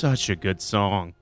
[0.00, 1.12] Such a good song.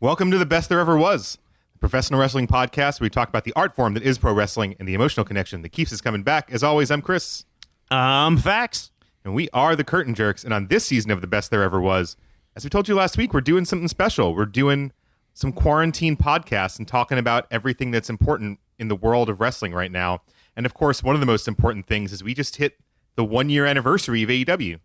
[0.00, 1.38] Welcome to the best there ever was,
[1.72, 4.76] the professional wrestling podcast where we talk about the art form that is pro wrestling
[4.78, 6.52] and the emotional connection that keeps us coming back.
[6.52, 7.46] As always, I'm Chris,
[7.90, 8.90] Um, Fax.
[9.24, 10.44] and we are the Curtain Jerks.
[10.44, 12.18] And on this season of the best there ever was,
[12.54, 14.34] as we told you last week, we're doing something special.
[14.34, 14.92] We're doing
[15.32, 19.90] some quarantine podcasts and talking about everything that's important in the world of wrestling right
[19.90, 20.20] now.
[20.54, 22.76] And of course, one of the most important things is we just hit
[23.16, 24.80] the one year anniversary of AEW.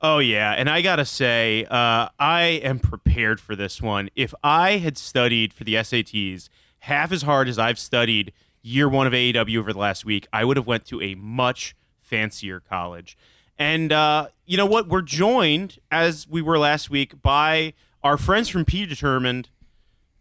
[0.00, 4.10] Oh yeah, and I gotta say, uh, I am prepared for this one.
[4.14, 6.48] If I had studied for the SATs
[6.80, 8.32] half as hard as I've studied
[8.62, 11.74] year one of AEW over the last week, I would have went to a much
[12.00, 13.16] fancier college.
[13.58, 14.88] And uh, you know what?
[14.88, 19.48] We're joined as we were last week by our friends from Predetermined,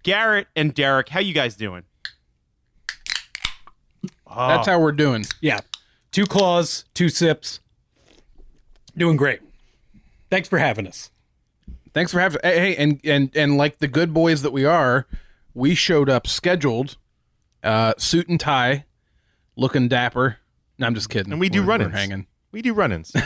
[0.02, 1.10] Garrett and Derek.
[1.10, 1.84] How you guys doing?
[4.26, 5.26] Oh, That's how we're doing.
[5.40, 5.60] Yeah.
[6.12, 7.60] Two claws, two sips.
[8.98, 9.42] Doing great.
[10.30, 11.10] Thanks for having us.
[11.94, 12.40] Thanks for having.
[12.44, 15.08] Hey, hey, and and and like the good boys that we are,
[15.54, 16.98] we showed up scheduled,
[17.64, 18.86] uh, suit and tie,
[19.56, 20.38] looking dapper.
[20.78, 21.32] No, I'm just kidding.
[21.32, 21.92] And we do We're- run-ins.
[21.94, 22.28] We're hanging.
[22.52, 23.12] We do run ins.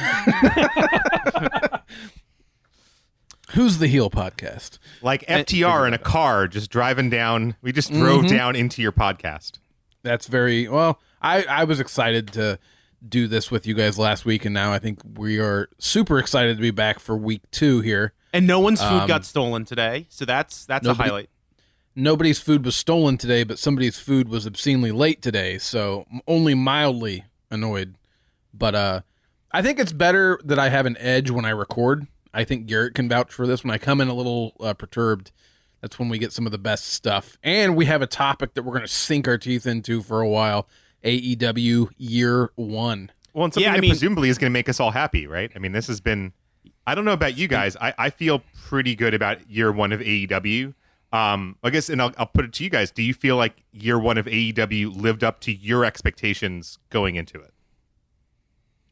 [3.53, 4.77] Who's the heel podcast?
[5.01, 7.55] like FTR in a car just driving down.
[7.61, 9.59] We just drove down into your podcast.
[10.03, 10.99] That's very well.
[11.21, 12.57] I I was excited to
[13.07, 16.57] do this with you guys last week, and now I think we are super excited
[16.57, 18.13] to be back for week two here.
[18.33, 21.29] and no one's food Um, got stolen today, so that's that's nobody- a highlight.
[21.93, 27.25] Nobody's food was stolen today, but somebody's food was obscenely late today, so only mildly
[27.49, 27.95] annoyed.
[28.53, 29.01] But uh
[29.53, 32.07] I think it's better that I have an edge when I record.
[32.33, 33.65] I think Garrett can vouch for this.
[33.65, 35.33] When I come in a little uh, perturbed,
[35.81, 37.37] that's when we get some of the best stuff.
[37.43, 40.29] And we have a topic that we're going to sink our teeth into for a
[40.29, 40.69] while.
[41.03, 43.11] AEW Year One.
[43.33, 45.25] Well, and something Yeah, I that mean- presumably is going to make us all happy,
[45.27, 45.51] right?
[45.55, 46.33] I mean, this has been.
[46.85, 47.77] I don't know about you guys.
[47.79, 50.73] I, I feel pretty good about year one of AEW.
[51.13, 52.89] Um, I guess, and I'll, I'll put it to you guys.
[52.91, 57.37] Do you feel like year one of AEW lived up to your expectations going into
[57.39, 57.53] it?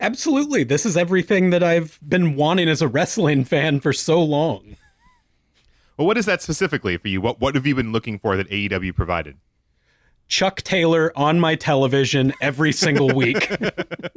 [0.02, 0.64] Absolutely.
[0.64, 4.78] This is everything that I've been wanting as a wrestling fan for so long.
[5.97, 7.20] Well, what is that specifically for you?
[7.22, 9.38] What What have you been looking for that AEW provided?
[10.29, 13.51] Chuck Taylor on my television every single week.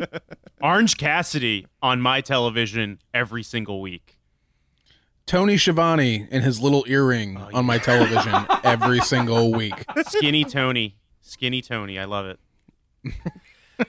[0.62, 4.18] Orange Cassidy on my television every single week.
[5.24, 9.84] Tony Schiavone and his little earring oh, on my television every single week.
[10.06, 10.96] Skinny Tony.
[11.22, 11.98] Skinny Tony.
[11.98, 12.38] I love it.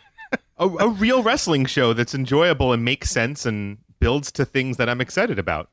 [0.60, 4.88] A, a real wrestling show that's enjoyable and makes sense and builds to things that
[4.88, 5.70] I'm excited about.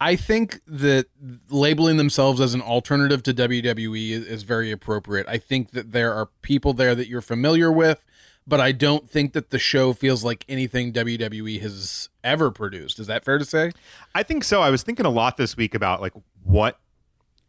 [0.00, 1.06] I think that
[1.50, 5.28] labeling themselves as an alternative to WWE is, is very appropriate.
[5.28, 8.02] I think that there are people there that you're familiar with,
[8.46, 12.98] but I don't think that the show feels like anything WWE has ever produced.
[12.98, 13.72] Is that fair to say?
[14.14, 14.62] I think so.
[14.62, 16.78] I was thinking a lot this week about like what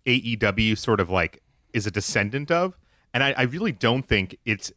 [0.05, 1.41] AEW sort of like
[1.73, 2.77] is a descendant of,
[3.13, 4.73] and I, I really don't think it's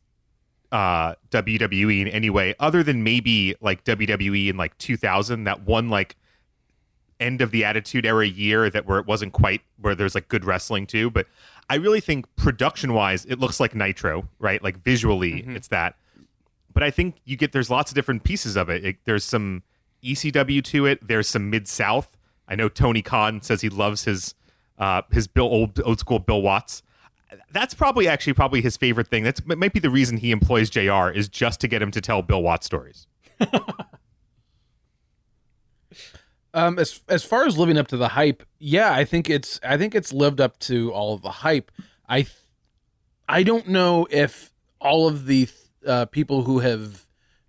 [0.71, 5.89] uh, WWE in any way, other than maybe like WWE in like 2000, that one
[5.91, 6.17] like
[7.21, 10.45] end of the Attitude Era year that where it wasn't quite where there's like good
[10.45, 11.11] wrestling too.
[11.11, 11.27] But
[11.71, 14.63] I really think production wise, it looks like Nitro, right?
[14.63, 15.97] Like visually, it's that.
[16.73, 18.85] But I think you get there's lots of different pieces of it.
[18.85, 19.63] it there's some
[20.03, 21.07] ECW to it.
[21.07, 22.17] There's some mid South.
[22.49, 24.35] I know Tony Khan says he loves his
[24.79, 26.83] uh, his Bill old old school Bill Watts.
[27.53, 29.25] That's probably actually probably his favorite thing.
[29.25, 32.23] That's might be the reason he employs JR is just to get him to tell
[32.23, 33.07] Bill Watts stories.
[36.55, 39.77] Um, as as far as living up to the hype, yeah, I think it's I
[39.77, 41.73] think it's lived up to all of the hype.
[42.09, 42.27] I
[43.29, 45.49] I don't know if all of the
[45.85, 47.07] uh, people who have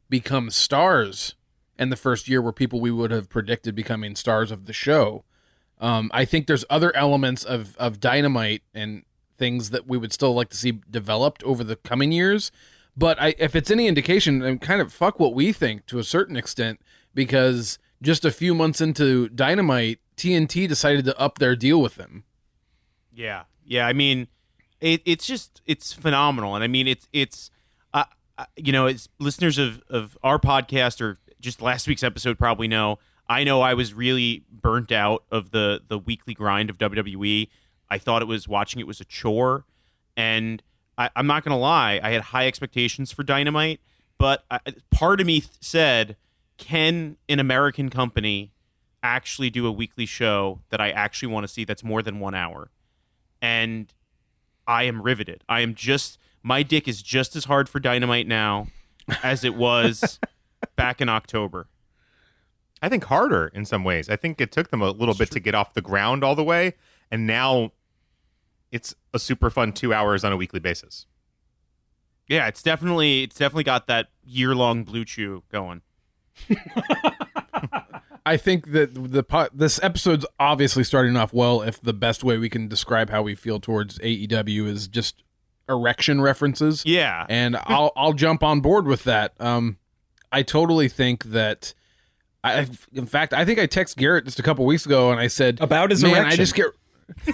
[0.10, 1.36] become stars
[1.78, 5.24] in the first year were people we would have predicted becoming stars of the show.
[5.80, 9.04] Um, I think there's other elements of of dynamite and
[9.38, 12.52] things that we would still like to see developed over the coming years.
[12.98, 16.04] But I, if it's any indication, and kind of fuck what we think to a
[16.04, 16.80] certain extent,
[17.14, 22.24] because just a few months into Dynamite, TNT decided to up their deal with them.
[23.14, 23.88] Yeah, yeah.
[23.88, 24.28] I mean,
[24.82, 27.50] it, it's just it's phenomenal, and I mean, it's it's
[27.94, 28.06] uh,
[28.38, 32.68] uh, you know, as listeners of of our podcast or just last week's episode probably
[32.68, 33.00] know.
[33.28, 37.50] I know I was really burnt out of the the weekly grind of WWE.
[37.90, 39.66] I thought it was watching it was a chore,
[40.16, 40.62] and
[40.98, 43.80] I, I'm not gonna lie, I had high expectations for Dynamite,
[44.18, 44.60] but I,
[44.92, 46.18] part of me said,
[46.58, 48.52] can an American company
[49.04, 52.34] actually do a weekly show that I actually want to see that's more than one
[52.34, 52.72] hour?
[53.42, 53.94] And
[54.68, 55.44] I am riveted.
[55.48, 58.68] I am just my dick is just as hard for Dynamite now
[59.24, 60.20] as it was
[60.76, 61.68] back in October.
[62.82, 64.10] I think harder in some ways.
[64.10, 66.44] I think it took them a little bit to get off the ground all the
[66.44, 66.74] way,
[67.10, 67.72] and now
[68.72, 71.08] it's a super fun two hours on a weekly basis.
[72.28, 75.82] Yeah, it's definitely it's definitely got that year long BlueChew going.
[78.26, 81.62] I think that the po- this episode's obviously starting off well.
[81.62, 85.24] If the best way we can describe how we feel towards AEW is just
[85.70, 89.34] erection references, Yeah, and I'll I'll jump on board with that.
[89.40, 89.78] Um,
[90.32, 91.74] I totally think that.
[92.44, 95.26] I, in fact, I think I texted Garrett just a couple weeks ago, and I
[95.26, 96.68] said About his Man, I just get,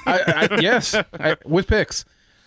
[0.05, 2.05] I, I, yes, I, with picks.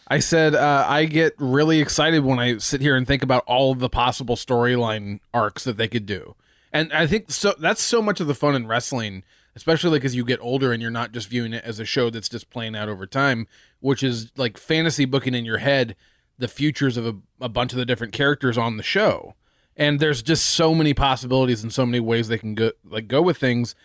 [0.09, 3.73] I said uh, I get really excited when I sit here and think about all
[3.73, 6.37] of the possible storyline arcs that they could do,
[6.75, 7.55] and I think so.
[7.59, 9.23] That's so much of the fun in wrestling,
[9.55, 12.11] especially like as you get older and you're not just viewing it as a show
[12.11, 13.47] that's just playing out over time,
[13.79, 15.94] which is like fantasy booking in your head
[16.37, 19.35] the futures of a, a bunch of the different characters on the show,
[19.76, 23.23] and there's just so many possibilities and so many ways they can go like go
[23.23, 23.77] with things.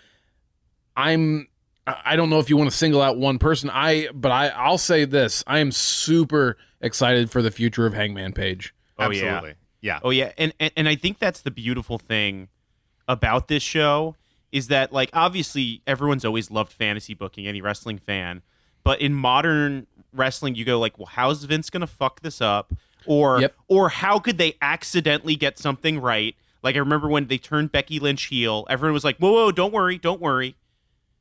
[0.98, 1.48] I'm
[1.86, 3.70] I don't know if you want to single out one person.
[3.72, 5.44] I but I I'll say this.
[5.46, 8.74] I am super excited for the future of Hangman Page.
[8.98, 9.42] Oh, yeah.
[9.82, 10.00] Yeah.
[10.04, 12.50] Oh yeah, and, and and I think that's the beautiful thing
[13.10, 14.16] about this show
[14.54, 18.42] is that like obviously everyone's always loved fantasy booking, any wrestling fan,
[18.86, 22.72] but in modern wrestling you go like, well, how's Vince gonna fuck this up,
[23.06, 23.56] or Yep.
[23.68, 26.36] or how could they accidentally get something right?
[26.64, 29.74] Like I remember when they turned Becky Lynch heel, everyone was like, whoa, whoa, don't
[29.74, 30.56] worry, don't worry,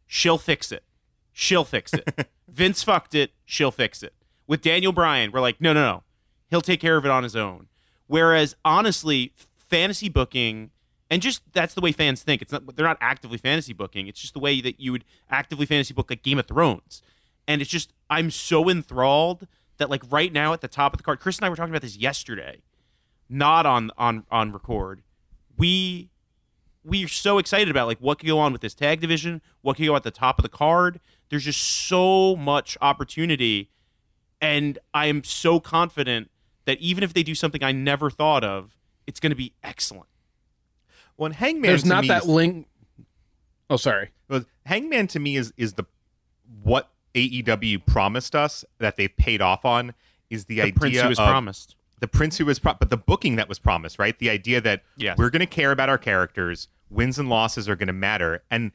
[0.07, 0.85] she'll fix it,
[1.33, 2.29] she'll fix it.
[2.49, 4.13] Vince fucked it, she'll fix it.
[4.47, 6.03] With Daniel Bryan, we're like, no, no, no,
[6.51, 7.69] he'll take care of it on his own.
[8.07, 10.71] Whereas honestly, fantasy booking
[11.11, 12.43] and just that's the way fans think.
[12.43, 14.07] It's not they're not actively fantasy booking.
[14.09, 17.03] It's just the way that you would actively fantasy book like Game of Thrones.
[17.47, 19.47] And it's just I'm so enthralled
[19.79, 21.73] that like right now at the top of the card, Chris and I were talking
[21.73, 22.63] about this yesterday,
[23.29, 25.03] not on on on record.
[25.57, 26.11] We
[26.85, 29.77] we are so excited about like what could go on with this tag division, what
[29.77, 31.01] could go at the top of the card.
[31.31, 33.71] There's just so much opportunity,
[34.41, 36.31] and I am so confident
[36.67, 38.77] that even if they do something I never thought of,
[39.07, 40.09] it's going to be excellent.
[41.19, 42.67] When Hangman There's to not me that is- link.
[43.69, 44.11] Oh, sorry.
[44.65, 45.85] Hangman to me is is the
[46.63, 49.95] what AEW promised us that they've paid off on
[50.31, 51.75] is the, The idea Prince who was of promised.
[52.01, 54.17] the prince who was pro- but the booking that was promised, right?
[54.19, 55.17] The idea that Yes.
[55.19, 58.71] we're going to care about our characters, wins and losses are going to matter, and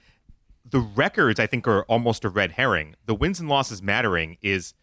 [0.69, 2.95] the records I think are almost a red herring.
[3.05, 4.73] The wins and losses mattering is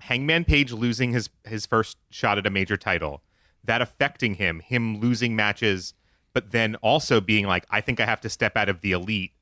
[0.00, 3.22] Hangman Page losing his his first shot at a major title,
[3.64, 5.94] that affecting him, him losing matches,
[6.32, 9.32] but then also being like, I think I have to step out of the elite.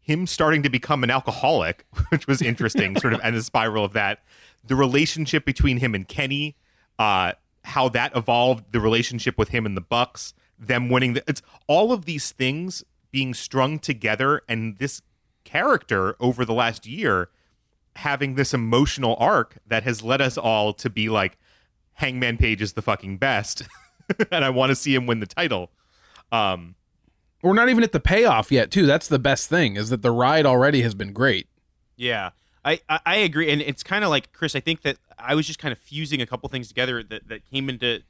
[0.00, 3.92] Him starting to become an alcoholic, which was interesting, sort of, and the spiral of
[3.94, 4.20] that.
[4.66, 6.56] The relationship between him and Kenny,
[6.98, 7.32] uh,
[7.64, 11.14] how that evolved, the relationship with him and the Bucks, them winning.
[11.14, 15.00] The, it's all of these things being strung together, and this
[15.44, 17.28] character over the last year
[17.96, 21.38] having this emotional arc that has led us all to be like,
[21.94, 23.62] Hangman Page is the fucking best,
[24.30, 25.70] and I want to see him win the title.
[26.32, 26.74] Um,
[27.42, 28.86] We're not even at the payoff yet, too.
[28.86, 31.46] That's the best thing is that the ride already has been great.
[31.96, 32.30] Yeah,
[32.64, 34.56] I, I, I agree, and it's kind of like Chris.
[34.56, 37.48] I think that I was just kind of fusing a couple things together that that
[37.48, 38.02] came into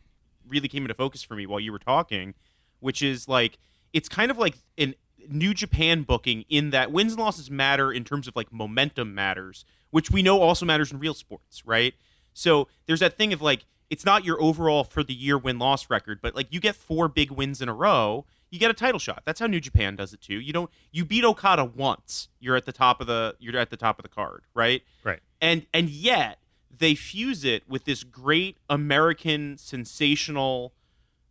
[0.48, 2.34] really came into focus for me while you were talking,
[2.80, 3.58] which is like
[3.92, 4.94] it's kind of like in
[5.28, 9.64] New Japan booking in that wins and losses matter in terms of like momentum matters,
[9.90, 11.94] which we know also matters in real sports, right?
[12.32, 15.88] So there's that thing of like it's not your overall for the year win loss
[15.88, 18.98] record, but like you get four big wins in a row, you get a title
[18.98, 19.22] shot.
[19.24, 20.40] That's how New Japan does it too.
[20.40, 23.76] You don't you beat Okada once, you're at the top of the you're at the
[23.76, 24.82] top of the card, right?
[25.04, 25.20] right.
[25.40, 26.40] And and yet
[26.76, 30.72] they fuse it with this great American sensational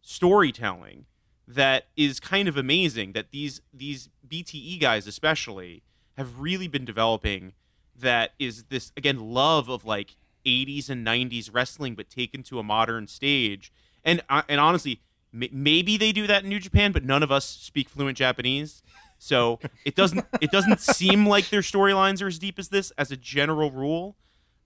[0.01, 1.05] storytelling
[1.46, 5.84] that is kind of amazing that these these BTE guys especially
[6.15, 7.51] have really been developing
[8.00, 12.63] that is this again love of like 80s and 90s wrestling but taken to a
[12.63, 13.71] modern stage.
[14.03, 15.01] And uh, and honestly
[15.33, 18.83] m- maybe they do that in New Japan but none of us speak fluent Japanese.
[19.17, 23.12] So it doesn't it doesn't seem like their storylines are as deep as this as
[23.12, 24.15] a general rule.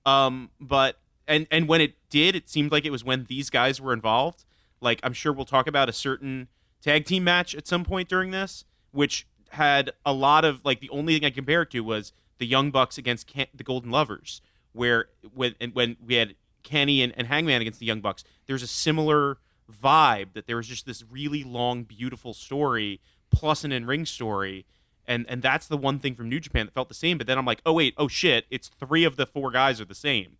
[0.06, 3.80] Um but and and when it did it seemed like it was when these guys
[3.82, 4.46] were involved.
[4.82, 6.48] Like I'm sure we'll talk about a certain
[6.82, 10.90] tag team match at some point during this, which had a lot of like the
[10.90, 14.42] only thing I compare it to was the Young Bucks against Ken- the Golden Lovers,
[14.78, 18.68] where when when we had Kenny and, and Hangman against the Young Bucks, there's a
[18.68, 19.38] similar
[19.72, 24.66] vibe that there was just this really long, beautiful story plus an in ring story.
[25.10, 27.18] And, and that's the one thing from New Japan that felt the same.
[27.18, 29.86] But then I'm like, oh wait, oh shit, it's three of the four guys are
[29.86, 30.38] the same.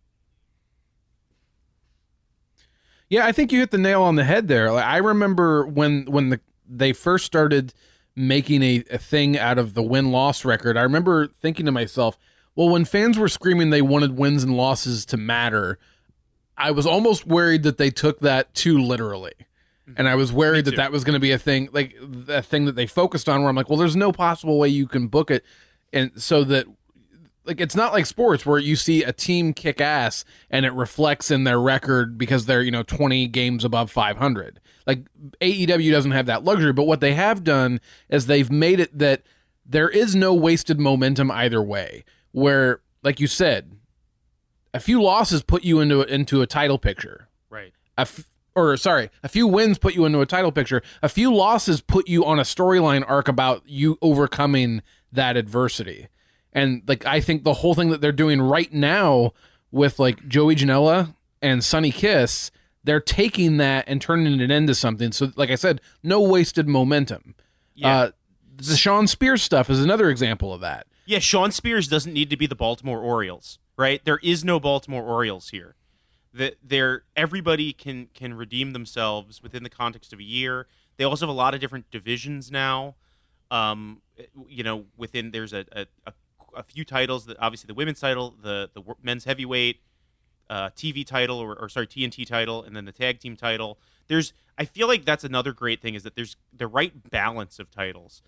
[3.08, 4.70] Yeah, I think you hit the nail on the head there.
[4.70, 7.72] Like, I remember when when the they first started
[8.14, 12.18] making a, a thing out of the win loss record, I remember thinking to myself,
[12.58, 15.78] well, when fans were screaming they wanted wins and losses to matter,
[16.56, 19.34] I was almost worried that they took that too literally.
[19.96, 21.94] And I was worried that that was going to be a thing, like
[22.26, 23.40] a thing that they focused on.
[23.42, 25.44] Where I'm like, well, there's no possible way you can book it,
[25.92, 26.66] and so that,
[27.44, 31.30] like, it's not like sports where you see a team kick ass and it reflects
[31.30, 34.58] in their record because they're you know 20 games above 500.
[34.84, 35.04] Like
[35.40, 39.22] AEW doesn't have that luxury, but what they have done is they've made it that
[39.64, 42.04] there is no wasted momentum either way.
[42.32, 43.72] Where, like you said,
[44.74, 47.28] a few losses put you into into a title picture.
[47.50, 47.72] Right.
[47.96, 50.82] A f- or sorry, a few wins put you into a title picture.
[51.02, 54.82] A few losses put you on a storyline arc about you overcoming
[55.12, 56.08] that adversity.
[56.52, 59.32] And like I think the whole thing that they're doing right now
[59.70, 62.50] with like Joey Janela and Sonny Kiss,
[62.84, 65.12] they're taking that and turning it into something.
[65.12, 67.34] So like I said, no wasted momentum.
[67.74, 67.96] Yeah.
[67.96, 68.10] Uh,
[68.56, 70.86] the Shawn Spears stuff is another example of that.
[71.08, 74.04] Yeah, Shawn Spears doesn't need to be the Baltimore Orioles, right?
[74.04, 75.74] There is no Baltimore Orioles here.
[76.34, 80.66] That there, everybody can can redeem themselves within the context of a year.
[80.98, 82.96] They also have a lot of different divisions now.
[83.50, 84.02] Um,
[84.50, 86.12] you know, within there's a a, a,
[86.54, 89.80] a few titles that obviously the women's title, the the men's heavyweight,
[90.50, 93.78] uh, TV title, or, or sorry TNT title, and then the tag team title.
[94.08, 97.70] There's I feel like that's another great thing is that there's the right balance of
[97.70, 98.20] titles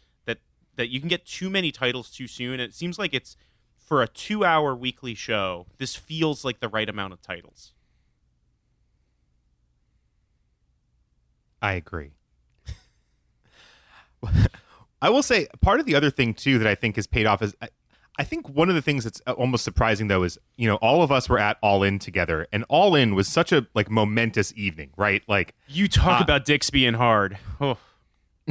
[0.80, 2.54] that that you can get too many titles too soon.
[2.54, 3.36] And it seems like it's
[3.76, 5.66] for a two hour weekly show.
[5.76, 7.74] This feels like the right amount of titles.
[11.60, 12.12] I agree.
[15.02, 17.42] I will say part of the other thing too that I think has paid off
[17.42, 17.68] is I,
[18.18, 21.12] I think one of the things that's almost surprising though is you know all of
[21.12, 24.90] us were at All In together and All In was such a like momentous evening,
[24.96, 25.22] right?
[25.28, 27.36] Like You talk Uh, about Dix being hard.
[27.60, 27.76] Oh.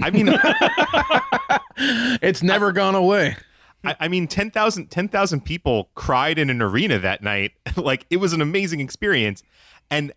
[0.03, 0.29] I mean
[2.22, 3.38] It's never gone away.
[3.84, 7.53] I, I mean 10,000 10,000 people cried in an arena that night.
[7.75, 9.44] like it was an amazing experience
[9.89, 10.12] and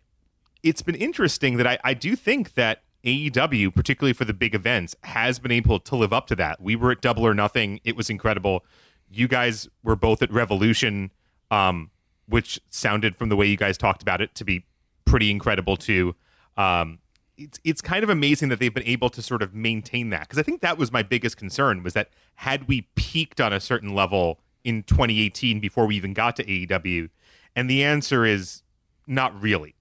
[0.63, 4.95] it's been interesting that I, I do think that AEW, particularly for the big events,
[5.03, 6.61] has been able to live up to that.
[6.61, 8.65] We were at Double or Nothing; it was incredible.
[9.11, 11.11] You guys were both at Revolution,
[11.51, 11.91] um,
[12.29, 14.65] which sounded from the way you guys talked about it to be
[15.05, 16.15] pretty incredible too.
[16.57, 16.99] Um,
[17.37, 20.39] it's it's kind of amazing that they've been able to sort of maintain that because
[20.39, 23.95] I think that was my biggest concern was that had we peaked on a certain
[23.95, 27.11] level in 2018 before we even got to AEW,
[27.57, 28.63] and the answer is
[29.07, 29.75] not really.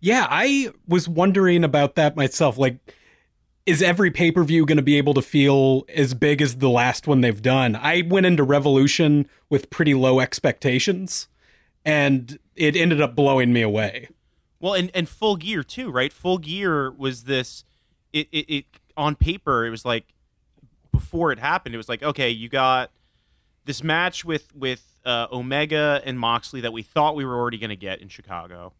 [0.00, 2.58] Yeah, I was wondering about that myself.
[2.58, 2.76] Like,
[3.64, 6.68] is every pay per view going to be able to feel as big as the
[6.68, 7.76] last one they've done?
[7.76, 11.28] I went into Revolution with pretty low expectations,
[11.84, 14.08] and it ended up blowing me away.
[14.64, 16.10] Well, and, and full gear too, right?
[16.10, 17.64] Full gear was this.
[18.14, 18.64] It, it it
[18.96, 20.14] on paper it was like
[20.90, 21.74] before it happened.
[21.74, 22.90] It was like okay, you got
[23.66, 27.68] this match with with uh, Omega and Moxley that we thought we were already going
[27.68, 28.72] to get in Chicago.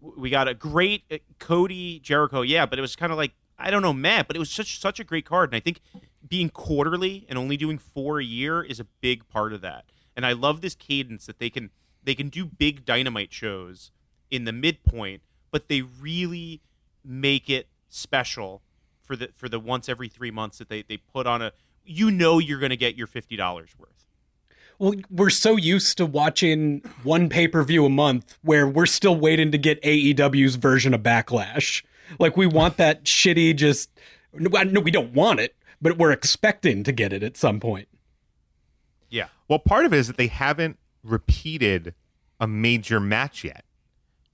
[0.00, 3.70] We got a great uh, Cody Jericho, yeah, but it was kind of like I
[3.70, 5.78] don't know, Matt, but it was such such a great card, and I think
[6.26, 9.84] being quarterly and only doing four a year is a big part of that.
[10.16, 11.70] And I love this cadence that they can
[12.02, 13.92] they can do big dynamite shows
[14.34, 16.60] in the midpoint, but they really
[17.04, 18.62] make it special
[19.02, 21.52] for the for the once every three months that they, they put on a
[21.84, 23.90] you know you're gonna get your fifty dollars worth.
[24.78, 29.16] Well, we're so used to watching one pay per view a month where we're still
[29.16, 31.84] waiting to get AEW's version of Backlash.
[32.18, 33.90] Like, we want that shitty, just.
[34.32, 37.86] No, we don't want it, but we're expecting to get it at some point.
[39.08, 39.28] Yeah.
[39.46, 41.94] Well, part of it is that they haven't repeated
[42.40, 43.64] a major match yet.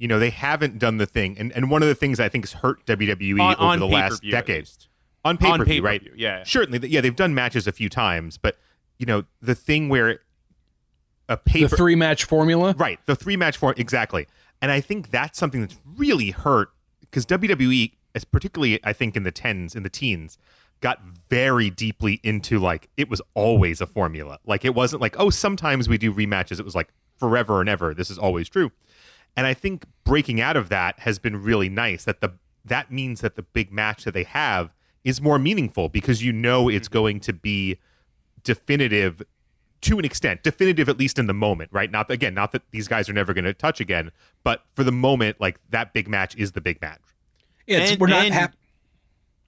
[0.00, 2.45] You know, they haven't done the thing, and and one of the things I think
[2.45, 4.69] has hurt WWE On- over on the last pay-per-view, decade
[5.25, 6.02] on pay per view, right?
[6.16, 6.42] yeah.
[6.42, 8.57] Certainly, yeah, they've done matches a few times, but
[8.99, 10.21] you know, the thing where
[11.28, 12.75] a The paper three match formula.
[12.76, 14.26] Right, the three match form exactly,
[14.62, 16.71] and I think that's something that's really hurt
[17.02, 20.38] because WWE, as particularly I think in the tens, in the teens,
[20.80, 24.38] got very deeply into like it was always a formula.
[24.47, 26.59] Like it wasn't like oh sometimes we do rematches.
[26.59, 26.88] It was like
[27.19, 27.92] forever and ever.
[27.92, 28.73] This is always true,
[29.37, 32.04] and I think breaking out of that has been really nice.
[32.04, 32.32] That the
[32.64, 36.68] that means that the big match that they have is more meaningful because you know
[36.68, 36.92] it's mm-hmm.
[36.99, 37.78] going to be
[38.42, 39.22] definitive
[39.82, 41.90] to an extent, definitive at least in the moment, right?
[41.90, 44.10] Not again, not that these guys are never going to touch again,
[44.44, 47.00] but for the moment, like that big match is the big match.
[47.66, 48.56] It's, And- we're not and- hap-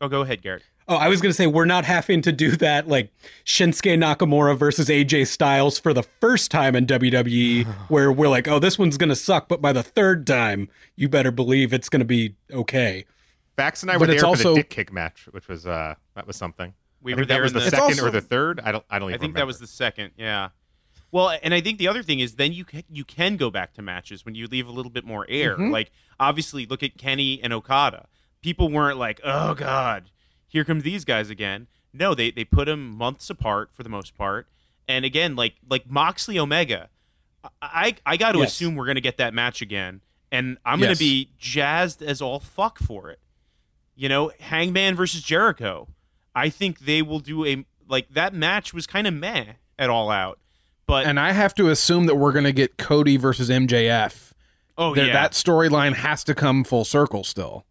[0.01, 0.65] Oh, go ahead, Garrett.
[0.89, 3.13] Oh, I was going to say we're not having to do that like
[3.45, 8.59] Shinsuke Nakamura versus AJ Styles for the first time in WWE, where we're like, oh,
[8.59, 12.01] this one's going to suck, but by the third time, you better believe it's going
[12.01, 13.05] to be okay.
[13.57, 15.95] Fax and I But were it's there for the dick kick match, which was uh
[16.15, 16.73] that was something.
[17.03, 18.61] We I were think that there was the the second also- or the third.
[18.65, 18.85] I don't.
[18.91, 19.21] I don't even.
[19.21, 20.13] I think that was the second.
[20.17, 20.49] Yeah.
[21.11, 23.75] Well, and I think the other thing is then you ca- you can go back
[23.75, 25.57] to matches when you leave a little bit more air.
[25.59, 25.71] Mhm.
[25.71, 28.07] Like obviously, look at Kenny and Okada.
[28.41, 30.05] People weren't like, "Oh God,
[30.53, 34.17] here comes these guys again." No, they they put them months apart for the most
[34.17, 34.47] part.
[34.89, 36.89] And again, like like Moxley Omega,
[37.61, 38.53] I I, got to Yes.
[38.53, 42.79] assume we're gonna get that match again, and I'm gonna be jazzed as all fuck
[42.79, 43.19] for it.
[43.95, 45.89] You know, Hangman versus Jericho.
[46.35, 50.11] I think they will do a like that match was kind of meh at all
[50.11, 50.39] out,
[50.87, 54.33] but And I have to assume that we're going to get Cody versus MJF.
[54.79, 57.67] oh That- yeah, That storyline has to come full circle still.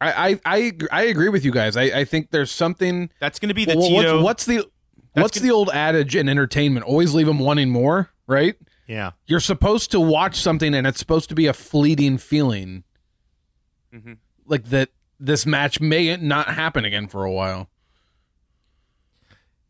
[0.00, 1.76] I I I, I agree with you guys.
[1.76, 3.10] I, I think there's something.
[3.20, 4.14] that's gonna be the Well, Tito.
[4.22, 4.70] what's, what's the
[5.12, 6.84] what's gonna- the old adage in entertainment?
[6.86, 8.56] Always leave them wanting more, right?
[8.86, 9.12] Yeah.
[9.26, 12.84] You're supposed to watch something, and it's supposed to be a fleeting feeling,
[13.94, 14.18] Mhm.
[14.46, 14.90] like that.
[15.20, 17.70] This match may not happen again for a while.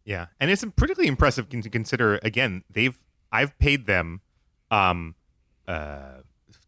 [0.05, 2.19] Yeah, and it's pretty impressive to consider.
[2.23, 2.99] Again, they've
[3.33, 4.21] I've paid them
[4.71, 5.15] um
[5.69, 6.21] uh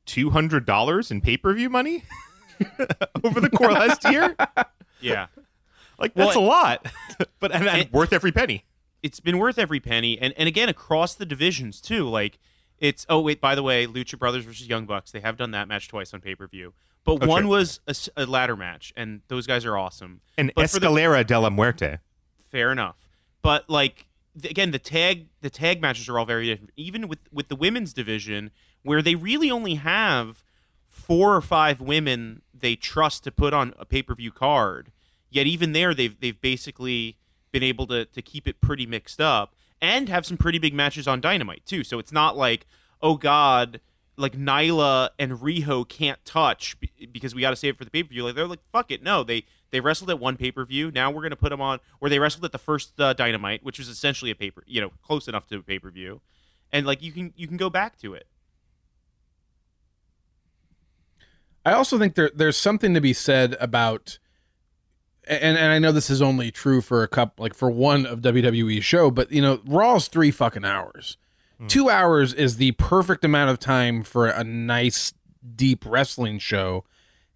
[0.04, 2.04] two hundred dollars in pay per view money
[3.24, 4.36] over the course last year.
[5.00, 5.26] yeah,
[5.98, 6.86] Like Well, that's a lot,
[7.40, 8.64] but and, and it- worth every penny.
[9.02, 12.08] it's been worth every penny, and and again across the divisions too.
[12.08, 12.38] Like
[12.78, 15.10] it's oh wait, by the way, Lucha Brothers versus Young Bucks.
[15.10, 16.72] They have done that match twice on pay per view,
[17.04, 17.50] but Oh, one sure.
[17.50, 17.80] was
[18.16, 20.20] a ladder match, and those guys are awesome.
[20.36, 21.98] And But for the- Escalera de la Muerte.
[22.50, 22.96] fair enough.
[23.42, 24.06] But like
[24.44, 26.70] again, the tag the tag matches are all very different.
[26.76, 28.50] Even with with the women's division,
[28.82, 30.42] where they really only have
[30.88, 34.92] four or five women they trust to put on a pay per view card.
[35.30, 37.18] Yet even there, they've they've basically
[37.52, 41.06] been able to to keep it pretty mixed up and have some pretty big matches
[41.06, 41.84] on Dynamite too.
[41.84, 42.66] So it's not like
[43.02, 43.80] oh god.
[44.18, 47.90] Like Nyla and Riho can't touch be- because we got to save it for the
[47.90, 48.24] pay per view.
[48.24, 49.22] Like they're like, fuck it, no.
[49.22, 50.90] They they wrestled at one pay per view.
[50.90, 51.80] Now we're gonna put them on.
[52.00, 54.90] Or they wrestled at the first uh, Dynamite, which was essentially a paper, you know,
[55.02, 56.22] close enough to a pay per view,
[56.72, 58.26] and like you can you can go back to it.
[61.66, 64.18] I also think there there's something to be said about
[65.26, 68.20] and and I know this is only true for a cup like for one of
[68.20, 71.18] WWE's show, but you know, Raw's three fucking hours.
[71.58, 71.66] Hmm.
[71.66, 75.12] Two hours is the perfect amount of time for a nice
[75.56, 76.84] deep wrestling show.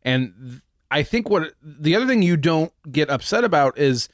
[0.03, 0.63] And
[0.93, 4.09] I think what the other thing you don't get upset about is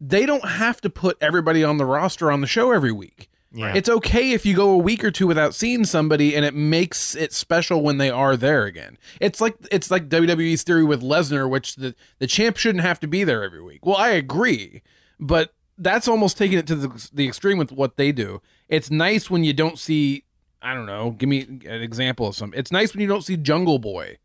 [0.00, 3.30] they don't have to put everybody on the roster on the show every week.
[3.56, 3.72] Yeah.
[3.74, 7.14] It's okay if you go a week or two without seeing somebody and it makes
[7.16, 8.98] it special when they are there again.
[9.20, 13.06] It's like it's like WWE's theory with Lesnar, which the, the champ shouldn't have to
[13.08, 13.86] be there every week.
[13.86, 14.82] Well, I agree,
[15.18, 18.42] but that's almost taking it to the, the extreme with what they do.
[18.68, 20.24] It's nice when you don't see,
[20.60, 22.52] I don't know, give me an example of some.
[22.54, 24.18] It's nice when you don't see Jungle Boy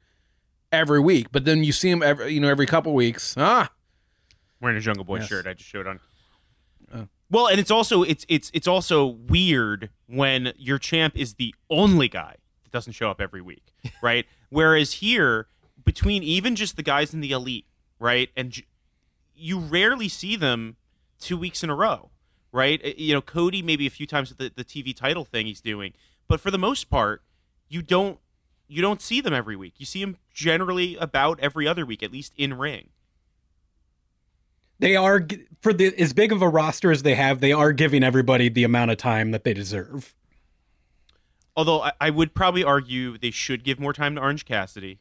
[0.73, 3.35] every week, but then you see him every, you know, every couple weeks.
[3.37, 3.69] Ah,
[4.61, 5.27] Wearing a Jungle Boy Yes.
[5.27, 5.99] shirt, I just showed on.
[7.31, 12.09] Well, and it's also it's it's it's also weird when your champ is the only
[12.09, 14.25] guy that doesn't show up every week, right?
[14.49, 15.47] Whereas here,
[15.83, 17.65] between even just the guys in the elite,
[17.99, 18.65] right, and j-
[19.33, 20.75] you rarely see them
[21.19, 22.11] two weeks in a row,
[22.51, 22.81] right?
[22.83, 25.61] Uh, You know, Cody maybe a few times with the, the TV title thing he's
[25.61, 25.93] doing,
[26.27, 27.21] but for the most part,
[27.69, 28.19] you don't
[28.67, 29.75] you don't see them every week.
[29.77, 32.89] You see them generally about every other week, at least in ring.
[34.81, 35.25] They are
[35.61, 37.39] for the as big of a roster as they have.
[37.39, 40.15] They are giving everybody the amount of time that they deserve.
[41.55, 44.99] Although I, I would probably argue they should give more time to Orange Cassidy,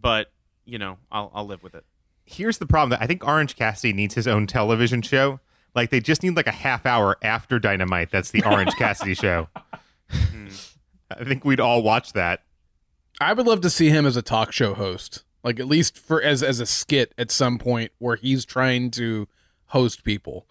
[0.00, 0.32] but
[0.64, 1.84] you know, I'll I'll live with it.
[2.24, 5.38] Here's the problem: that I think Orange Cassidy needs his own television show.
[5.74, 8.10] Like they just need like a half hour after Dynamite.
[8.10, 9.48] That's the Orange Cassidy show.
[10.10, 10.48] Hmm.
[11.10, 12.42] I think we'd all watch that.
[13.20, 16.22] I would love to see him as a talk show host, like at least for
[16.22, 19.28] as as a skit at some point where he's trying to
[19.66, 20.46] host people,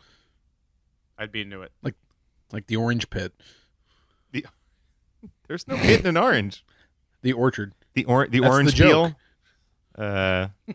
[1.17, 1.71] I'd be into it.
[1.83, 1.95] like
[2.51, 3.33] like the Orange Pit,
[4.31, 4.45] The
[5.47, 6.63] There's no pit in an orange.
[7.21, 7.73] the Orchard.
[7.93, 9.15] The or the That's orange the peel.
[9.97, 10.47] Uh,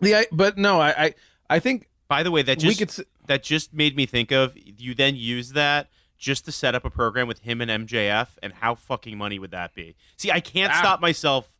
[0.00, 1.14] The I, but no, I I,
[1.48, 3.06] I think By the way, that just could.
[3.26, 6.90] that just made me think of you then use that just to set up a
[6.90, 9.94] program with him and MJF and how fucking money would that be?
[10.16, 10.78] See, I can't Ah.
[10.78, 11.51] stop myself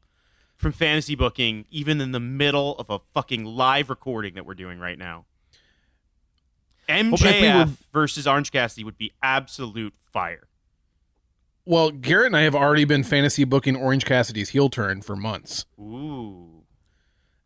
[0.63, 4.79] from fantasy booking even in the middle of a fucking live recording that we're doing
[4.79, 5.27] right now.
[6.89, 10.47] MJF if we were- versus Orange Cassidy would be absolute fire.
[11.65, 15.65] Well, Garrett and I have already been fantasy booking Orange Cassidy's heel turn for months,
[15.79, 16.65] Ooh.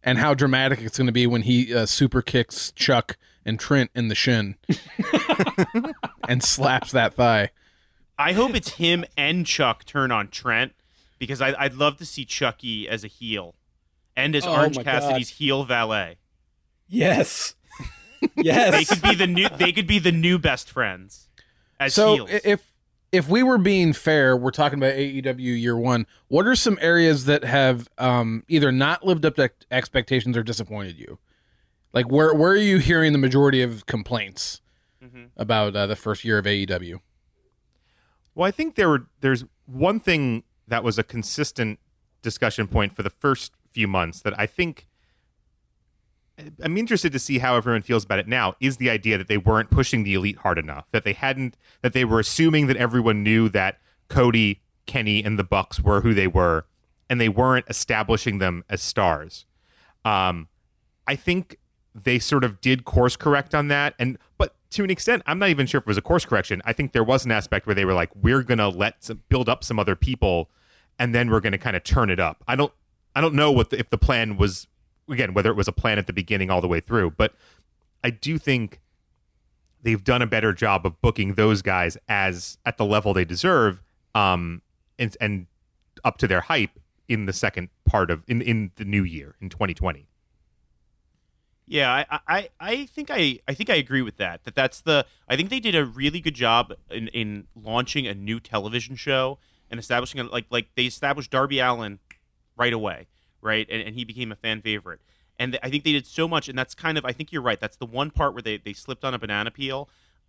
[0.02, 3.90] and how dramatic it's going to be when he uh, super kicks Chuck and Trent
[3.94, 4.56] in the shin
[6.28, 7.50] and slaps that thigh.
[8.18, 10.72] I hope it's him and Chuck turn on Trent
[11.18, 13.54] because I, I'd love to see Chucky as a heel
[14.16, 16.16] and as Oh Orange my Cassidy's heel valet.
[16.88, 17.54] Yes.
[18.36, 18.70] yes.
[18.72, 19.48] They could be the new.
[19.48, 21.28] They could be the new best friends
[21.80, 22.30] as so heels.
[22.44, 22.72] if
[23.12, 26.06] if we were being fair, we're talking about AEW year one.
[26.28, 30.98] What are some areas that have um, either not lived up to expectations or disappointed
[30.98, 31.18] you?
[31.92, 34.60] Like where where are you hearing the majority of complaints
[35.04, 35.28] Mhm.
[35.36, 37.00] about uh, the first year of AEW?
[38.34, 41.78] Well, I think there were there's one thing that was a consistent
[42.22, 44.88] discussion point for the first few months that I think
[46.62, 49.38] I'm interested to see how everyone feels about it now is the idea that they
[49.38, 53.22] weren't pushing the elite hard enough, that they hadn't that they were assuming that everyone
[53.22, 56.66] knew that Cody, Kenny and the Bucks were who they were
[57.08, 59.46] and they weren't establishing them as stars.
[60.04, 60.48] Um
[61.06, 61.58] I think
[61.94, 65.48] they sort of did course correct on that and but to an extent i'm not
[65.48, 67.74] even sure if it was a course correction i think there was an aspect where
[67.74, 70.50] they were like we're gonna let some, build up some other people
[70.98, 72.72] and then we're gonna kind of turn it up i don't
[73.14, 74.66] i don't know what the, if the plan was
[75.08, 77.34] again whether it was a plan at the beginning all the way through but
[78.02, 78.80] i do think
[79.82, 83.82] they've done a better job of booking those guys as at the level they deserve
[84.14, 84.62] um
[84.98, 85.46] and and
[86.04, 86.78] up to their hype
[87.08, 90.06] in the second part of in in the new year in 2020
[91.68, 94.44] Yeah, I, I, I think I, I think I agree with that.
[94.44, 95.04] That that's the.
[95.28, 99.38] I think they did a really good job in, in launching a new television show
[99.70, 101.98] and establishing a, like like they established Darby Allin
[102.56, 103.06] right away,
[103.40, 105.00] right, and, and he became a fan favorite.
[105.38, 107.04] And th- I think they did so much, and that's kind of.
[107.04, 107.60] I think you're right.
[107.60, 109.88] That's the one part where they they slipped on a banana peel.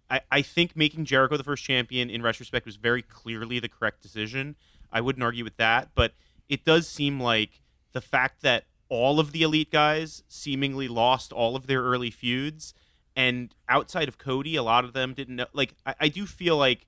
[0.10, 4.02] I, I think making Jericho the first champion in retrospect was very clearly the correct
[4.02, 4.56] decision.
[4.92, 6.14] I wouldn't argue with that, but
[6.48, 7.62] it does seem like
[7.94, 12.74] the fact that all of the elite guys seemingly lost all of their early feuds,
[13.16, 15.48] and outside of Cody, a lot of them didn't know.
[15.52, 16.88] Like, I, I do feel like,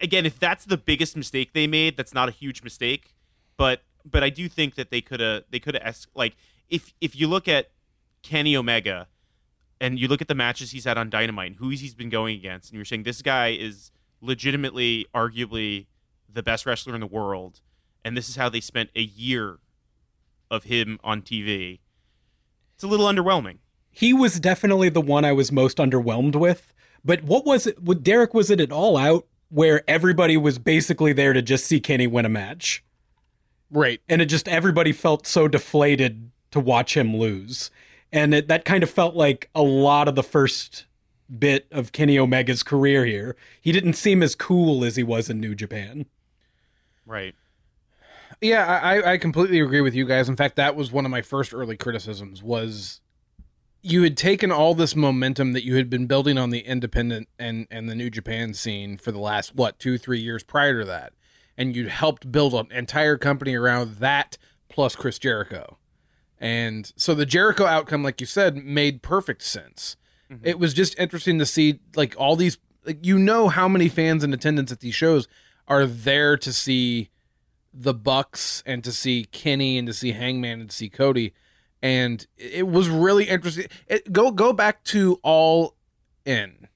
[0.00, 3.14] again, if that's the biggest mistake they made, that's not a huge mistake,
[3.56, 6.36] but but I do think that they could have they could have es- like
[6.68, 7.70] if if you look at
[8.22, 9.08] Kenny Omega
[9.80, 12.36] and you look at the matches he's had on Dynamite and who he's been going
[12.36, 15.86] against, and you're saying this guy is legitimately, arguably,
[16.32, 17.60] the best wrestler in the world,
[18.04, 19.58] and this is how they spent a year
[20.50, 21.80] of him on TV.
[22.74, 23.58] It's a little underwhelming.
[23.90, 26.72] he was definitely the one I was most underwhelmed with.
[27.04, 28.02] But what was it?
[28.02, 32.06] Derek, was it at all out where everybody was basically there to just see Kenny
[32.06, 32.84] win a match?
[33.70, 34.00] Right.
[34.08, 37.70] and it just everybody felt so deflated to watch him lose
[38.12, 40.84] and it, that kind of felt like a lot of the first
[41.36, 45.40] bit of kenny omega's career here he didn't seem as cool as he was in
[45.40, 46.06] new japan
[47.06, 47.34] Right.
[48.40, 50.28] Yeah, I, I completely agree with you guys.
[50.28, 53.00] In fact, that was one of my first early criticisms was
[53.86, 57.66] you had taken all this momentum that you had been building on the independent and,
[57.70, 61.12] and the New Japan scene for the last, what, two, three years prior to that.
[61.58, 64.38] And you'd helped build an entire company around that
[64.70, 65.76] plus Chris Jericho.
[66.40, 69.96] And so the Jericho outcome, like you said, made perfect sense.
[70.32, 70.46] Mm-hmm.
[70.46, 74.24] It was just interesting to see like all these like you know how many fans
[74.24, 75.28] in attendance at these shows
[75.68, 77.10] are there to see
[77.72, 81.34] the Bucks and to see Kenny and to see Hangman and to see Cody,
[81.84, 83.66] and it was really interesting.
[83.88, 85.76] It, go go back to All
[86.24, 86.66] In,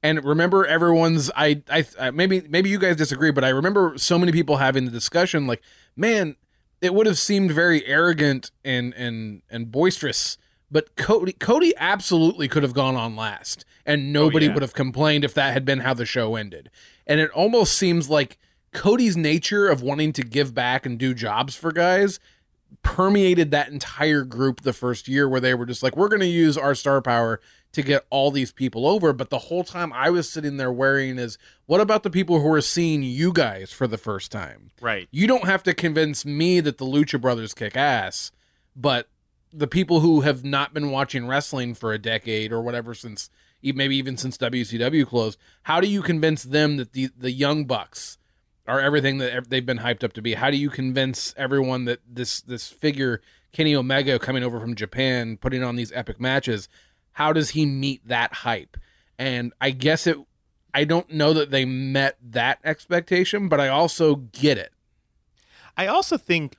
[0.00, 1.28] and remember everyone's.
[1.34, 4.84] I I I- maybe maybe you guys disagree, but I remember so many people having
[4.84, 5.60] the discussion like,
[5.96, 6.36] man,
[6.80, 10.38] it would have seemed very arrogant and and and boisterous.
[10.70, 14.54] But Cody Cody absolutely could have gone on last, and oh, nobody yeah.
[14.54, 16.70] would have complained if that had been how the show ended.
[17.08, 18.38] And it almost seems like
[18.72, 22.20] Cody's nature of wanting to give back and do jobs for guys
[22.82, 26.26] permeated that entire group the first year where they were just like we're going to
[26.26, 27.40] use our star power
[27.72, 31.18] to get all these people over but the whole time I was sitting there worrying
[31.18, 35.08] is what about the people who are seeing you guys for the first time Right.
[35.10, 38.32] you don't have to convince me that the Lucha Brothers kick ass,
[38.76, 39.08] but
[39.52, 43.30] the people who have not been watching wrestling for a decade or whatever since
[43.62, 48.18] maybe even since WCW closed, how do you convince them that the the young bucks
[48.66, 50.34] are everything that they've been hyped up to be?
[50.34, 53.20] How do you convince everyone that this this figure
[53.52, 56.68] Kenny Omega coming over from Japan, putting on these epic matches,
[57.12, 58.76] how does he meet that hype?
[59.18, 60.18] And I guess it
[60.74, 64.72] I don't know that they met that expectation, but I also get it.
[65.76, 66.56] I also think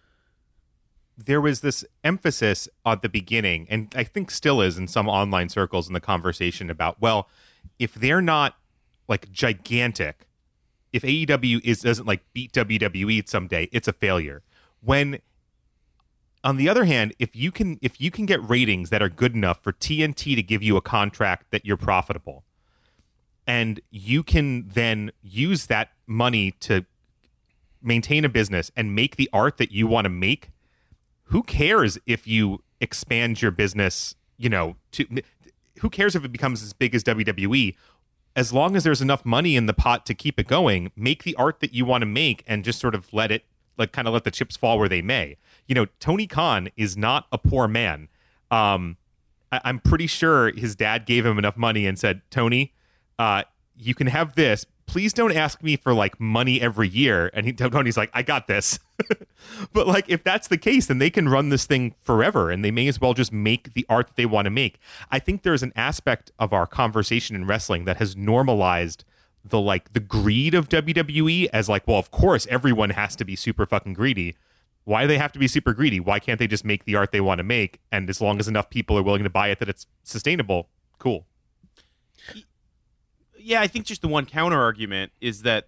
[1.17, 5.49] there was this emphasis at the beginning, and I think still is in some online
[5.49, 7.29] circles in the conversation about, well,
[7.77, 8.55] if they're not
[9.07, 10.24] like gigantic,
[10.95, 14.43] if AEW is doesn't like beat WWE someday, it's a failure.
[14.81, 15.19] When
[16.41, 19.35] on the other hand, if you can if you can get ratings that are good
[19.35, 22.45] enough for TNT to give you a contract that you're profitable,
[23.45, 26.85] and you can then use that money to
[27.81, 30.51] maintain a business and make the art that you want to make
[31.25, 35.05] who cares if you expand your business, you know, to
[35.79, 37.75] who cares if it becomes as big as WWE?
[38.35, 41.35] As long as there's enough money in the pot to keep it going, make the
[41.35, 43.45] art that you want to make and just sort of let it
[43.77, 45.37] like kind of let the chips fall where they may.
[45.67, 48.07] You know, Tony Khan is not a poor man.
[48.51, 48.97] Um,
[49.51, 52.73] I- I'm pretty sure his dad gave him enough money and said, Tony,
[53.19, 53.43] uh,
[53.77, 54.65] you can have this.
[54.95, 57.29] Please don't ask me for like money every year.
[57.33, 58.79] And he, Tony's like, I got this.
[59.73, 62.71] but like, if that's the case, then they can run this thing forever and they
[62.71, 64.79] may as well just make the art that they want to make.
[65.11, 69.03] I think there's an aspect of our conversation in wrestling that has normalized
[69.43, 73.35] the like the greed of WWE as like, well, of course everyone has to be
[73.35, 74.37] super fucking greedy.
[74.85, 75.99] Why do they have to be super greedy?
[75.99, 77.81] Why can't they just make the art they want to make?
[77.91, 81.25] And as long as enough people are willing to buy it that it's sustainable, cool.
[83.45, 85.67] Yeah, I think just the one counter argument is that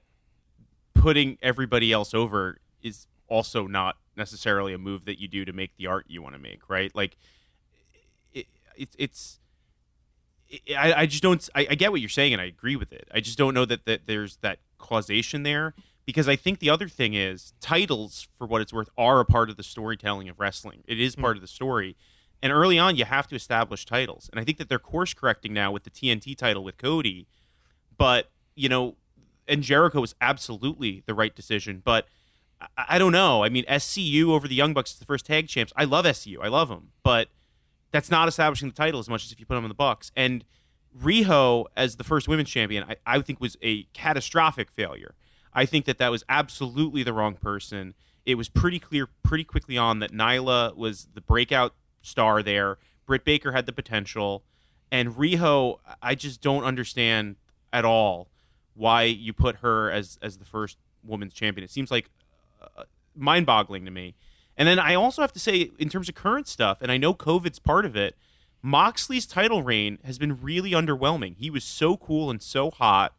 [0.96, 5.78] putting everybody else over is also not necessarily a move that you do to make
[5.78, 6.94] the art you want to make, right?
[6.96, 7.18] Like,
[8.34, 9.40] it, it, it's.
[10.50, 11.48] It, I, I just don't.
[11.54, 13.08] I, I get what you're saying, and I agree with it.
[13.14, 15.76] I just don't know that, that there's that causation there
[16.08, 19.52] because I think the other thing is titles, for what it's worth, are a part
[19.52, 20.84] of the storytelling of wrestling.
[20.88, 21.22] It is hmm.
[21.22, 21.96] part of the story,
[22.42, 24.32] and early on, you have to establish titles.
[24.32, 27.28] And I think that they're course correcting now with the TNT title with Cody
[27.98, 28.96] but you know,
[29.48, 31.82] and Jericho was absolutely the right decision.
[31.84, 32.08] But
[32.60, 33.44] I, I don't know.
[33.44, 35.74] I mean, SCU over the Young Bucks is the first tag champs.
[35.76, 36.38] I love SCU.
[36.42, 37.30] I love them, but
[37.92, 40.12] that's not establishing the title as much as if you put them in the Bucks.
[40.16, 40.44] And
[41.02, 45.16] Riho as the first women's champion, I, I think was a catastrophic failure.
[45.54, 47.94] I think that that was absolutely the wrong person.
[48.26, 52.78] It was pretty clear pretty quickly on that Nyla was the breakout star there.
[53.06, 54.44] Britt Baker had the potential,
[54.92, 57.38] and Riho, I just don't understand
[57.72, 58.28] at all
[58.74, 61.64] why you put her as as the first women's champion.
[61.64, 62.10] It seems like
[62.62, 62.84] uh,
[63.16, 64.16] mind-boggling to me.
[64.58, 67.14] And then I also have to say, in terms of current stuff, and I know
[67.14, 68.16] COVID's part of it,
[68.62, 71.36] Moxley's title reign has been really underwhelming.
[71.38, 73.14] He was so cool and so hot,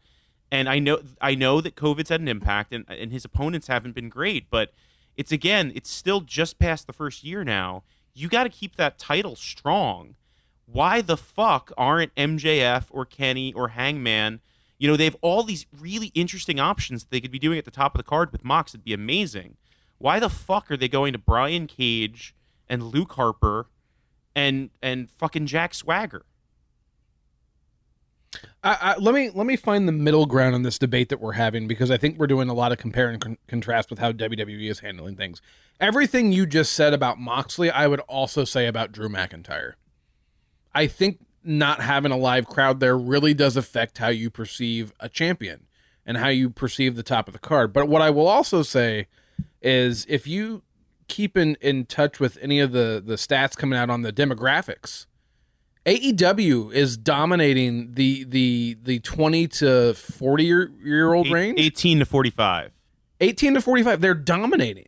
[0.50, 3.94] and I know I know that COVID's had an impact, and and his opponents haven't
[3.94, 4.72] been great, but
[5.16, 7.82] it's again, it's still just past the first year now.
[8.14, 10.16] You got to keep that title strong
[10.70, 14.40] why the fuck aren't MJF or Kenny or Hangman?
[14.78, 17.64] You know, they have all these really interesting options that they could be doing at
[17.64, 18.72] the top of the card with Mox.
[18.72, 19.56] It'd be amazing.
[19.98, 22.34] Why the fuck are they going to Brian Cage
[22.68, 23.68] and Luke Harper
[24.34, 26.24] and and fucking Jack Swagger?
[28.62, 31.32] I, I, let me let me find the middle ground on this debate that we're
[31.32, 34.12] having because I think we're doing a lot of compare and con- contrast with how
[34.12, 35.40] WWE is handling things.
[35.80, 39.72] Everything you just said about Moxley, I would also say about Drew McIntyre.
[40.78, 45.08] I think not having a live crowd there really does affect how you perceive a
[45.08, 45.66] champion
[46.06, 47.72] and how you perceive the top of the card.
[47.72, 49.08] But what I will also say
[49.60, 50.62] is if you
[51.08, 55.06] keep in, in touch with any of the, the stats coming out on the demographics,
[55.84, 61.58] AEW is dominating the the the 20 to 40 year, year old range.
[61.58, 62.70] 18 to 45.
[63.20, 64.87] 18 to 45, they're dominating.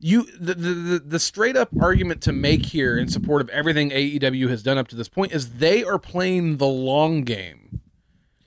[0.00, 4.48] You the, the the straight up argument to make here in support of everything AEW
[4.48, 7.80] has done up to this point is they are playing the long game.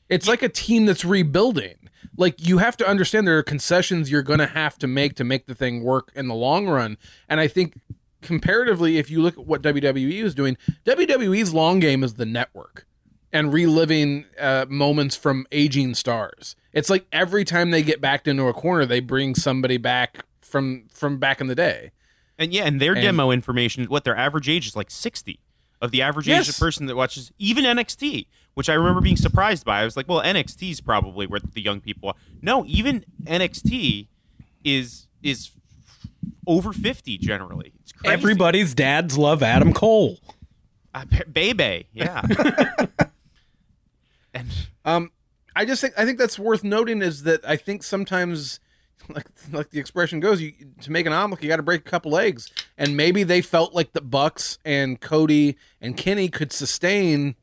[0.09, 1.75] It's like a team that's rebuilding.
[2.17, 5.23] Like you have to understand there are concessions you're going to have to make to
[5.23, 6.97] make the thing work in the long run.
[7.27, 7.79] And I think
[8.21, 12.85] comparatively if you look at what WWE is doing, WWE's long game is the network
[13.33, 16.55] and reliving uh, moments from aging stars.
[16.73, 20.87] It's like every time they get backed into a corner, they bring somebody back from
[20.93, 21.91] from back in the day.
[22.37, 25.39] And yeah, and their And- demo information, what their average age is like 60
[25.81, 29.65] of the average age of person that watches even NXT, which I remember being surprised
[29.65, 29.81] by.
[29.81, 32.15] I was like, well, NXT is probably where the young people are.
[32.41, 34.07] No, even NXT
[34.63, 35.51] is is
[36.47, 37.73] over 50 generally.
[37.81, 38.13] It's crazy.
[38.13, 40.19] Everybody's dads love Adam Cole.
[40.93, 42.21] Uh, Bebe, yeah.
[44.33, 44.49] and
[44.85, 45.11] Um,
[45.55, 48.59] I just think I think that's worth noting is that I think sometimes,
[49.15, 51.89] like like the expression goes, you to make an omelet you got to break a
[51.89, 57.35] couple eggs, and maybe they felt like the Bucks and Cody and Kenny could sustain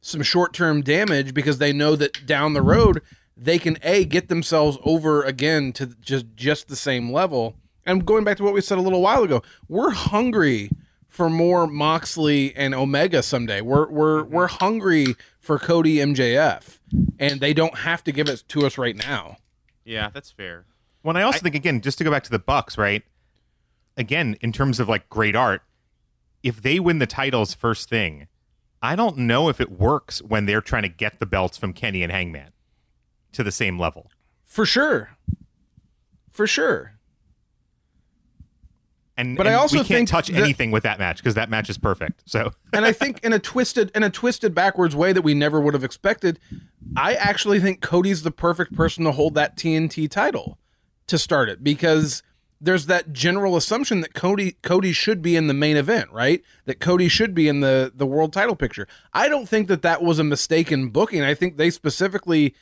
[0.00, 3.02] some short term damage because they know that down the road
[3.36, 7.54] they can a get themselves over again to just just the same level.
[7.84, 10.70] And going back to what we said a little while ago, we're hungry
[11.08, 13.60] for more Moxley and Omega someday.
[13.60, 14.34] We're we're mm-hmm.
[14.34, 16.78] we're hungry for Cody MJF,
[17.18, 19.36] and they don't have to give it to us right now.
[19.84, 20.64] yeah, that's fair.
[21.06, 23.04] When I also think again, just to go back to the Bucks, right?
[23.96, 25.62] Again, in terms of like great art,
[26.42, 28.26] if they win the titles first thing,
[28.82, 32.02] I don't know if it works when they're trying to get the belts from Kenny
[32.02, 32.50] and Hangman
[33.34, 34.10] to the same level.
[34.46, 35.10] For sure.
[36.32, 36.94] For sure.
[39.16, 41.70] And But I also can't think touch that- anything with that match because that match
[41.70, 42.24] is perfect.
[42.26, 45.60] So and I think in a twisted in a twisted backwards way that we never
[45.60, 46.40] would have expected,
[46.96, 50.58] I actually think Cody's the perfect person to hold that TNT title
[51.06, 52.22] to start it because
[52.60, 56.42] there's that general assumption that Cody Cody should be in the main event, right?
[56.64, 58.88] That Cody should be in the the world title picture.
[59.12, 61.22] I don't think that that was a mistaken booking.
[61.22, 62.54] I think they specifically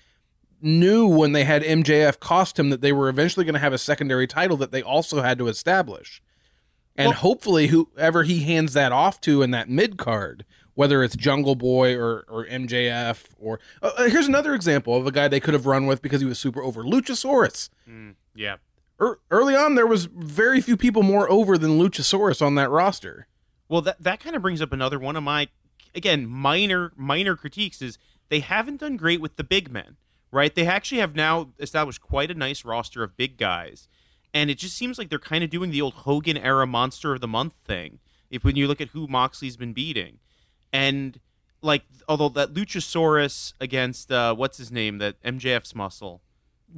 [0.60, 3.78] knew when they had MJF cost him that they were eventually going to have a
[3.78, 6.22] secondary title that they also had to establish.
[6.96, 11.16] And Well- hopefully, whoever he hands that off to in that mid card, whether it's
[11.16, 15.40] Jungle Boy or, or MJF, or uh, uh, here's another example of a guy they
[15.40, 17.68] could have run with because he was super over Luchasaurus.
[17.88, 18.56] Mm, yeah.
[19.00, 23.26] Er, early on, there was very few people more over than Luchasaurus on that roster.
[23.68, 25.48] Well, that that kind of brings up another one of my
[25.94, 29.96] again minor minor critiques is they haven't done great with the big men,
[30.30, 30.54] right?
[30.54, 33.88] They actually have now established quite a nice roster of big guys,
[34.32, 37.20] and it just seems like they're kind of doing the old Hogan era Monster of
[37.20, 37.98] the Month thing.
[38.30, 40.18] If when you look at who Moxley's been beating,
[40.72, 41.18] and
[41.62, 46.20] like although that Luchasaurus against uh, what's his name that MJF's muscle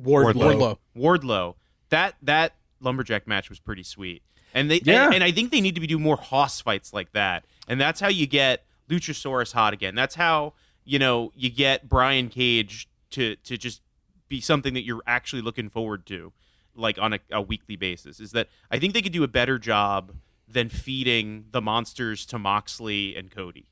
[0.01, 0.35] Wardlow.
[0.35, 0.79] Wardlow.
[0.97, 1.55] Wardlow.
[1.91, 4.23] That that lumberjack match was pretty sweet.
[4.55, 5.07] And they Yeah.
[5.07, 7.45] and, and I think they need to be doing more hoss fights like that.
[7.69, 9.95] And that's how you get Luchasaurus hot again.
[9.95, 10.53] That's how,
[10.85, 13.81] you know, you get Brian Cage to to just
[14.29, 16.33] be something that you're actually looking forward to,
[16.75, 18.21] like on a, a weekly basis.
[18.21, 20.15] Is that I think they could do a better job
[20.49, 23.67] than feeding the monsters to Moxley and Cody.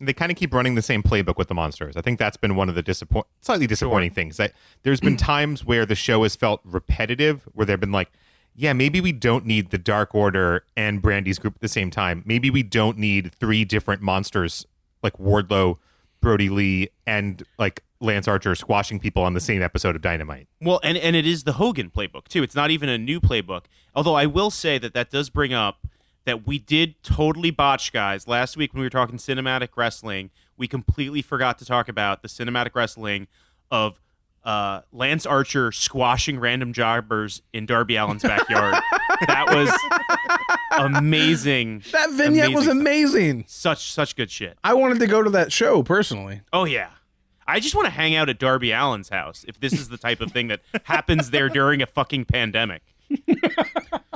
[0.00, 1.96] They kind of keep running the same playbook with the monsters.
[1.96, 4.36] I think that's been one of the disappoint slightly disappointing things.
[4.38, 8.10] That there's been times where the show has felt repetitive, where they've been like,
[8.56, 12.22] yeah, maybe we don't need the Dark Order and Brandi's group at the same time.
[12.26, 14.66] Maybe we don't need three different monsters
[15.02, 15.78] like Wardlow,
[16.20, 20.48] Brodie Lee, and like Lance Archer squashing people on the same episode of Dynamite.
[20.60, 22.42] Well, and and it is the Hogan playbook too.
[22.42, 23.64] It's not even a new playbook.
[23.94, 25.86] Although I will say that that does bring up
[26.24, 28.28] that we did totally botch, guys.
[28.28, 32.28] Last week when we were talking cinematic wrestling, we completely forgot to talk about the
[32.28, 33.26] cinematic wrestling
[33.70, 33.98] of
[34.44, 38.74] uh, Lance Archer squashing random jobbers in Darby Allin's backyard.
[39.26, 39.70] that was
[40.78, 41.82] amazing.
[41.92, 42.76] That vignette was stuff.
[42.76, 43.44] amazing.
[43.48, 44.58] Such such good shit.
[44.64, 46.40] I wanted to go to that show personally.
[46.52, 46.90] Oh yeah.
[47.46, 50.20] I just want to hang out at Darby Allin's house if this is the type
[50.20, 52.82] of thing that happens there during a fucking pandemic.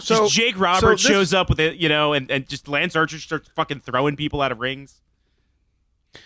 [0.00, 2.68] So just Jake Roberts so this- shows up with it, you know, and, and just
[2.68, 5.00] Lance Archer starts fucking throwing people out of rings.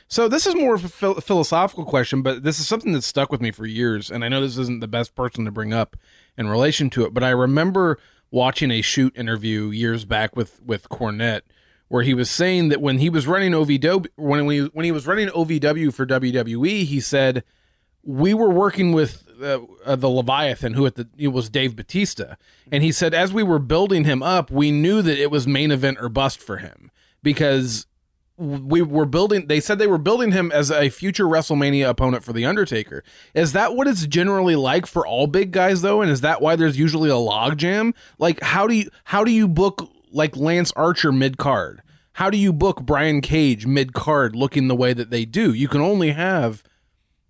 [0.09, 3.31] So this is more of a phil- philosophical question, but this is something that's stuck
[3.31, 5.97] with me for years, and I know this isn't the best person to bring up
[6.37, 7.99] in relation to it, but I remember
[8.31, 11.43] watching a shoot interview years back with with Cornette,
[11.89, 15.07] where he was saying that when he was running OVW when we when he was
[15.07, 17.45] running OVW for WWE, he said
[18.03, 22.35] we were working with uh, uh, the Leviathan, who at the it was Dave Batista,
[22.71, 25.71] and he said as we were building him up, we knew that it was main
[25.71, 26.91] event or bust for him
[27.23, 27.87] because
[28.39, 32.33] we were building they said they were building him as a future WrestleMania opponent for
[32.33, 33.03] the Undertaker.
[33.35, 36.55] Is that what it's generally like for all big guys though and is that why
[36.55, 37.95] there's usually a logjam?
[38.19, 41.83] Like how do you how do you book like Lance Archer mid-card?
[42.13, 45.53] How do you book Brian Cage mid-card looking the way that they do?
[45.53, 46.63] You can only have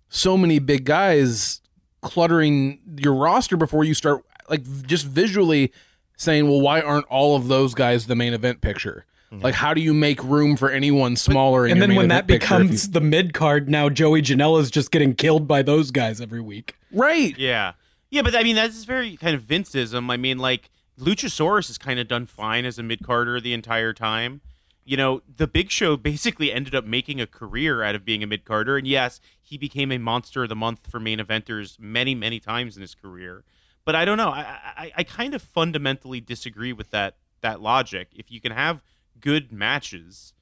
[0.09, 1.61] so many big guys
[2.01, 5.71] cluttering your roster before you start like just visually
[6.17, 9.43] saying, "Well, why aren't all of those guys the main event picture?" Mm-hmm.
[9.43, 11.65] Like, how do you make room for anyone smaller?
[11.65, 13.87] in and your then main when that event picture if becomes the mid card, now
[13.89, 16.75] Joey Janela's just getting killed by those guys every week.
[16.91, 17.73] right, Yeah.
[18.11, 20.09] Yeah, but I mean, that's very kind of Vinceism.
[20.09, 23.93] I mean, like, Luchasaurus has kind of done fine as a mid carder the entire
[23.93, 24.41] time.
[24.89, 28.27] You know, the Big Show basically ended up making a career out of being a
[28.27, 28.75] mid carder.
[28.75, 32.75] And yes, he became a monster of the month for main eventers many, many times
[32.75, 33.43] in his career.
[33.85, 34.29] But I don't know.
[34.29, 38.07] I, I, I kind of fundamentally disagree with that that logic.
[38.15, 38.81] If you can have
[39.19, 40.33] good matches,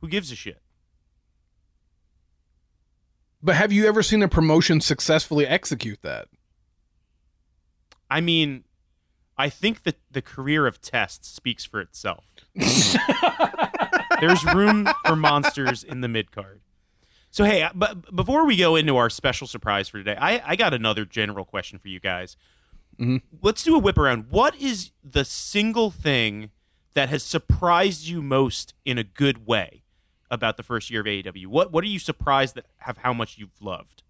[0.00, 0.60] who gives a shit?
[3.42, 6.28] but have you ever seen a promotion successfully execute that?
[8.08, 8.64] I mean,
[9.36, 12.24] I think that the career of Test speaks for itself.
[14.20, 16.60] There's room for monsters in the mid card.
[17.30, 20.74] So hey, but before we go into our special surprise for today, I, I got
[20.74, 22.36] another general question for you guys.
[23.00, 23.22] Mhm.
[23.40, 24.26] Let's do a whip around.
[24.28, 26.50] What is the single thing
[26.94, 29.82] that has surprised you most in a good way
[30.30, 31.46] about the first year of AEW?
[31.46, 34.02] What what are you surprised that have how much you've loved?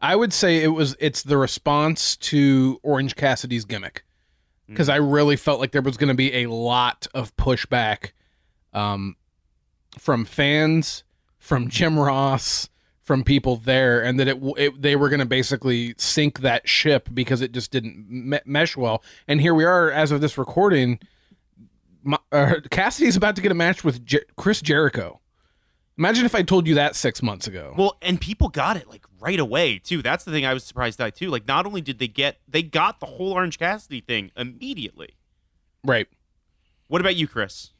[0.00, 4.04] I would say it was it's the response to Orange Cassidy's gimmick
[4.70, 8.12] because I really felt like there was going to be a lot of pushback
[8.72, 9.16] um,
[9.98, 11.02] from fans,
[11.38, 12.68] from Jim Ross,
[13.02, 17.08] from people there, and that it, it they were going to basically sink that ship
[17.12, 19.02] because it just didn't me- mesh well.
[19.26, 21.00] And here we are, as of this recording,
[22.04, 25.20] my, uh, Cassidy's about to get a match with Jer- Chris Jericho.
[25.98, 27.74] Imagine if I told you that six months ago.
[27.76, 30.02] Well, and people got it like right away too.
[30.02, 31.28] That's the thing I was surprised by too.
[31.28, 35.14] Like, not only did they get, they got the whole Orange Cassidy thing immediately.
[35.84, 36.08] right.
[36.88, 37.70] What about you, Chris?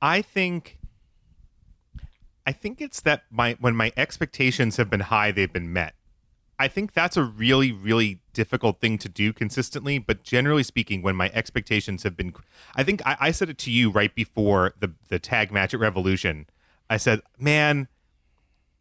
[0.00, 0.78] I think
[2.46, 5.94] I think it's that my when my expectations have been high, they've been met.
[6.58, 9.98] I think that's a really, really difficult thing to do consistently.
[9.98, 12.34] But generally speaking, when my expectations have been,
[12.76, 15.80] I think I, I said it to you right before the the tag match at
[15.80, 16.46] Revolution.
[16.88, 17.88] I said, "Man,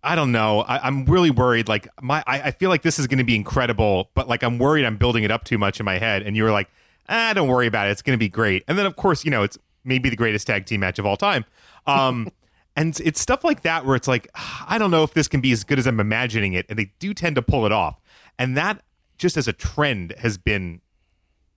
[0.03, 0.61] I don't know.
[0.61, 1.67] I, I'm really worried.
[1.67, 4.57] Like my, I, I feel like this is going to be incredible, but like I'm
[4.57, 6.69] worried I'm building it up too much in my head." And you were like,
[7.09, 7.91] "Ah, don't worry about it.
[7.91, 10.47] It's going to be great." And then of course, you know, it's maybe the greatest
[10.47, 11.45] tag team match of all time.
[11.87, 12.29] Um,
[12.75, 15.41] and it's stuff like that where it's like, "Ah, I don't know if this can
[15.41, 17.99] be as good as I'm imagining it, and they do tend to pull it off.
[18.37, 18.81] And that
[19.17, 20.81] just as a trend has been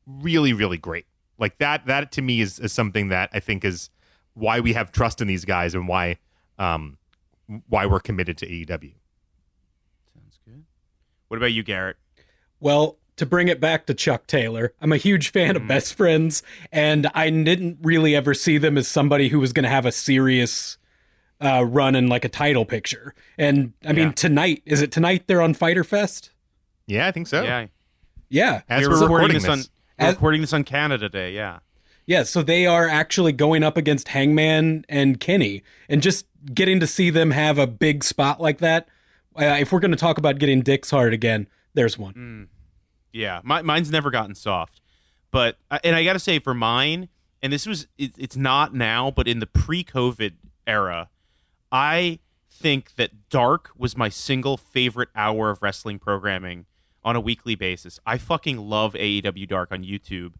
[0.07, 1.07] really, really great.
[1.38, 3.88] Like that, that to me is, is something that I think is
[4.34, 6.18] why we have trust in these guys and why,
[6.59, 6.99] um,
[7.69, 8.95] why we're committed to AEW.
[10.15, 10.65] Sounds good.
[11.29, 11.97] What about you, Garrett?
[12.61, 16.43] Well, to bring it back to Chuck Taylor, I'm a huge fan of Best Friends,
[16.71, 19.93] and I didn't really ever see them as somebody who was going to have a
[19.93, 20.79] serious
[21.41, 23.15] uh, run in like a title picture.
[23.37, 24.13] And I mean, Yeah.
[24.13, 26.31] tonight is it tonight they're on Fighter Fest?
[26.87, 27.43] Yeah, I think so.
[27.43, 27.67] Yeah,
[28.29, 29.59] Yeah, As we're we're recording this, this, on
[29.99, 31.33] we're As- recording this on Canada Day.
[31.35, 31.59] Yeah.
[32.07, 32.23] Yeah.
[32.23, 37.11] So they are actually going up against Hangman and Kenny, and just getting to see
[37.11, 38.89] them have a big spot like that.
[39.37, 42.49] Uh, if we're going to talk about getting dicks hard again, there's one.
[43.13, 44.81] Yeah, my, mine's never gotten soft,
[45.31, 47.09] but uh, and I got to say for mine,
[47.43, 50.33] and this was it, it's not now, but in the pre-COVID
[50.67, 51.11] era,
[51.71, 56.67] I think that Dark was my single favorite hour of wrestling programming
[57.05, 57.99] on a weekly basis.
[58.07, 60.35] I fucking love AEW Dark on YouTube.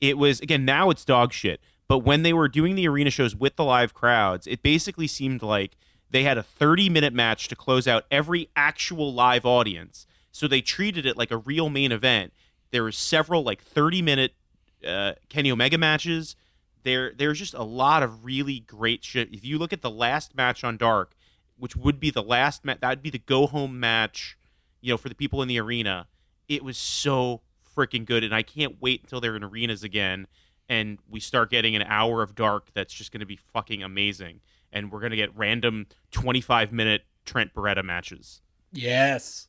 [0.00, 3.34] It was again now it's dog shit, but when they were doing the arena shows
[3.34, 5.76] with the live crowds, it basically seemed like
[6.10, 10.06] they had a 30 minute match to close out every actual live audience.
[10.30, 12.32] So they treated it like a real main event.
[12.70, 14.34] There were several like 30 minute
[14.86, 16.36] uh, Kenny Omega matches.
[16.84, 19.32] There, there's just a lot of really great shit.
[19.32, 21.14] If you look at the last match on Dark,
[21.56, 24.38] which would be the last match, that would be the go home match,
[24.80, 26.06] you know, for the people in the arena.
[26.48, 27.42] It was so
[27.78, 30.26] freaking good, and I can't wait until they're in arenas again,
[30.68, 34.40] and we start getting an hour of Dark that's just going to be fucking amazing,
[34.72, 38.40] and we're going to get random 25 minute Trent Beretta matches.
[38.72, 39.48] Yes.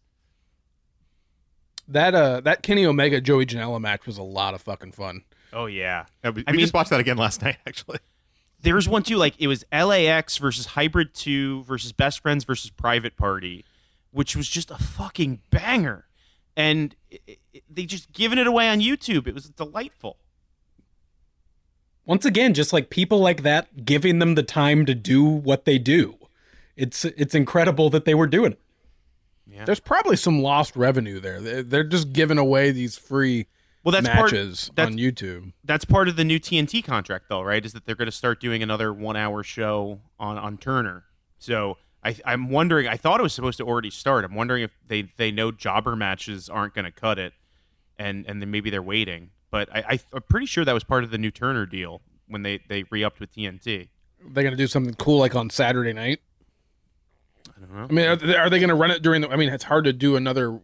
[1.88, 5.24] That uh, that Kenny Omega Joey Janela match was a lot of fucking fun.
[5.52, 7.98] Oh yeah, Yeah, we I we mean- just watched that again last night, actually.
[8.62, 9.18] there's one too.
[9.18, 13.66] Like it was LAX versus Hybrid Two versus Best Friends versus Private Party,
[14.12, 16.06] which was just a fucking banger,
[16.60, 19.26] and it, it, they just given it away on YouTube.
[19.28, 20.18] It was delightful.
[22.05, 25.78] once again just like people like that giving them the time to do what they
[25.78, 26.18] do
[26.76, 31.41] it's it's incredible that they were doing it There's probably some lost revenue there.
[31.41, 33.47] They're, they're just giving away these free
[33.84, 34.32] Well, that's part.
[34.32, 35.51] matches that's- on YouTube.
[35.66, 37.66] That's part of the new TNT contract, though, right?
[37.66, 41.03] Is that they're going to start doing another one-hour show on on Turner.
[41.39, 42.88] So I, I'm wondering.
[42.88, 44.24] I thought it was supposed to already start.
[44.24, 47.34] I'm wondering if they they know jobber matches aren't going to cut it,
[47.97, 49.32] and and then maybe they're waiting.
[49.52, 52.43] But I, I, I'm pretty sure that was part of the new Turner deal when
[52.43, 53.89] they they re-upped with TNT.
[54.32, 56.20] They're gonna do something cool like on Saturday night.
[57.47, 57.88] I don't know.
[57.89, 59.30] I mean, are they, are they gonna run it during the?
[59.30, 60.60] I mean, it's hard to do another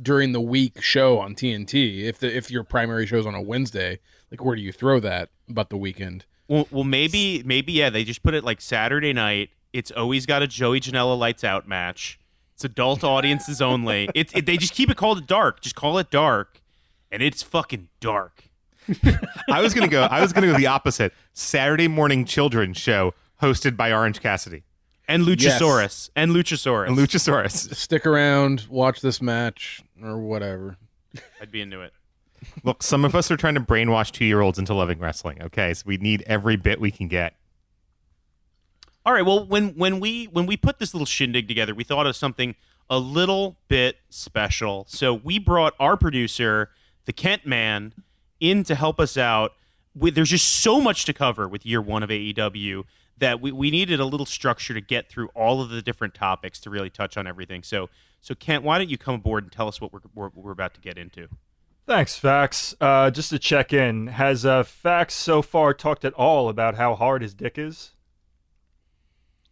[0.00, 3.98] during the week show on TNT if the if your primary show's on a Wednesday.
[4.30, 5.30] Like, where do you throw that?
[5.48, 6.24] But the weekend.
[6.46, 7.90] Well, well, maybe, maybe, yeah.
[7.90, 9.50] They just put it like Saturday night.
[9.72, 12.18] It's always got a Joey Janela lights out match.
[12.54, 14.08] It's adult audiences only.
[14.14, 15.60] It's it, they just keep it called dark.
[15.60, 16.60] Just call it dark,
[17.10, 18.44] and it's fucking dark.
[19.50, 20.02] I was gonna go.
[20.02, 21.12] I was gonna go the opposite.
[21.32, 24.64] Saturday morning children's show hosted by Orange Cassidy
[25.08, 26.10] And Luchasaurus.
[26.16, 26.88] And Luchasaurus.
[26.88, 27.74] and Luchasaurus.
[27.74, 30.76] Stick around, watch this match or whatever.
[31.40, 31.92] I'd be into it.
[32.64, 35.42] Look, some of us are trying to brainwash two-year-olds into loving wrestling.
[35.42, 37.34] Okay, so we need every bit we can get.
[39.04, 39.24] All right.
[39.24, 42.54] Well, when when we when we put this little shindig together, we thought of something
[42.88, 44.84] a little bit special.
[44.88, 46.70] So we brought our producer,
[47.04, 47.94] the Kent Man,
[48.40, 49.52] in to help us out.
[49.94, 52.84] With, there's just so much to cover with year one of AEW
[53.18, 56.60] that we, we needed a little structure to get through all of the different topics
[56.60, 57.62] to really touch on everything.
[57.62, 57.88] So
[58.20, 60.80] so Kent, why don't you come aboard and tell us what we're we're about to
[60.80, 61.28] get into?
[61.86, 62.74] Thanks, Fax.
[62.80, 66.94] Uh, just to check in, has uh, Fax so far talked at all about how
[66.94, 67.92] hard his dick is?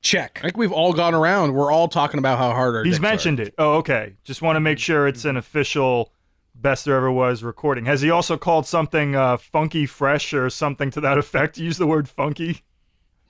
[0.00, 0.38] Check.
[0.38, 1.54] I think we've all gone around.
[1.54, 3.54] We're all talking about how hard our He's dicks mentioned it.
[3.58, 4.14] Oh, okay.
[4.24, 6.12] Just want to make sure it's an official
[6.54, 7.84] best there ever was recording.
[7.86, 11.58] Has he also called something uh, funky fresh or something to that effect?
[11.58, 12.62] Use the word funky.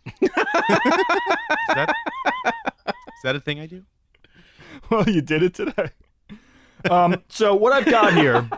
[0.22, 1.94] Is that,
[2.86, 3.84] is that a thing I do?
[4.90, 5.90] Well, you did it today.
[6.88, 8.48] Um, so what I've got here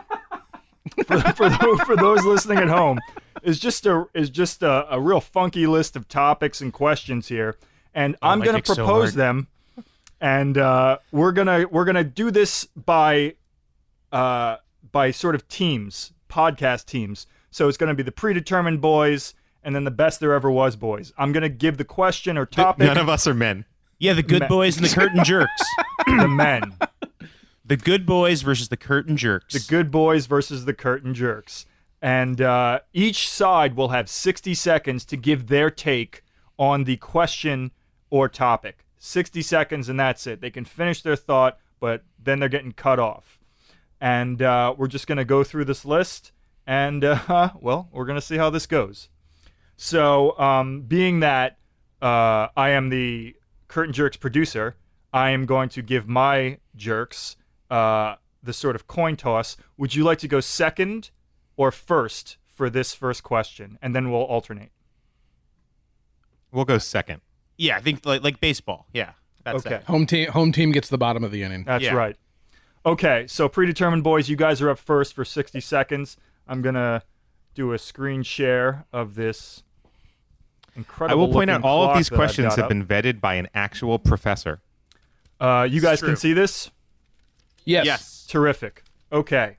[1.05, 2.99] for, for, those, for those listening at home
[3.43, 7.57] is just a is just a, a real funky list of topics and questions here,
[7.93, 9.47] and I'm my going to dick's so propose them,
[10.19, 13.35] and uh, we're gonna we're gonna do this by
[14.11, 14.57] uh,
[14.91, 17.27] by sort of teams, podcast teams.
[17.51, 19.33] So it's going to be the predetermined boys
[19.63, 21.13] and then the best there ever was boys.
[21.17, 23.65] I'm going to give the question or topic None of us are men.
[23.99, 25.61] Yeah, the good Ma- boys and the curtain jerks.
[26.05, 26.73] the men.
[27.63, 29.53] The good boys versus the curtain jerks.
[29.53, 31.65] the good boys versus the curtain jerks.
[32.01, 36.21] And uh, each side will have 60 seconds to give their take
[36.57, 37.71] on the question
[38.11, 38.85] or topic.
[38.99, 40.41] 60 seconds, and that's it.
[40.41, 43.39] They can finish their thought, but then they're getting cut off.
[43.99, 46.31] And uh, we're just going to go through this list,
[46.67, 49.09] and, uh, well, we're going to see how this goes.
[49.75, 51.57] So, um, being that
[51.99, 53.35] uh, I am the
[53.67, 54.75] Curtain Jerks producer,
[55.11, 57.37] I am going to give my jerks
[57.71, 59.57] uh, the sort of coin toss.
[59.77, 61.09] Would you like to go second
[61.57, 63.79] or first for this first question?
[63.81, 64.71] And then we'll alternate.
[66.51, 67.21] We'll go second.
[67.61, 68.87] Yeah, I think like like baseball.
[68.93, 69.11] Yeah,
[69.43, 69.75] that's Okay.
[69.75, 69.83] it.
[69.83, 71.63] Home team home team gets the bottom of the inning.
[71.65, 71.93] That's Yeah.
[71.93, 72.15] right.
[72.85, 76.17] Okay, so predetermined boys, you guys are up first for 60 seconds.
[76.47, 77.03] I'm going to
[77.53, 79.61] do a screen share of this
[80.75, 81.11] incredible.
[81.23, 82.69] I will point out all of these questions have up.
[82.69, 84.61] been vetted by an actual professor.
[85.39, 86.09] Uh, you guys true.
[86.09, 86.71] can see this?
[87.65, 87.85] Yes.
[87.85, 88.25] Yes.
[88.27, 88.83] Terrific.
[89.11, 89.57] Okay.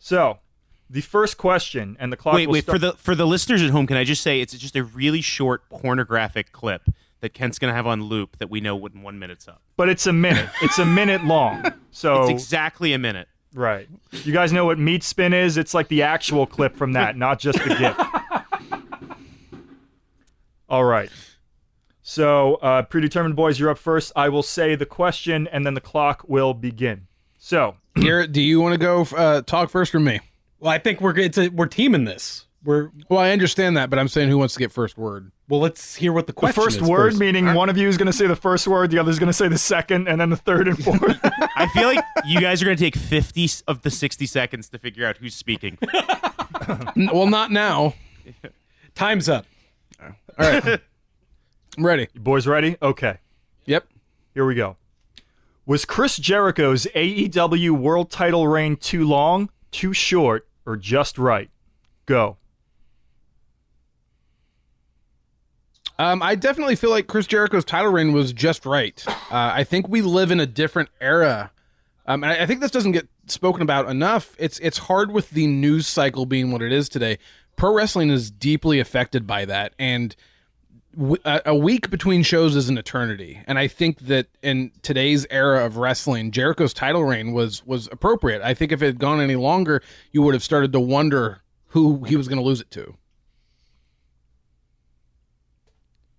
[0.00, 0.38] So,
[0.90, 3.62] the first question, and the clock Wait, will wait start- for the for the listeners
[3.62, 3.86] at home.
[3.86, 6.82] Can I just say it's just a really short pornographic clip
[7.22, 9.62] that Kent's gonna have on loop that we know when one minute's up.
[9.76, 10.50] But it's a minute.
[10.62, 11.64] It's a minute long.
[11.90, 13.28] So It's exactly a minute.
[13.54, 13.88] right.
[14.12, 15.56] You guys know what meat spin is?
[15.56, 17.96] It's like the actual clip from that, not just the GIF.
[20.68, 21.10] All right.
[22.02, 24.12] So, uh, predetermined boys, you're up first.
[24.16, 27.06] I will say the question, and then the clock will begin.
[27.38, 30.20] So, Garrett, do you want to go uh, talk first or me?
[30.58, 32.46] Well, I think we're it's a, we're teaming this.
[32.64, 35.32] We're Well, I understand that, but I'm saying who wants to get first word.
[35.48, 35.58] well.
[35.60, 37.18] Let's hear what the the question first is word, first.
[37.20, 39.26] meaning one of you is going to say the first word, the other is going
[39.28, 41.18] to say the second, and then the third and fourth.
[41.56, 45.06] I feel like you guys are gonna take fifty of the sixty seconds to figure
[45.06, 45.76] out who's speaking.
[46.96, 47.94] N- well, not now.
[48.94, 49.46] Time's up.
[50.00, 50.80] All right.
[51.76, 52.08] I'm ready.
[52.14, 52.76] you boys ready?
[52.82, 53.18] Okay.
[53.66, 53.86] Yep.
[54.34, 54.76] Here we go.
[55.66, 61.50] Was Chris Jericho's AEW world title reign too long, too short, or just right?
[62.06, 62.36] Go.
[66.02, 69.00] Um, I definitely feel like Chris Jericho's title reign was just right.
[69.08, 71.52] Uh, I think we live in a different era.
[72.06, 74.34] Um, and I I think this doesn't get spoken about enough.
[74.36, 77.18] It's it's hard with the news cycle being what it is today.
[77.54, 80.16] Pro wrestling is deeply affected by that, and
[81.24, 83.40] a week between shows is an eternity.
[83.46, 88.42] And I think that in today's era of wrestling, Jericho's title reign was was appropriate.
[88.42, 89.80] I think if it had gone any longer,
[90.10, 92.96] you would have started to wonder who he was going to lose it to.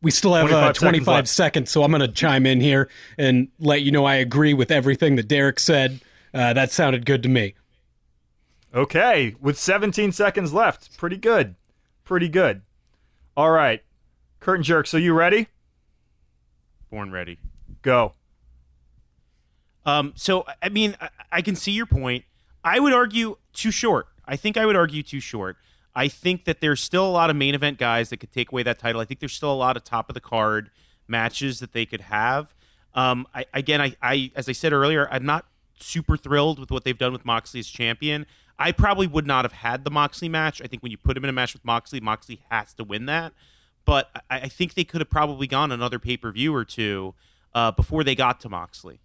[0.04, 1.28] We still have 25 uh, seconds 25 left.
[1.30, 4.70] seconds, so I'm going to chime in here and let you know I agree with
[4.70, 6.02] everything that Derek said.
[6.34, 7.56] Uh, that sounded good to me.
[8.76, 10.98] Okay, with 17 seconds left.
[10.98, 11.56] Pretty good.
[12.04, 12.62] Pretty good.
[13.38, 13.82] All right.
[14.40, 15.48] Curtain jerks, are you ready?
[16.92, 17.40] Born ready.
[17.82, 18.14] Go.
[19.86, 22.26] Um, so I- I mean, I, I can see your point.
[22.64, 24.08] I would argue too short.
[24.26, 25.58] I think I would argue too short.
[25.96, 28.64] I think that there's still a lot of main event guys that could take away
[28.64, 29.00] that title.
[29.00, 30.72] I think there's still a lot of top of the card
[31.08, 32.54] matches that they could have.
[32.96, 35.46] Um, I, again, I, I as I said earlier, I'm not
[35.80, 38.26] super thrilled with what they've done with Moxley as champion.
[38.58, 40.62] I probably would not have had the Moxley match.
[40.62, 43.06] I think when you put him in a match with Moxley, Moxley has to win
[43.08, 43.34] that.
[43.86, 47.14] But I, I think they could have probably gone another pay per view or two
[47.54, 49.02] uh, before they got to Moxley.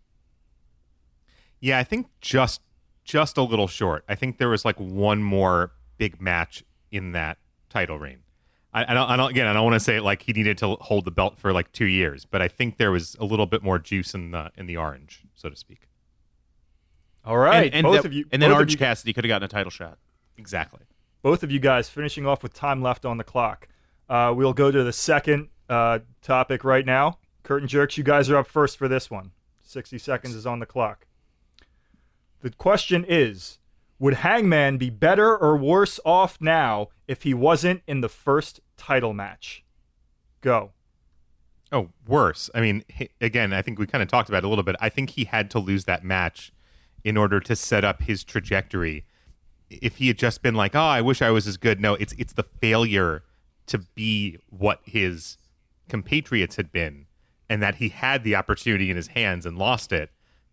[1.60, 2.60] Yeah, I think just
[3.04, 4.04] just a little short.
[4.08, 8.20] I think there was like one more big match in that title reign.
[8.72, 9.30] I, I don't, I don't.
[9.30, 11.52] Again, I don't want to say it like he needed to hold the belt for
[11.52, 14.50] like two years, but I think there was a little bit more juice in the
[14.56, 15.88] in the orange, so to speak.
[17.24, 17.66] All right.
[17.66, 19.28] and, and both that- of you and then both of Orange you- Cassidy could have
[19.28, 19.98] gotten a title shot.
[20.36, 20.80] Exactly.
[21.22, 23.68] both of you guys finishing off with time left on the clock.
[24.08, 27.18] Uh, we'll go to the second uh, topic right now.
[27.42, 29.32] Curtain jerks, you guys are up first for this one.
[29.62, 31.06] 60 seconds is on the clock.
[32.40, 33.58] The question is
[33.98, 39.12] Would Hangman be better or worse off now if he wasn't in the first title
[39.12, 39.64] match?
[40.40, 40.70] Go.
[41.72, 42.48] Oh, worse.
[42.54, 42.84] I mean,
[43.20, 44.76] again, I think we kind of talked about it a little bit.
[44.80, 46.52] I think he had to lose that match
[47.04, 49.04] in order to set up his trajectory.
[49.68, 52.14] If he had just been like, "Oh, I wish I was as good," no, it's
[52.16, 53.22] it's the failure
[53.66, 55.36] to be what his
[55.88, 57.06] compatriots had been,
[57.50, 60.10] and that he had the opportunity in his hands and lost it.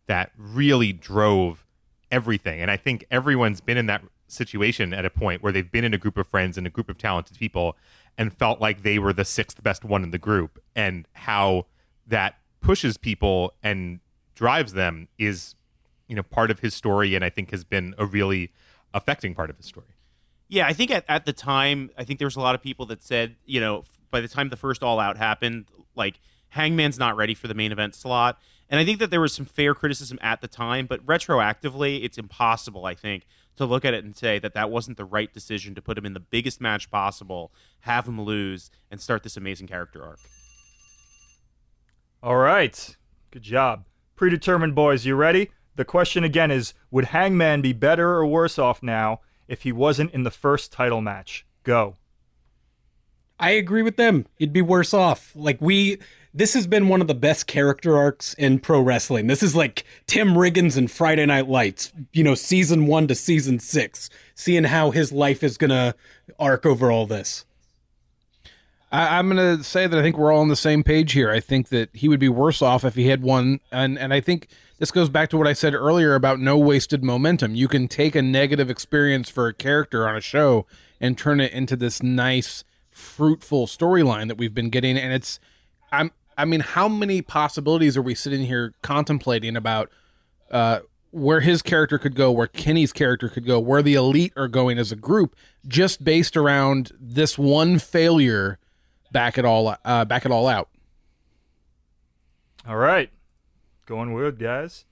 [0.07, 1.64] That really drove
[2.11, 2.61] everything.
[2.61, 5.93] And I think everyone's been in that situation at a point where they've been in
[5.93, 7.77] a group of friends and a group of talented people
[8.17, 11.65] and felt like they were the sixth best one in the group and how
[12.07, 13.99] that pushes people and
[14.33, 15.55] drives them is
[16.07, 18.51] you know part of his story and I think has been a really
[18.93, 19.87] affecting part of his story.
[20.47, 22.85] Yeah, I think at, at the time, I think there was a lot of people
[22.87, 27.17] that said, you know, by the time the first All Out happened, like Hangman's not
[27.17, 28.39] ready for the main event slot.
[28.69, 32.17] And I think that there was some fair criticism at the time, but retroactively, it's
[32.17, 33.25] impossible, I think,
[33.57, 36.05] to look at it and say that that wasn't the right decision to put him
[36.05, 37.51] in the biggest match possible,
[37.81, 40.19] have him lose, and start this amazing character arc.
[42.23, 42.97] All right.
[43.29, 43.85] Good job.
[44.15, 45.51] Predetermined boys, you ready?
[45.75, 50.11] The question again is Would Hangman be better or worse off now if he wasn't
[50.11, 51.45] in the first title match?
[51.63, 51.97] Go.
[53.39, 54.25] I agree with them.
[54.37, 55.33] He'd be worse off.
[55.35, 55.99] Like we
[56.35, 59.27] this has been one of the best character arcs in pro wrestling.
[59.27, 63.57] This is like Tim Riggins and Friday Night Lights, you know, season 1 to season
[63.57, 65.95] 6, seeing how his life is going to
[66.37, 67.45] arc over all this.
[68.91, 71.31] I, I'm going to say that I think we're all on the same page here.
[71.31, 74.19] I think that he would be worse off if he had won, and and I
[74.19, 77.55] think this goes back to what I said earlier about no wasted momentum.
[77.55, 80.65] You can take a negative experience for a character on a show
[80.99, 85.39] and turn it into this nice, fruitful storyline that we've been getting, and it's
[85.93, 89.89] I'm I mean, how many possibilities are we sitting here contemplating about
[90.51, 90.79] uh,
[91.11, 94.77] where his character could go, where Kenny's character could go, where the elite are going
[94.77, 95.35] as a group,
[95.67, 98.59] just based around this one failure
[99.11, 100.69] back it all uh, back it all out.
[102.67, 103.09] All right.
[103.85, 104.85] Going weird, guys.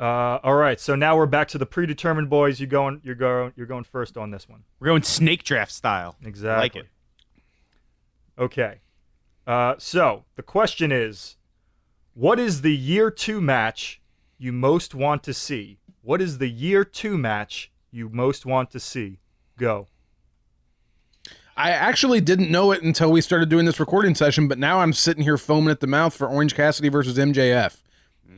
[0.00, 2.58] Uh, all right, so now we're back to the predetermined boys.
[2.58, 3.00] You going?
[3.04, 3.52] You're going.
[3.54, 4.64] You're going first on this one.
[4.80, 6.16] We're going snake draft style.
[6.24, 6.60] Exactly.
[6.60, 6.86] Like it.
[8.36, 8.80] Okay.
[9.46, 11.36] Uh, so the question is,
[12.14, 14.00] what is the year two match
[14.38, 15.78] you most want to see?
[16.02, 19.18] What is the year two match you most want to see?
[19.58, 19.86] Go.
[21.56, 24.92] I actually didn't know it until we started doing this recording session, but now I'm
[24.92, 27.82] sitting here foaming at the mouth for Orange Cassidy versus MJF.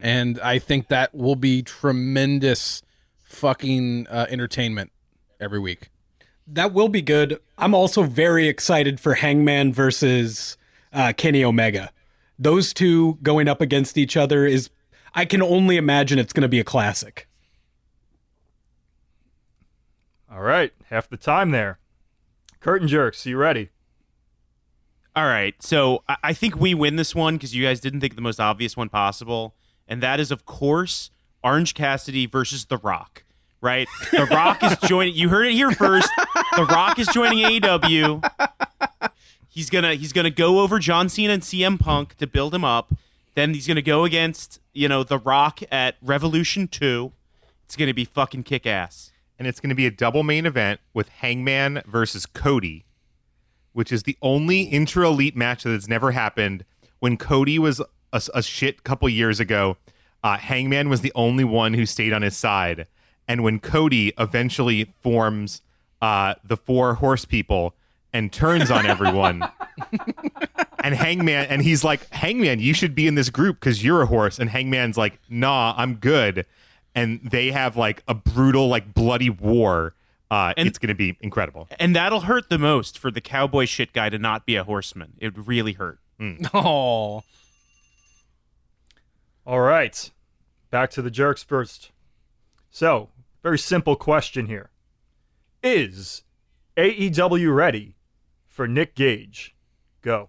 [0.03, 2.83] And I think that will be tremendous
[3.23, 4.91] fucking uh, entertainment
[5.41, 5.91] every week.
[6.47, 7.41] That will be good.
[7.57, 10.57] I'm also very excited for Hangman versus
[10.95, 11.91] uh, Kenny Omega.
[12.39, 14.71] Those two going up against each other is,
[15.15, 17.29] I can only imagine it's going to be a classic.
[20.33, 21.79] All right, half the time there.
[22.61, 23.25] Curtain jerks.
[23.27, 23.71] You ready?
[25.15, 28.17] All right, so I, I think we win this one because you guys didn't think
[28.17, 29.55] the most obvious one possible,
[29.87, 31.11] and that is, of course,
[31.45, 33.23] Orange Cassidy versus The Rock.
[33.61, 35.15] Right, The Rock is joining.
[35.15, 36.11] You heard it here first.
[36.57, 38.23] The Rock is joining AEW.
[39.55, 42.93] He's gonna he's gonna go over John Cena and CM Punk to build him up.
[43.37, 47.13] Then he's gonna go against you know The Rock at Revolution Two.
[47.65, 49.13] It's gonna be fucking kick ass.
[49.39, 52.85] and it's to be a double main event with Hangman versus Cody,
[53.73, 56.65] which is the only intra elite match that has never happened.
[56.99, 57.81] When Cody was
[58.13, 59.77] a, a shit couple years ago,
[60.25, 62.89] uh, Hangman was the only one who stayed on his side.
[63.29, 65.63] And when Cody eventually forms
[66.03, 67.75] uh, the four horse people
[68.15, 69.43] and turns on everyone,
[70.83, 74.07] and Hangman, and he's like, Hangman, you should be in this group because you're a
[74.07, 74.39] horse.
[74.39, 76.47] And Hangman's like, Nah, I'm good.
[76.95, 79.95] And they have like a brutal, like bloody war.
[80.31, 81.69] Uh, And- it's going to be incredible.
[81.79, 85.15] And that'll hurt the most for the cowboy shit guy to not be a horseman.
[85.19, 85.99] It would really hurt.
[86.55, 87.23] Oh,
[89.47, 90.11] All right.
[90.71, 91.91] Back to the jerks first.
[92.71, 93.11] So,
[93.43, 94.71] very simple question here.
[95.63, 96.23] Is
[96.77, 97.94] AEW ready
[98.55, 99.55] for Nick Gage?
[100.01, 100.29] Go.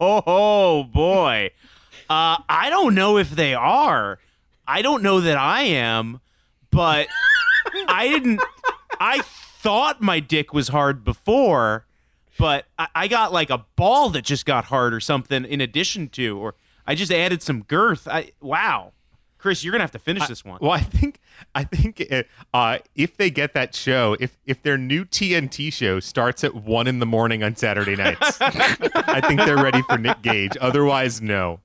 [0.00, 1.50] Oh boy.
[2.08, 4.20] Uh, I don't know if they are.
[4.66, 6.20] I don't know that I am,
[6.70, 7.08] but
[7.88, 8.40] I didn't.
[9.00, 11.86] I thought my dick was hard before,
[12.38, 16.08] but I, I got like a ball that just got hard or something in addition
[16.10, 16.54] to, or
[16.86, 18.06] I just added some girth.
[18.06, 18.92] I wow,
[19.38, 20.58] Chris, you're gonna have to finish this one.
[20.60, 21.20] Well, I think
[21.54, 22.02] I think
[22.54, 26.86] uh, if they get that show, if if their new TNT show starts at one
[26.86, 30.56] in the morning on Saturday nights, I think they're ready for Nick Gage.
[30.60, 31.60] Otherwise, no.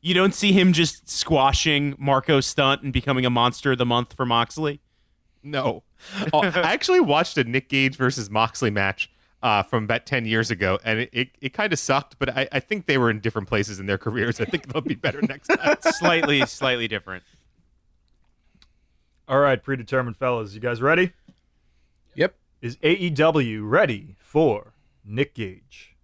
[0.00, 4.12] You don't see him just squashing Marco Stunt and becoming a monster of the month
[4.12, 4.80] for Moxley.
[5.42, 5.82] No.
[6.32, 9.10] Oh, I actually watched a Nick Gage versus Moxley match
[9.42, 12.48] uh, from about 10 years ago, and it, it, it kind of sucked, but I,
[12.52, 14.40] I think they were in different places in their careers.
[14.40, 15.76] I think they'll be better next time.
[15.92, 17.22] slightly, slightly different.
[19.28, 21.12] All right, predetermined fellas, you guys ready?
[22.14, 22.34] Yep.
[22.62, 24.72] Is AEW ready for
[25.04, 25.96] Nick Gage?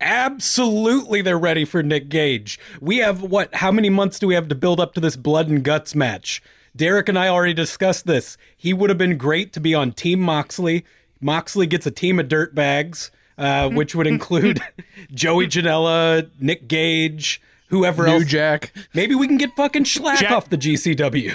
[0.00, 2.58] Absolutely, they're ready for Nick Gage.
[2.80, 3.54] We have what?
[3.56, 6.42] How many months do we have to build up to this blood and guts match?
[6.76, 8.36] Derek and I already discussed this.
[8.56, 10.84] He would have been great to be on Team Moxley.
[11.24, 14.60] Moxley gets a team of dirtbags, uh, which would include
[15.10, 18.26] Joey Janela, Nick Gage, whoever New else.
[18.26, 18.74] Jack.
[18.92, 21.34] Maybe we can get fucking Schlack Jack- off the GCW.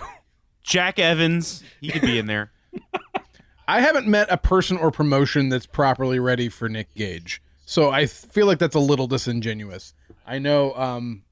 [0.61, 2.51] Jack Evans, he could be in there.
[3.67, 7.41] I haven't met a person or promotion that's properly ready for Nick Gage.
[7.65, 9.95] So I feel like that's a little disingenuous.
[10.25, 11.23] I know um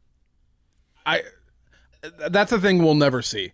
[1.06, 1.22] I
[2.30, 3.54] that's a thing we'll never see.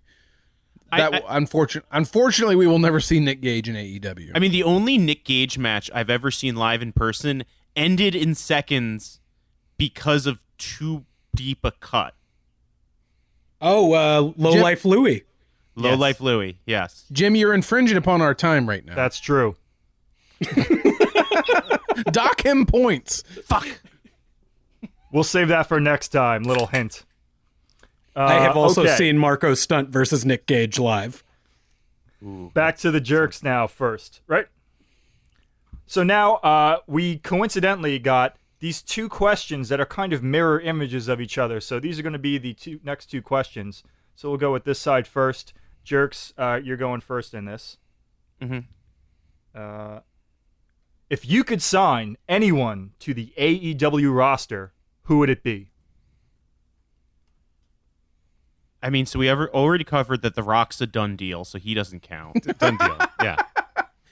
[0.94, 4.32] I- That unfortunate unfortunately we will never see Nick Gage in AEW.
[4.36, 7.44] I mean, the only Nick Gage match I've ever seen live in person
[7.76, 9.20] ended in seconds
[9.78, 12.14] because of too deep a cut.
[13.62, 15.24] Oh, uh, Low Jim- Life Louie.
[15.76, 16.00] Low Yes.
[16.00, 17.06] Life Louie, yes.
[17.12, 18.94] Jim, you're infringing upon our time right now.
[18.94, 19.56] That's true.
[22.12, 23.24] Dock him points.
[23.46, 23.68] Fuck.
[25.12, 26.44] We'll save that for next time.
[26.44, 27.04] Little hint.
[28.16, 28.96] Uh, I have also okay.
[28.96, 31.24] seen Marco Stunt versus Nick Gage live.
[32.22, 34.48] Back to the jerks now first, right?
[35.86, 41.10] So now uh, we coincidentally got these two questions that are kind of mirror images
[41.10, 41.60] of each other.
[41.60, 43.84] So these are going to be the two next two questions.
[44.16, 45.54] So we'll go with this side first.
[45.84, 47.78] Jerks, uh, you're going first in this.
[48.42, 48.64] Mhm.
[49.54, 50.00] Uh,
[51.10, 54.72] if you could sign anyone to the AEW roster,
[55.04, 55.73] who would it be?
[58.84, 61.74] I mean, so we ever already covered that The Rock's a done deal, so he
[61.74, 62.44] doesn't count.
[62.60, 62.98] Done deal.
[63.22, 63.38] Yeah.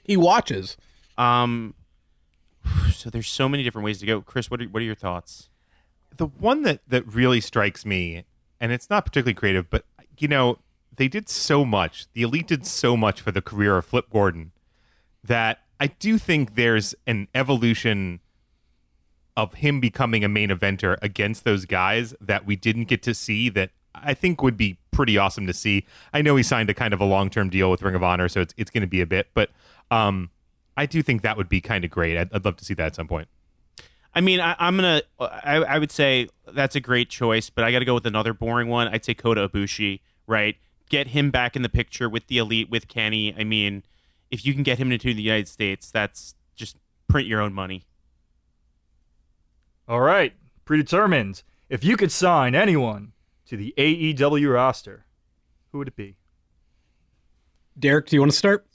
[0.04, 0.78] He watches.
[1.18, 1.76] Um,
[2.94, 4.22] so there's so many different ways to go.
[4.22, 5.50] Chris, what are what are your thoughts?
[6.18, 8.24] the one that that really strikes me
[8.60, 9.86] and it's not particularly creative but
[10.18, 10.60] you know
[10.96, 14.52] they did so much the elite did so much for the career of flip gordon
[15.24, 18.20] that i do think there's an evolution
[19.38, 23.50] of him becoming a main eventer against those guys that we didn't get to see
[23.50, 26.94] that i think would be pretty awesome to see i know he signed a kind
[26.94, 29.06] of a long-term deal with ring of honor so it's, it's going to be a
[29.06, 29.50] bit but
[29.90, 30.30] um
[30.78, 32.88] i do think that would be kind of great I'd, I'd love to see that
[32.88, 33.28] at some point
[34.14, 35.02] I mean, I, I'm gonna.
[35.20, 38.34] I, I would say that's a great choice, but I got to go with another
[38.34, 38.88] boring one.
[38.90, 40.02] I'd say Kota Ibushi.
[40.28, 40.58] Right,
[40.90, 43.34] get him back in the picture with the elite with Kenny.
[43.38, 43.84] I mean,
[44.30, 46.78] if you can get him into the United States, that's just
[47.08, 47.86] print your own money.
[49.88, 50.34] All right,
[50.66, 51.44] predetermined.
[51.70, 53.14] If you could sign anyone
[53.52, 55.04] to the AEW roster,
[55.72, 56.16] who would it be?
[57.78, 58.66] Derek, do you want to start?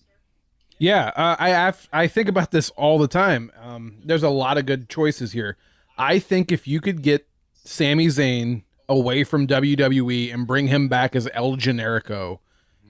[0.78, 3.50] Yeah, uh, I have, I think about this all the time.
[3.58, 5.56] Um, there's a lot of good choices here.
[5.96, 11.16] I think if you could get Sami Zayn away from WWE and bring him back
[11.16, 12.40] as El Generico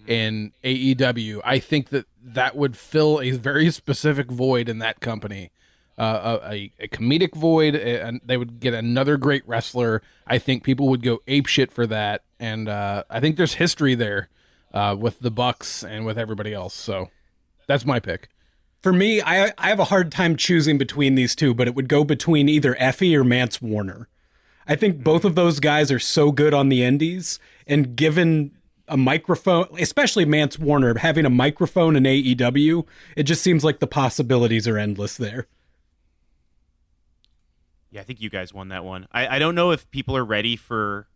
[0.09, 5.53] in AEW, I think that that would fill a very specific void in that company.
[5.99, 10.03] Uh, a, a comedic void, and they would get another great wrestler.
[10.27, 13.95] I think people would go ape shit for that, and uh, I think there's history
[13.95, 14.29] there
[14.75, 16.75] uh, with the Bucks and with everybody else.
[16.75, 17.09] So
[17.67, 18.29] that's my pick.
[18.83, 21.89] For me, I I have a hard time choosing between these two, but it would
[21.89, 24.09] go between either Effy or Mance Warner.
[24.69, 28.53] I think both of those guys are so good on the indies, and given
[28.89, 32.87] a microphone, especially Mance Warner having a microphone in AEW,
[33.17, 35.47] it just seems like the possibilities are endless there.
[37.97, 39.09] Yeah, I think you guys won that one.
[39.11, 41.09] I, I don't know if people are ready for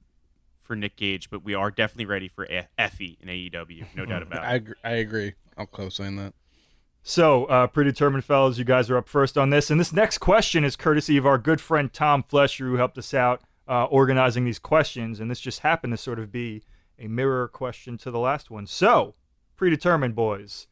[0.62, 4.44] for Nick Gage, but we are definitely ready for Effy in AEW, no doubt about
[4.44, 4.56] I it.
[4.56, 5.34] agree, I agree.
[5.58, 6.32] I'll co-sign that.
[7.02, 9.70] So, uh, predetermined fellas, you guys are up first on this.
[9.70, 13.12] And this next question is courtesy of our good friend Tom Flesher, who helped us
[13.12, 15.20] out uh, organizing these questions.
[15.20, 16.62] And this just happened to sort of be
[16.98, 18.66] a mirror question to the last one.
[18.66, 19.16] So,
[19.54, 20.66] predetermined boys,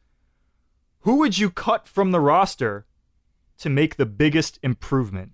[1.01, 2.87] who would you cut from the roster
[3.59, 5.33] to make the biggest improvement?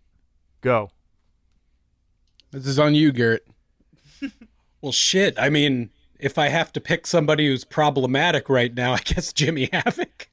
[0.66, 0.90] Go.
[2.50, 3.48] This is on you, Garrett.
[4.82, 5.34] Well, shit.
[5.40, 5.90] I mean,
[6.20, 10.30] if I have to pick somebody who's problematic right now, I guess Jimmy Havoc.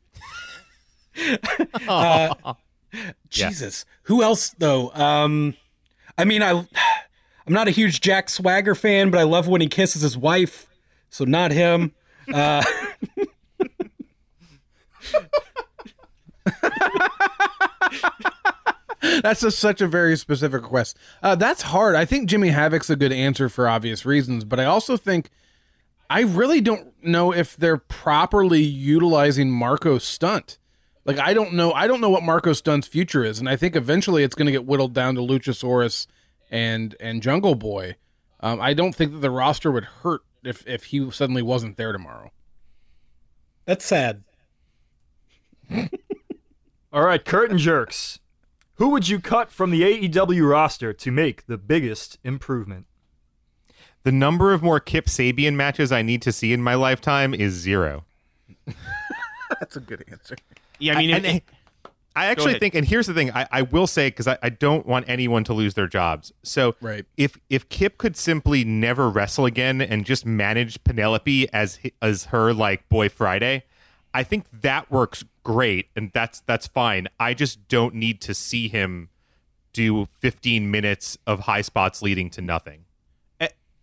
[1.88, 2.34] uh,
[3.30, 4.90] Jesus, who else though?
[4.90, 5.54] Um,
[6.18, 6.50] I mean, I
[7.46, 10.68] I'm not a huge Jack Swagger fan, but I love when he kisses his wife,
[11.08, 11.94] so not him.
[12.30, 12.62] Uh,
[19.22, 20.96] That's a, such a very specific request.
[21.22, 21.96] Uh, that's hard.
[21.96, 25.28] I think Jimmy Havoc's a good answer for obvious reasons, but I also think
[26.08, 30.58] I really don't know if they're properly utilizing Marco Stunt.
[31.04, 31.72] Like I don't know.
[31.72, 34.52] I don't know what Marco Stunt's future is, and I think eventually it's going to
[34.52, 36.06] get whittled down to Luchasaurus
[36.50, 37.96] and and Jungle Boy.
[38.38, 41.90] Um, I don't think that the roster would hurt if if he suddenly wasn't there
[41.90, 42.30] tomorrow.
[43.64, 44.22] That's sad.
[46.92, 48.20] All right, curtain jerks.
[48.76, 52.86] Who would you cut from the AEW roster to make the biggest improvement?
[54.04, 57.52] The number of more Kip Sabian matches I need to see in my lifetime is
[57.52, 58.04] zero.
[59.60, 60.36] That's a good answer.
[60.78, 61.44] Yeah, I mean, and, it-
[62.14, 64.84] I actually think, and here's the thing, I, I will say because I, I don't
[64.84, 66.30] want anyone to lose their jobs.
[66.42, 67.06] So Right.
[67.16, 72.52] if if Kip could simply never wrestle again and just manage Penelope as as her
[72.52, 73.64] like Boy Friday,
[74.12, 77.08] I think that works great, and that's that's fine.
[77.18, 79.08] I just don't need to see him
[79.72, 82.84] do 15 minutes of high spots leading to nothing.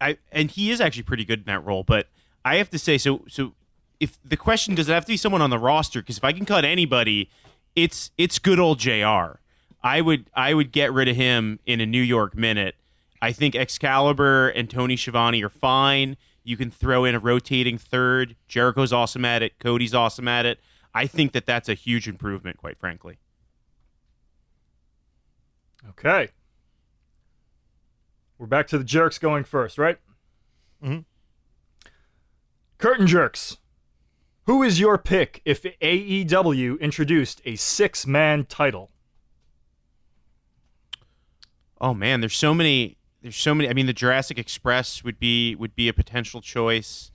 [0.01, 1.83] I, and he is actually pretty good in that role.
[1.83, 2.07] But
[2.45, 3.53] I have to say, so so
[3.99, 6.01] if the question does it have to be someone on the roster?
[6.01, 7.29] Because if I can cut anybody,
[7.75, 9.39] it's it's good old JR.
[9.83, 12.75] I would I would get rid of him in a New York minute.
[13.21, 16.15] I think Excalibur and Tony Schiavone are fine.
[16.43, 18.35] You can throw in a rotating third.
[18.47, 19.59] Jericho's awesome at it.
[19.59, 20.59] Cody's awesome at it.
[20.93, 23.19] I think that that's a huge improvement, quite frankly.
[25.89, 26.29] Okay.
[28.37, 29.97] We're back to the jerks going first, right?
[30.83, 31.05] Mhm.
[32.77, 33.57] Curtain jerks.
[34.45, 38.91] Who is your pick if AEW introduced a six man title?
[41.79, 42.97] Oh man, there's so many.
[43.21, 43.69] There's so many.
[43.69, 47.11] I mean, the Jurassic Express would be would be a potential choice.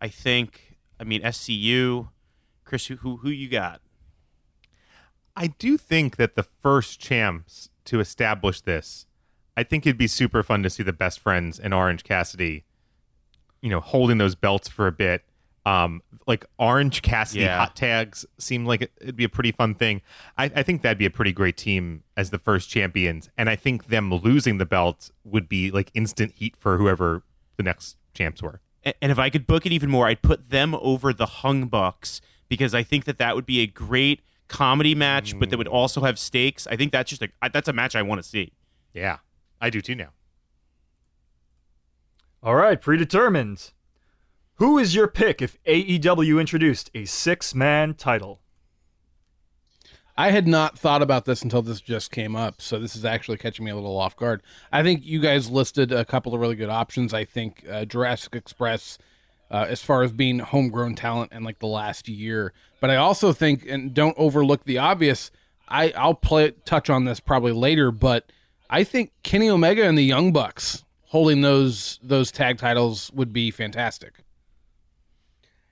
[0.00, 0.78] I think.
[0.98, 2.08] I mean, SCU.
[2.64, 3.80] Chris, who who, who you got?
[5.36, 9.06] I do think that the first champs to establish this,
[9.56, 12.64] I think it'd be super fun to see the best friends and Orange Cassidy,
[13.60, 15.24] you know, holding those belts for a bit.
[15.66, 17.58] Um, like Orange Cassidy Yeah.
[17.58, 20.02] hot tags seem like it- it'd be a pretty fun thing.
[20.36, 23.56] I, I think that'd be a pretty great team as the first champions, and I
[23.56, 27.22] think them losing the belts would be like instant heat for whoever
[27.56, 28.60] the next champs were.
[29.00, 32.20] And if I could book it even more, I'd put them over the Hung Bucks
[32.54, 36.02] because I think that that would be a great comedy match, but that would also
[36.02, 36.68] have stakes.
[36.68, 38.52] I think that's just a that's a match I want to see.
[38.92, 39.18] Yeah,
[39.60, 40.10] I do too now.
[42.42, 43.72] All right, predetermined.
[44.56, 48.40] Who is your pick if AEW introduced a six man title?
[50.16, 53.38] I had not thought about this until this just came up, so this is actually
[53.38, 54.44] catching me a little off guard.
[54.70, 57.12] I think you guys listed a couple of really good options.
[57.12, 58.96] I think uh, Jurassic Express,
[59.50, 63.32] uh, as far as being homegrown talent in like the last year, but I also
[63.32, 65.30] think, and don't overlook the obvious.
[65.68, 68.30] I I'll play touch on this probably later, but
[68.68, 73.50] I think Kenny Omega and the Young Bucks holding those those tag titles would be
[73.50, 74.14] fantastic.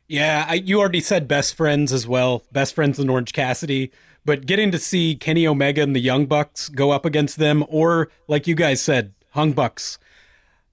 [0.08, 2.44] Yeah, I, you already said best friends as well.
[2.52, 3.90] Best friends and Orange Cassidy.
[4.24, 8.08] But getting to see Kenny Omega and the Young Bucks go up against them, or
[8.28, 9.98] like you guys said, Hung Bucks.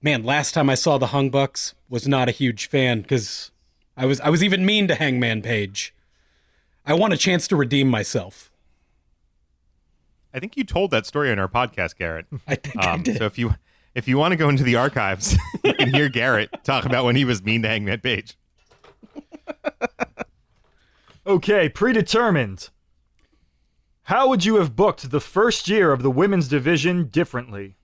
[0.02, 3.50] Man, last time I saw the Hung Bucks was not a huge fan because
[3.96, 5.94] I was I was even mean to Hangman Page.
[6.86, 8.50] I want a chance to redeem myself.
[10.32, 12.26] I think you told that story on our podcast, Garrett.
[12.48, 13.18] I think I Um, did.
[13.18, 13.56] so if you
[13.94, 17.16] if you want to go into the archives, you can hear Garrett talk about when
[17.16, 18.36] he was mean to Hangman Page.
[21.26, 22.70] Okay, predetermined.
[24.04, 27.76] How would you have booked the first year of the women's division differently?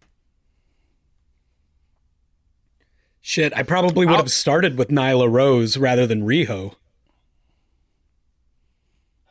[3.29, 6.75] Shit, I probably would I'll- have started with Nyla Rose rather than Riho.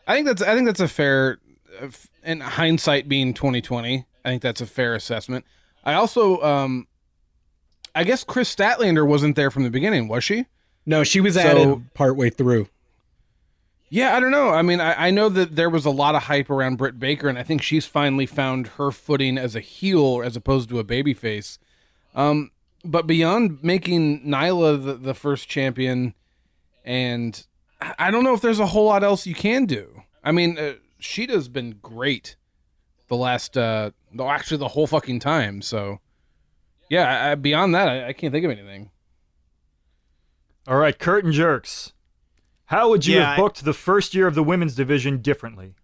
[0.06, 1.40] I think that's I think that's a fair,
[1.82, 1.88] uh,
[2.26, 4.06] in hindsight being twenty twenty.
[4.26, 5.46] I think that's a fair assessment.
[5.86, 6.88] I also, um,
[7.96, 10.46] I guess Kris Statlander wasn't there from the beginning, was she?
[10.86, 12.68] No, she was So- added partway through.
[13.88, 14.50] Yeah, I don't know.
[14.50, 17.30] I mean, I, I know that there was a lot of hype around Britt Baker,
[17.30, 20.84] and I think she's finally found her footing as a heel as opposed to a
[20.84, 21.60] babyface.
[22.14, 22.52] Um,
[22.92, 26.14] but beyond making Nyla the, the first champion,
[26.84, 27.46] and
[27.82, 30.04] I I don't know if there's a whole lot else you can do.
[30.24, 32.36] I mean, uh, Shida's been great
[33.08, 35.62] the last, uh, no, actually the whole fucking time.
[35.62, 36.00] So,
[36.90, 38.90] yeah, I, I- beyond that, I, I can't think of anything.
[40.68, 41.94] All right, curtain jerks.
[42.66, 45.76] How would you Yeah, have I- booked the first year of the women's division differently?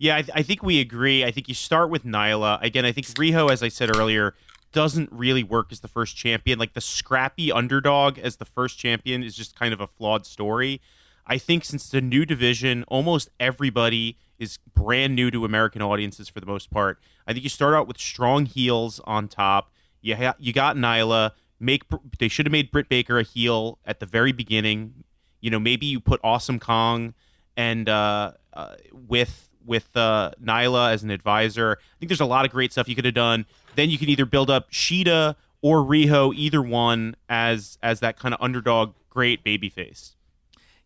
[0.00, 1.24] Yeah, I, th- I think we agree.
[1.24, 2.62] I think you start with Nyla.
[2.62, 4.34] Again, I think Riho, as I said earlier,
[4.72, 6.58] doesn't really work as the first champion.
[6.58, 10.80] Like the scrappy underdog as the first champion is just kind of a flawed story.
[11.26, 16.28] I think since it's a new division, almost everybody is brand new to American audiences
[16.28, 16.98] for the most part.
[17.26, 19.70] I think you start out with strong heels on top.
[20.00, 21.32] You ha- you got Nyla.
[21.60, 21.82] Make
[22.18, 25.04] they should have made Britt Baker a heel at the very beginning.
[25.40, 27.14] You know, maybe you put Awesome Kong
[27.56, 31.78] and uh, uh, with with uh, Nyla as an advisor.
[31.78, 33.44] I think there's a lot of great stuff you could have done.
[33.74, 38.34] Then you can either build up Shida or Riho, either one as as that kind
[38.34, 40.14] of underdog, great babyface.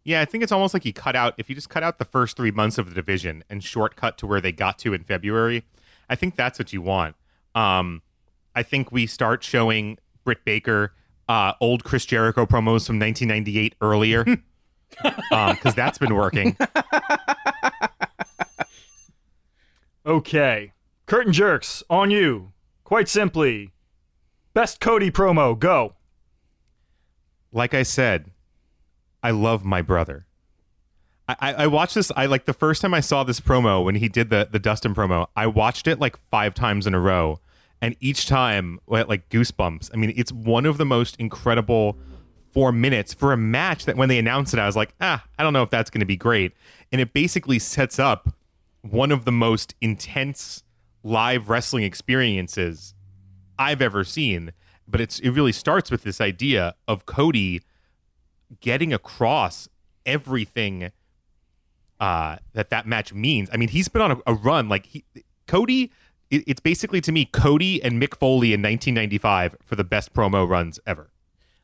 [0.05, 2.05] Yeah, I think it's almost like you cut out if you just cut out the
[2.05, 5.65] first three months of the division and shortcut to where they got to in February.
[6.11, 7.15] I think that's what you want.
[7.55, 8.03] Um,
[8.55, 10.93] I think we start showing Britt Baker
[11.29, 16.57] uh, old Chris Jericho promos from 1998 earlier because um, that's been working.
[20.05, 20.73] Okay.
[21.07, 22.52] Curtain jerks on you.
[22.93, 23.71] Quite simply,
[24.53, 25.59] best Cody promo.
[25.59, 25.95] Go.
[27.51, 28.33] Like I said,
[29.23, 30.27] I love my brother.
[31.27, 32.13] I, I, watched this.
[32.15, 34.95] I like the first time I saw this promo when he did the the Dustin
[34.95, 35.29] promo.
[35.35, 37.41] I watched it like five times in a row,
[37.81, 39.89] and each time like goosebumps.
[39.95, 41.97] I mean, it's one of the most incredible
[42.51, 45.43] four minutes for a match that when they announced it, I was like, ah, I
[45.43, 46.53] don't know if that's going to be great.
[46.93, 48.35] And it basically sets up
[48.83, 50.63] one of the most intense
[51.03, 52.95] live wrestling experiences
[53.59, 54.53] I've ever seen.
[54.87, 57.63] But it's it really starts with this idea of Cody
[58.61, 59.69] getting across
[60.05, 60.91] everything
[62.01, 63.49] uh, that that match means.
[63.53, 65.05] I mean, he's been on a, a run like he,
[65.47, 65.93] Cody.
[66.31, 70.49] It, it's basically to me Cody and Mick Foley in 1995 for the best promo
[70.49, 71.13] runs ever.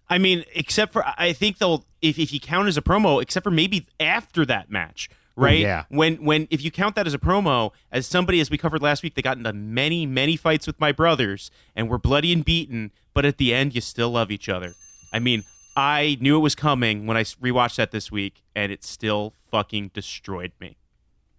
[0.08, 3.44] I mean, except for I think they'll if if you count as a promo, except
[3.44, 5.58] for maybe after that match, right?
[5.60, 5.84] yeah.
[5.88, 9.02] When when if you count that as a promo, as somebody as we covered last
[9.02, 12.90] week, they got into many many fights with my brothers and were bloody and beaten,
[13.14, 14.74] but at the end you still love each other.
[15.12, 15.44] I mean,
[15.76, 19.92] I knew it was coming when I rewatched that this week, and it still fucking
[19.94, 20.76] destroyed me.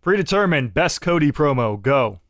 [0.01, 1.79] Predetermined best Cody promo.
[1.81, 2.21] Go.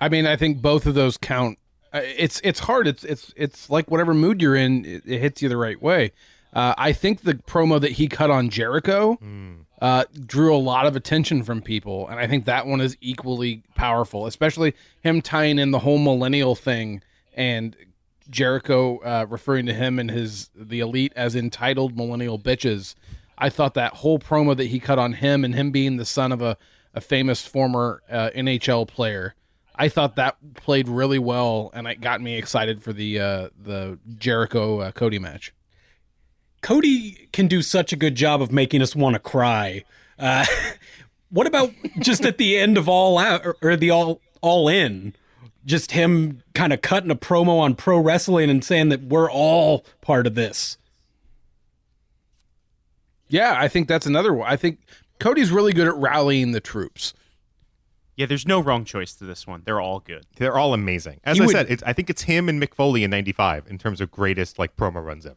[0.00, 1.58] I mean, I think both of those count.
[1.92, 2.86] Uh, It's it's hard.
[2.86, 6.12] It's it's it's like whatever mood you're in, it, it hits you the right way.
[6.52, 9.18] Uh, I think the promo that he cut on Jericho
[9.80, 13.62] uh, drew a lot of attention from people, and I think that one is equally
[13.74, 17.02] powerful, especially him tying in the whole millennial thing
[17.34, 17.76] and
[18.28, 22.94] Jericho uh, referring to him and his the elite as entitled millennial bitches.
[23.38, 26.30] I thought that whole promo that he cut on him and him being the son
[26.30, 26.56] of a,
[26.94, 29.34] a famous former uh, NHL player,
[29.74, 33.98] I thought that played really well, and it got me excited for the uh, the
[34.18, 35.54] Jericho uh, Cody match.
[36.62, 39.84] Cody can do such a good job of making us want to cry.
[40.18, 40.44] Uh,
[41.30, 45.14] what about just at the end of all out or, or the all all in?
[45.66, 49.84] Just him kind of cutting a promo on pro wrestling and saying that we're all
[50.00, 50.78] part of this.
[53.28, 54.50] Yeah, I think that's another one.
[54.50, 54.80] I think
[55.20, 57.14] Cody's really good at rallying the troops.
[58.16, 59.62] Yeah, there's no wrong choice to this one.
[59.64, 60.26] They're all good.
[60.36, 61.20] They're all amazing.
[61.24, 63.66] As He I would- said, it's, I think it's him and Mick Foley in '95
[63.68, 65.36] in terms of greatest like promo runs ever.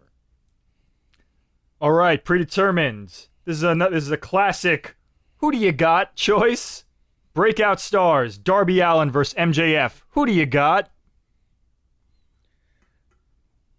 [1.83, 3.09] All right, predetermined.
[3.43, 4.95] This is a this is a classic.
[5.39, 6.15] Who do you got?
[6.15, 6.85] Choice.
[7.33, 10.03] Breakout stars: Darby Allin versus MJF.
[10.11, 10.89] Who do you got?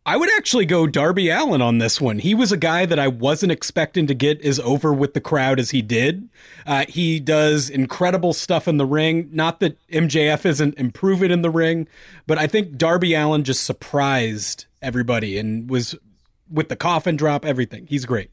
[0.05, 2.19] I would actually go Darby Allin on this one.
[2.19, 5.59] He was a guy that I wasn't expecting to get as over with the crowd
[5.59, 6.29] as he did.
[6.67, 9.31] Uh, he does incredible stuff in the ring.
[9.33, 11.89] Not that MJF isn't improving in the ring,
[12.27, 15.97] but I think Darby Allin just surprised everybody and was
[16.55, 17.87] with the coffin drop, everything.
[17.89, 18.31] He's great.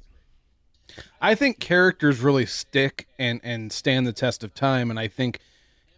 [1.22, 5.40] I think characters really stick and and stand the test of time, and I think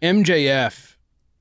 [0.02, 0.96] MJF,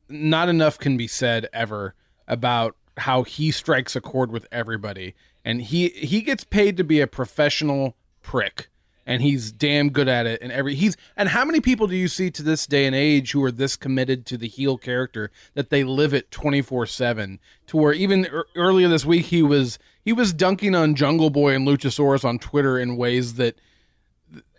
[0.10, 1.96] not enough can be said ever
[2.28, 5.16] about how he strikes a chord with everybody,
[5.46, 8.70] and he he gets paid to be a professional prick,
[9.06, 10.41] and he's damn good at it.
[10.41, 13.32] And every he's and how many people do you see to this day and age
[13.32, 17.39] who are this committed to the heel character that they live it twenty four seven
[17.68, 21.56] to where even ear- earlier this week he was he was dunking on Jungle Boy
[21.56, 23.60] and Luchasaurus on Twitter in ways that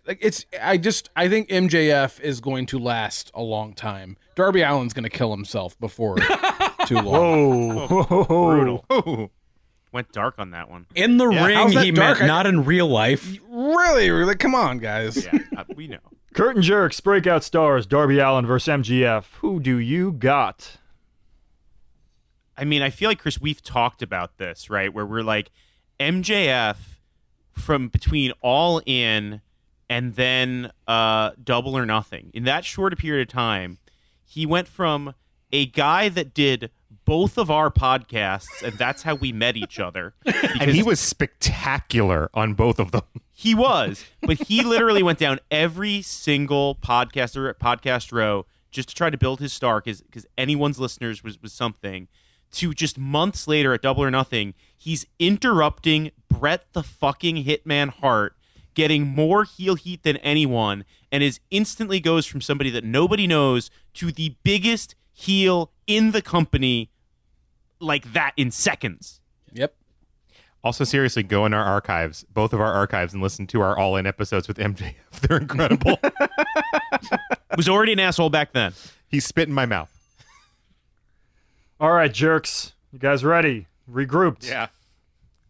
[0.07, 4.16] like it's I just I think MJF is going to last a long time.
[4.34, 6.18] Darby Allin's going to kill himself before
[6.86, 7.86] too long.
[7.90, 8.84] Oh, Brutal.
[8.92, 9.30] Ooh.
[9.95, 10.86] Went dark on that one.
[10.97, 12.18] In the how's ring, he dark?
[12.18, 13.38] meant I- not in real life.
[13.49, 15.24] Really, really, come on, guys.
[15.24, 15.99] Yeah, uh, we know.
[16.34, 19.24] Curtain jerks, breakout stars, Darby Allin versus MJF.
[19.36, 20.78] Who do you got?
[22.59, 24.92] I mean, I feel like Chris, we've talked about this, right?
[24.92, 25.53] Where we're like
[26.01, 26.76] MJF
[27.53, 29.42] from between All In
[29.88, 32.32] and then uh, Double or Nothing.
[32.34, 33.78] In that short period of time,
[34.24, 35.14] he went from
[35.53, 36.70] a guy that did
[37.05, 40.14] both of our podcasts, and that's how we met each other.
[40.61, 43.02] and he was spectacular on both of them.
[43.36, 48.94] He was, but he literally went down every single podcast or podcast row just to
[48.94, 52.07] try to build his star because anyone's listeners was, was something.
[52.52, 58.36] To just months later at Double or Nothing, he's interrupting Bret the fucking Hitman Hart,
[58.74, 63.68] getting more heel heat than anyone, and is instantly goes from somebody that nobody knows
[63.94, 66.90] to the biggest heel in the company,
[67.85, 69.20] like that in seconds.
[69.53, 69.74] Yep.
[70.62, 73.97] Also, seriously, go in our archives, both of our archives, and listen to our all
[73.97, 74.95] in episodes with MJF.
[75.20, 75.99] They're incredible.
[77.57, 78.72] Was already an asshole back then.
[79.09, 79.91] he spit in my mouth.
[81.78, 82.72] All right, jerks.
[82.93, 83.66] You guys ready?
[83.91, 84.49] Regrouped.
[84.49, 84.68] Yeah.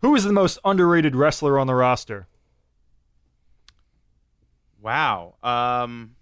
[0.02, 2.26] Who is the most underrated wrestler on the roster?
[4.82, 5.34] Wow.
[5.42, 6.16] Um,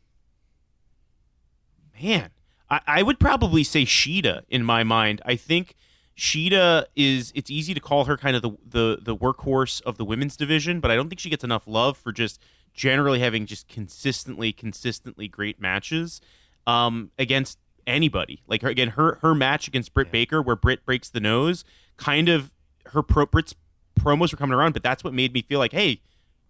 [2.00, 2.30] man,
[2.70, 5.20] I, I would probably say Shida in my mind.
[5.24, 5.74] I think
[6.16, 7.32] Shida is.
[7.34, 10.80] It's easy to call her kind of the, the the workhorse of the women's division,
[10.80, 12.40] but I don't think she gets enough love for just
[12.74, 16.20] generally having just consistently, consistently great matches
[16.66, 18.42] um, against anybody.
[18.46, 21.64] Like her again, her her match against Britt Baker, where Britt breaks the nose,
[21.96, 22.50] kind of
[22.86, 23.54] her pro, Britt's
[23.98, 26.00] promos were coming around, but that's what made me feel like, hey,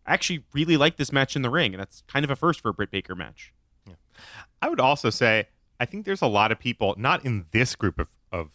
[0.07, 2.61] I actually really like this match in the ring, and that's kind of a first
[2.61, 3.53] for a Britt Baker match.
[3.87, 3.95] Yeah.
[4.61, 5.47] I would also say
[5.83, 8.51] I think there's a lot of people, not in this group of, of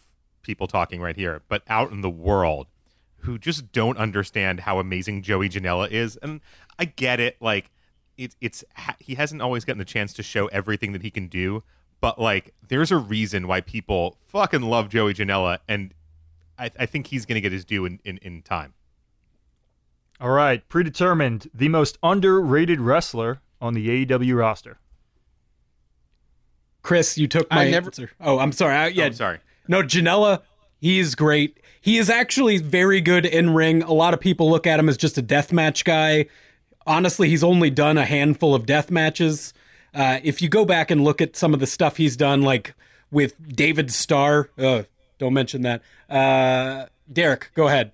[0.48, 2.66] people talking right here, but out in the world
[3.18, 6.16] who just don't understand how amazing Joey Janela is.
[6.22, 6.40] And
[6.78, 7.70] I get it, like
[8.16, 8.64] it, it's
[8.98, 11.62] he hasn't always gotten the chance to show everything that he can do,
[12.00, 15.92] but like there's a reason why people fucking love Joey Janela, and
[16.58, 18.72] I, I think he's going to get his due in, in, in time.
[20.20, 21.50] All right, predetermined.
[21.52, 24.78] The most underrated wrestler on the AEW roster.
[26.82, 28.10] Chris, you took I my never- answer.
[28.20, 28.74] Oh, I'm sorry.
[28.74, 29.38] I, yeah, Oh, I'm sorry.
[29.68, 30.42] No, Janela,
[30.80, 31.60] he's great.
[31.80, 33.82] He is actually very good in ring.
[33.82, 36.26] A lot of people look at him as just a deathmatch guy.
[36.86, 39.52] Honestly, he's only done a handful of death matches.
[39.94, 42.74] Uh, if you go back and look at some of the stuff he's done, like
[43.10, 44.82] with David Starr, uh,
[45.18, 45.82] don't mention that.
[46.08, 47.92] Uh, Derek, go ahead.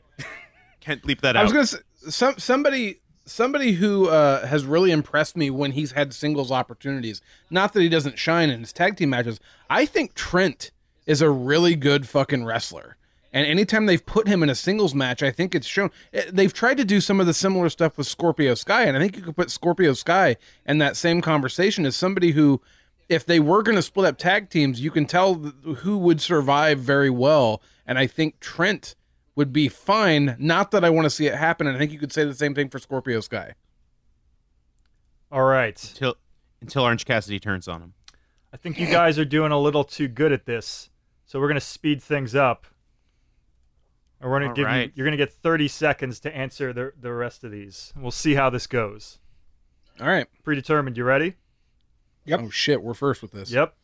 [0.81, 1.41] Can't bleep that out.
[1.41, 1.79] I was gonna say
[2.11, 7.23] some somebody somebody who uh, has really impressed me when he's had singles opportunities.
[7.51, 9.41] Not that he doesn't shine in his tag team matches.
[9.71, 10.71] I think Trent
[11.07, 12.97] is a really good fucking wrestler.
[13.33, 15.91] And anytime they've put him in a singles match, I think it's shown.
[16.13, 19.01] eh, They've tried to do some of the similar stuff with Scorpio Sky, and I
[19.01, 22.61] think you could put Scorpio Sky in that same conversation as somebody who,
[23.09, 26.79] if they were going to split up tag teams, you can tell who would survive
[26.79, 27.61] very well.
[27.87, 28.95] And I think Trent
[29.35, 30.37] would be fine.
[30.39, 32.35] Not that I want to see it happen, and I think you could say the
[32.35, 33.55] same thing for Scorpio Sky.
[35.33, 35.83] All right.
[35.91, 36.15] until
[36.61, 37.95] until Orange Cassidy turns on him.
[38.53, 40.89] I think you guys are doing a little too good at this.
[41.35, 42.65] So we're going to speed things up.
[44.21, 46.93] And we're going to give you you're going to get 30 seconds to answer the
[47.01, 47.93] the rest of these.
[47.97, 49.19] We'll see how this goes.
[50.01, 50.29] All right.
[50.45, 51.35] Predetermined, you ready?
[52.27, 52.41] Yep.
[52.41, 53.51] Oh shit, we're first with this.
[53.51, 53.75] Yep.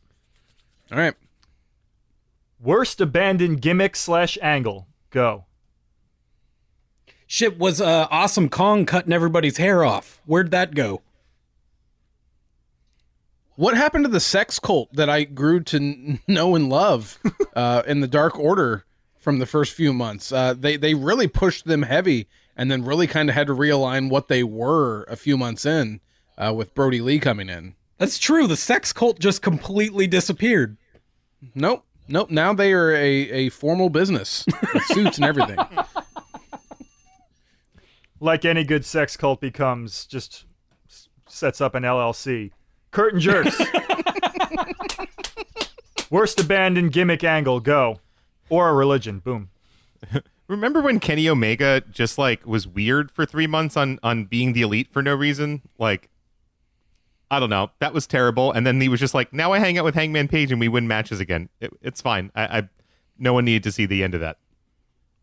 [0.93, 1.15] All right.
[2.61, 4.87] Worst abandoned gimmick slash angle.
[5.11, 5.47] Go.
[7.27, 10.23] Shit, was uh, Awesome Kong cutting everybody's hair off?
[10.25, 11.03] Where'd that go?
[13.61, 17.19] What happened to the sex cult that I grew to n- know and love
[17.55, 18.87] uh, in the Dark Order
[19.19, 20.33] from the first few months?
[20.33, 22.27] Uh, they they really pushed them heavy,
[22.57, 26.01] and then really kind of had to realign what they were a few months in,
[26.39, 27.75] uh, with Brodie Lee coming in.
[27.99, 28.47] That's true.
[28.47, 30.79] The sex cult just completely disappeared.
[31.55, 32.31] Nope, nope.
[32.31, 32.97] Now they are a,
[33.31, 35.59] a formal business, with suits and everything.
[38.21, 40.47] Like any good sex cult becomes, just
[41.29, 42.53] sets up an LLC.
[42.91, 43.61] Curtain jerks.
[46.11, 47.61] Worst abandoned gimmick angle.
[47.61, 48.01] Go.
[48.49, 49.21] Or a religion.
[49.21, 49.51] Boom.
[50.49, 54.63] Remember when Kenny Omega just like was weird for three months on on being the
[54.63, 55.63] elite for no reason?
[55.79, 56.09] Like,
[57.31, 57.71] I don't know.
[57.79, 58.51] That was terrible.
[58.51, 60.67] And then he was just like, now I hang out with Hangman Page and we
[60.67, 61.49] win matches again.
[61.61, 62.33] It, it's fine.
[62.35, 62.69] I, I
[63.17, 64.39] no one needed to see the end of that.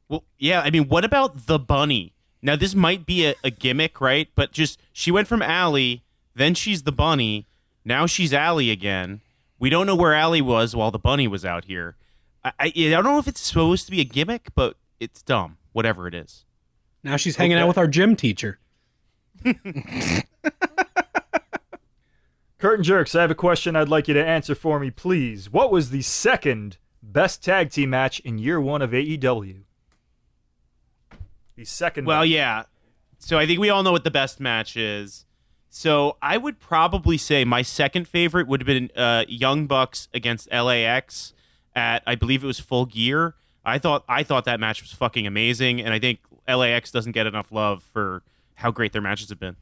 [0.08, 0.62] Well, yeah.
[0.62, 2.14] I mean, what about the bunny?
[2.42, 4.30] Now, this might be a, a gimmick, right?
[4.36, 6.04] But just she went from Allie,
[6.34, 7.46] then she's the bunny,
[7.88, 9.22] now she's Allie again.
[9.60, 11.96] We don't know where Allie was while the bunny was out here.
[12.44, 15.58] I, I, I don't know if it's supposed to be a gimmick, but it's dumb.
[15.74, 16.44] Whatever it is.
[17.04, 17.64] Now she's hanging Okay.
[17.64, 18.60] out with our gym teacher.
[22.60, 25.52] Curtain jerks, I have a question I'd like you to answer for me, please.
[25.52, 29.62] What was the second best tag team match in year one of AEW?
[31.56, 32.06] The second.
[32.06, 32.30] Well, best.
[32.32, 32.64] yeah.
[33.20, 35.26] So I think we all know what the best match is.
[35.78, 40.52] So I would probably say my second favorite would have been uh, Young Bucks against
[40.52, 41.36] LAX
[41.76, 43.36] at I believe it was Full Gear.
[43.64, 46.18] I thought I thought that match was fucking amazing, and I think
[46.48, 48.24] LAX doesn't get enough love for
[48.56, 49.56] how great their matches have been.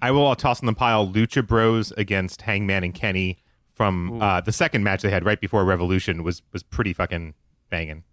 [0.00, 3.38] I will toss in the pile Lucha Bros against Hangman and Kenny
[3.74, 7.34] from uh, the second match they had right before Revolution was was pretty fucking
[7.68, 8.04] banging.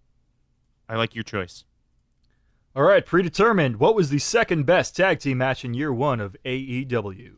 [0.90, 1.64] I like your choice.
[2.78, 3.78] All right, predetermined.
[3.78, 7.38] What was the second best tag team match in year one of AEW?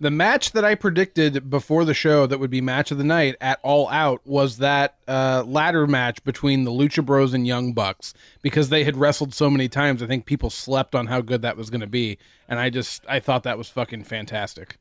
[0.00, 3.36] The match that I predicted before the show that would be match of the night
[3.40, 8.12] at All Out was that uh, ladder match between the Lucha Bros and Young Bucks
[8.42, 10.02] because they had wrestled so many times.
[10.02, 12.18] I think people slept on how good that was going to be,
[12.50, 14.76] and I just I thought that was fucking fantastic.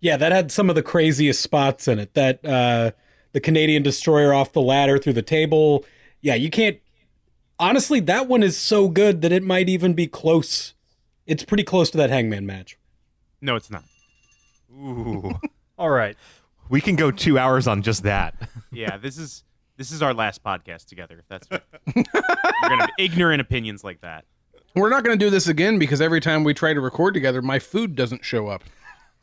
[0.00, 2.14] Yeah, that had some of the craziest spots in it.
[2.14, 2.90] That uh,
[3.30, 5.84] the Canadian destroyer off the ladder through the table.
[6.22, 6.80] Yeah, you can't.
[7.58, 10.74] Honestly, that one is so good that it might even be close.
[11.26, 12.76] It's pretty close to that Hangman match.
[13.40, 13.84] No, it's not.
[14.72, 15.32] Ooh.
[15.78, 16.16] All right.
[16.68, 18.34] we can go two hours on just that.
[18.72, 19.44] Yeah, this is
[19.76, 21.18] this is our last podcast together.
[21.18, 21.64] If that's what
[21.94, 22.04] you're
[22.62, 24.24] gonna have ignorant opinions like that.
[24.76, 27.40] We're not going to do this again because every time we try to record together,
[27.40, 28.64] my food doesn't show up.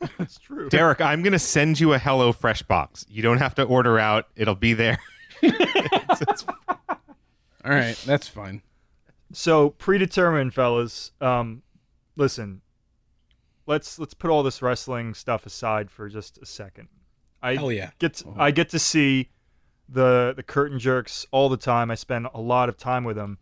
[0.18, 0.70] That's true.
[0.70, 3.04] Derek, I'm going to send you a Hello Fresh box.
[3.06, 4.98] You don't have to order out, it'll be there.
[5.42, 6.44] It's- it's-
[7.64, 8.62] All right, that's fine.
[9.32, 11.12] So predetermined, fellas.
[11.20, 11.62] Um,
[12.16, 12.60] listen,
[13.66, 16.88] let's let's put all this wrestling stuff aside for just a second.
[17.42, 17.90] I Hell yeah.
[17.98, 19.30] get to, I get to see
[19.88, 21.90] the the curtain jerks all the time.
[21.90, 23.38] I spend a lot of time with them,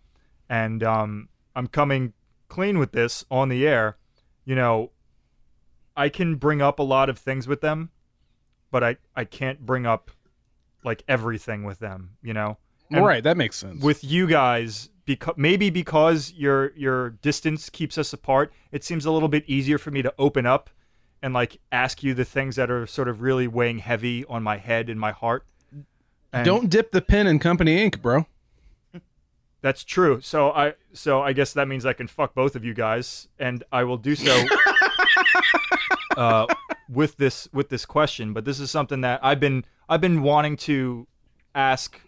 [0.49, 2.13] and um, I'm coming
[2.49, 3.97] clean with this on the air.
[4.45, 4.91] You know,
[5.97, 7.91] I can bring up a lot of things with them,
[8.71, 10.11] but I I can't bring up
[10.85, 12.17] like everything with them.
[12.23, 12.59] You know,
[12.95, 13.83] All right, that makes sense.
[13.83, 19.11] with you guys because maybe because your your distance keeps us apart it seems a
[19.11, 20.71] little bit easier for me to open up
[21.23, 24.57] and like ask you the things that are sort of really weighing heavy on my
[24.57, 25.45] head and my heart
[26.33, 28.27] And Don't dip the pen in company ink, bro.
[29.63, 32.75] that's true so i so i guess that means i can fuck both of you
[32.75, 34.45] guys and i will do so
[36.17, 36.47] uh,
[36.89, 40.57] with this with this question but this is something that i've been i've been wanting
[40.57, 41.07] to
[41.55, 42.01] ask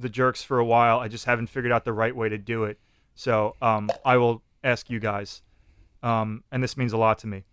[0.00, 0.98] the jerks for a while.
[0.98, 2.78] I just haven't figured out the right way to do it.
[3.14, 5.42] So um, i will ask you guys.
[6.02, 7.44] Um, and this means a lot to me.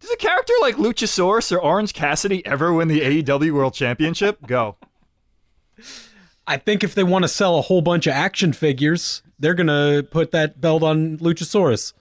[0.00, 4.46] Does a character like luchasaurus or orange cassidy ever win the aew world championship?
[4.46, 4.76] Go.
[6.46, 10.02] I think if they want to sell a whole bunch of action figures, they're gonna
[10.02, 11.92] put that belt on Luchasaurus.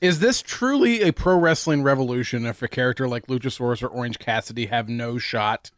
[0.00, 4.66] Is this truly a pro wrestling revolution if a character like Luchasaurus or Orange Cassidy
[4.66, 5.72] have no shot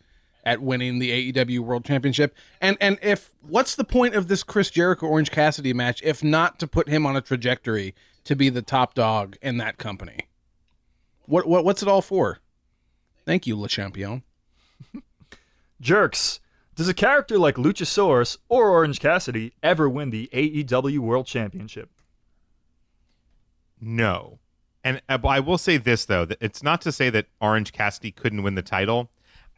[0.45, 2.35] at winning the AEW World Championship?
[2.61, 6.59] And and if what's the point of this Chris Jericho Orange Cassidy match if not
[6.61, 7.95] to put him on a trajectory
[8.25, 10.29] to be the top dog in that company?
[11.27, 12.39] What what what's it all for?
[13.25, 14.23] Thank you, Le Champion.
[15.81, 16.41] Jerks,
[16.75, 21.91] does a character like Luchasaurus or Orange Cassidy ever win the AEW World Championship?
[23.81, 24.39] No.
[24.83, 28.11] And uh, I will say this though, that it's not to say that Orange Cassidy
[28.11, 29.11] couldn't win the title.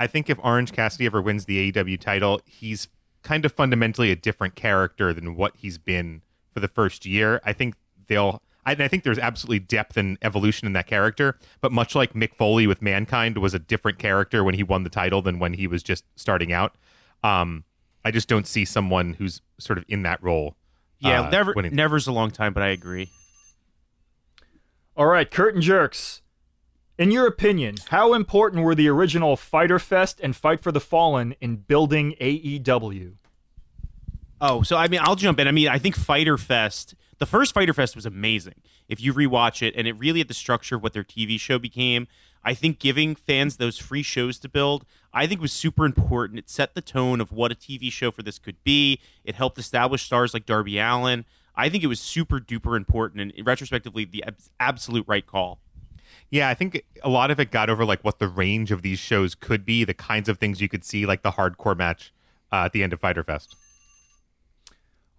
[0.03, 2.89] I think if Orange Cassidy ever wins the AEW title, he's
[3.23, 6.23] kind of fundamentally a different character than what he's been
[6.53, 7.41] for the first year.
[7.45, 7.77] I think
[8.09, 12.15] they'll I, I think there's absolutely depth and evolution in that character, but much like
[12.15, 15.53] Mick Foley with Mankind was a different character when he won the title than when
[15.53, 16.75] he was just starting out.
[17.23, 17.63] Um,
[18.05, 20.57] I just don't see someone who's sort of in that role.
[20.99, 21.77] Yeah, uh, never winning.
[21.77, 23.09] never's a long time, but I agree.
[24.97, 26.22] All right, Curtain Jerks.
[26.99, 31.35] In your opinion, how important were the original Fighter Fest and Fight for the Fallen
[31.41, 33.15] in building AEW?
[34.41, 35.49] Oh, so I mean, I'll jump in.
[35.49, 38.57] I mean, I think Fighter Fest, the first Fighter Fest was amazing.
[38.89, 41.59] If you rewatch it, and it really had the structure of what their TV show
[41.59, 42.09] became.
[42.45, 46.41] I think giving fans those free shows to build, I think was super important.
[46.41, 49.01] It set the tone of what a TV show for this could be.
[49.25, 51.25] It helped establish stars like Darby Allin.
[51.55, 55.61] I think it was super duper important, and retrospectively, the abs- absolute right call.
[56.33, 58.99] Yeah, I think a lot of it got over like what the range of these
[58.99, 62.11] shows could be, the kinds of things you could see, like the hardcore match
[62.51, 63.55] uh, at the end of Fighter Fest.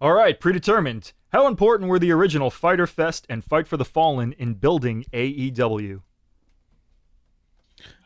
[0.00, 1.12] All right, predetermined.
[1.32, 6.02] How important were the original Fighter Fest and Fight for the Fallen in building AEW?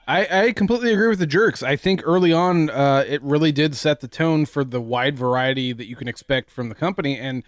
[0.07, 1.63] I, I completely agree with the jerks.
[1.63, 5.73] I think early on, uh, it really did set the tone for the wide variety
[5.73, 7.19] that you can expect from the company.
[7.19, 7.43] And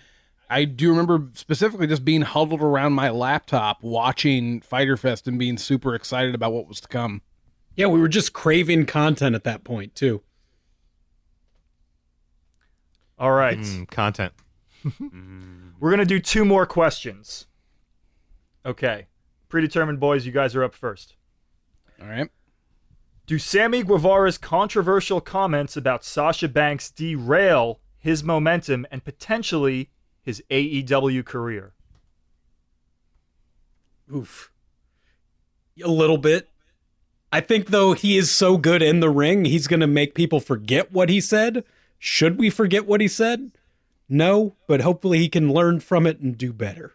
[0.51, 5.57] I do remember specifically just being huddled around my laptop watching Fighter Fest and being
[5.57, 7.23] super excited about what was to come.
[7.77, 10.23] Yeah, we were just craving content at that point too.
[13.19, 14.33] All right, Mm, content.
[15.79, 17.47] we're going to do two more questions.
[18.65, 19.07] Okay,
[19.49, 21.17] predetermined boys, you guys are up first.
[22.01, 22.29] All right.
[23.27, 29.91] Do Sammy Guevara's controversial comments about Sasha Banks derail his momentum and potentially
[30.23, 31.73] his AEW career?
[34.15, 34.51] Oof.
[35.83, 36.49] A little bit.
[37.33, 40.41] I think though he is so good in the ring, he's going to make people
[40.41, 41.65] forget what he said.
[41.99, 43.53] Should we forget what he said?
[44.09, 46.95] No, but hopefully he can learn from it and do better.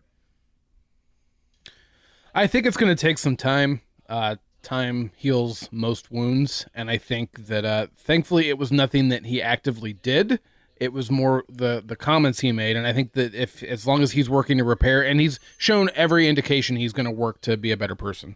[2.33, 3.81] I think it's going to take some time.
[4.09, 9.25] Uh, time heals most wounds, and I think that uh, thankfully it was nothing that
[9.25, 10.41] he actively did.
[10.77, 14.03] It was more the the comments he made, and I think that if as long
[14.03, 17.55] as he's working to repair, and he's shown every indication he's going to work to
[17.55, 18.35] be a better person.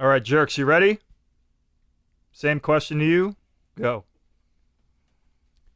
[0.00, 0.98] All right, jerks, you ready?
[2.32, 3.36] Same question to you.
[3.76, 4.04] Go.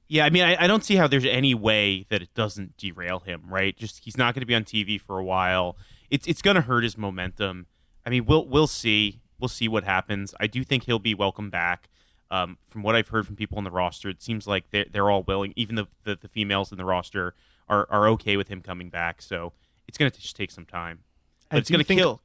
[0.09, 3.21] Yeah, I mean, I, I don't see how there's any way that it doesn't derail
[3.21, 3.77] him, right?
[3.77, 5.77] Just he's not going to be on TV for a while.
[6.11, 7.67] It's it's going to hurt his momentum.
[8.05, 9.21] I mean, we'll we'll see.
[9.39, 10.35] We'll see what happens.
[10.41, 11.89] I do think he'll be welcome back.
[12.31, 15.11] Um, from what I've heard from people on the roster, it seems like they're, they're
[15.11, 15.53] all willing.
[15.57, 17.35] Even the, the, the females in the roster
[17.69, 19.23] are, are okay with him coming back.
[19.23, 19.53] So
[19.87, 21.01] it's going to just take some time.
[21.49, 22.23] But I it's going to kill.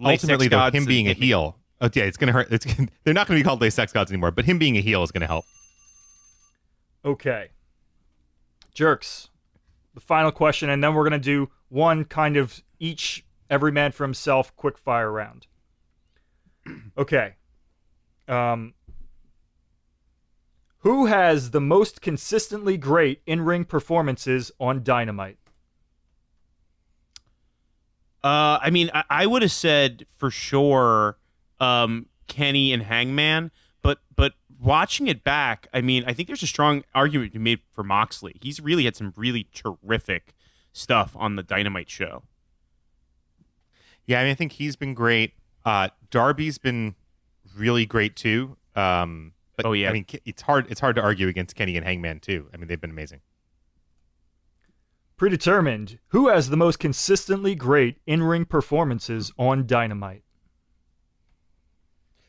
[0.00, 2.52] Ultimately, sex though, gods him being a heel, oh yeah, it's gonna hurt.
[2.52, 2.64] It's
[3.02, 5.10] they're not gonna be called Le Sex Gods anymore, but him being a heel is
[5.10, 5.44] gonna help.
[7.04, 7.48] Okay.
[8.74, 9.30] Jerks.
[9.94, 13.90] The final question, and then we're going to do one kind of each, every man
[13.90, 15.46] for himself, quick fire round.
[16.98, 17.34] Okay.
[18.28, 18.74] Um,
[20.88, 25.36] who has the most consistently great in ring performances on Dynamite?
[28.24, 31.18] Uh, I mean, I, I would have said for sure
[31.60, 33.50] um, Kenny and Hangman,
[33.82, 37.44] but but watching it back, I mean, I think there's a strong argument to be
[37.44, 38.36] made for Moxley.
[38.40, 40.32] He's really had some really terrific
[40.72, 42.22] stuff on the Dynamite show.
[44.06, 45.34] Yeah, I mean, I think he's been great.
[45.66, 46.94] Uh, Darby's been
[47.54, 48.56] really great too.
[48.74, 49.90] Um, but Oh, yeah.
[49.90, 50.70] I mean, it's hard.
[50.70, 52.48] It's hard to argue against Kenny and Hangman too.
[52.54, 53.20] I mean, they've been amazing.
[55.16, 55.98] Predetermined.
[56.08, 60.22] Who has the most consistently great in ring performances on Dynamite?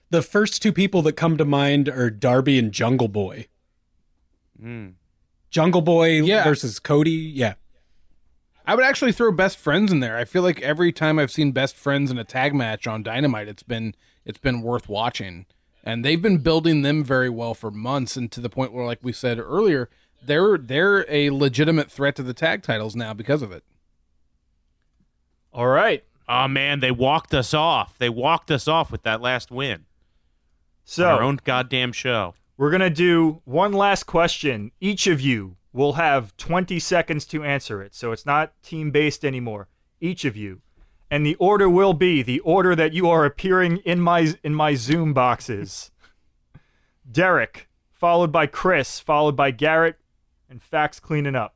[0.10, 3.48] The first two people that come to mind are Darby and Jungle Boy.
[4.62, 4.94] Mm.
[5.52, 6.44] Jungle Boy Yeah.
[6.44, 7.12] versus Cody.
[7.12, 7.54] Yeah.
[8.66, 10.18] I would actually throw best friends in there.
[10.18, 13.48] I feel like every time I've seen best friends in a tag match on Dynamite,
[13.48, 13.94] it's been
[14.26, 15.46] it's been worth watching.
[15.84, 19.00] And they've been building them very well for months, and to the point where, like
[19.02, 19.90] we said earlier,
[20.22, 23.64] they're they're a legitimate threat to the tag titles now because of it.
[25.54, 26.04] All right.
[26.28, 27.98] Oh man, they walked us off.
[27.98, 29.86] They walked us off with that last win.
[30.84, 32.36] So Our own goddamn show.
[32.58, 34.72] We're going to do one last question.
[34.82, 37.96] Each of you will have 20 seconds to answer it.
[37.96, 39.70] So it's not team based anymore.
[40.02, 40.62] Each of you.
[41.12, 44.76] And the order will be the order that you are appearing in my in my
[44.76, 45.92] Zoom boxes.
[47.12, 49.98] Derek, followed by Chris, followed by Garrett,
[50.50, 51.56] and Fax cleaning up.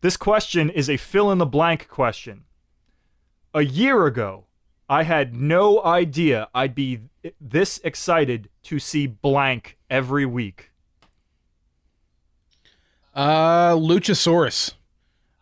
[0.00, 2.44] This question is a fill in the blank question.
[3.54, 4.44] A year ago,
[4.88, 7.00] I had no idea I'd be
[7.40, 10.70] this excited to see blank every week.
[13.14, 14.74] Uh, Luchasaurus.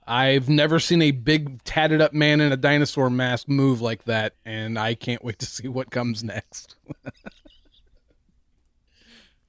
[0.07, 4.35] I've never seen a big tatted up man in a dinosaur mask move like that,
[4.45, 6.77] and I can't wait to see what comes next.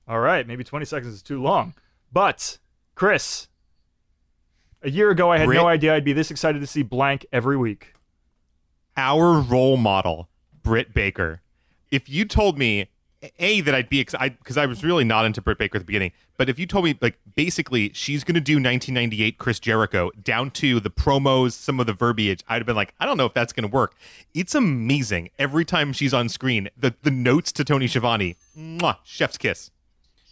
[0.07, 1.75] All right, maybe 20 seconds is too long.
[2.11, 2.57] But,
[2.95, 3.49] Chris,
[4.81, 7.25] a year ago I had Brit- no idea I'd be this excited to see blank
[7.31, 7.93] every week.
[8.95, 10.29] Our role model,
[10.63, 11.41] Britt Baker.
[11.91, 12.89] If you told me
[13.39, 15.85] a that I'd be excited because I was really not into Britt Baker at the
[15.85, 20.11] beginning, but if you told me like basically she's going to do 1998 Chris Jericho
[20.21, 23.25] down to the promos, some of the verbiage, I'd have been like, I don't know
[23.25, 23.95] if that's going to work.
[24.33, 26.69] It's amazing every time she's on screen.
[26.77, 29.71] The the notes to Tony Schiavone, mwah, chef's kiss.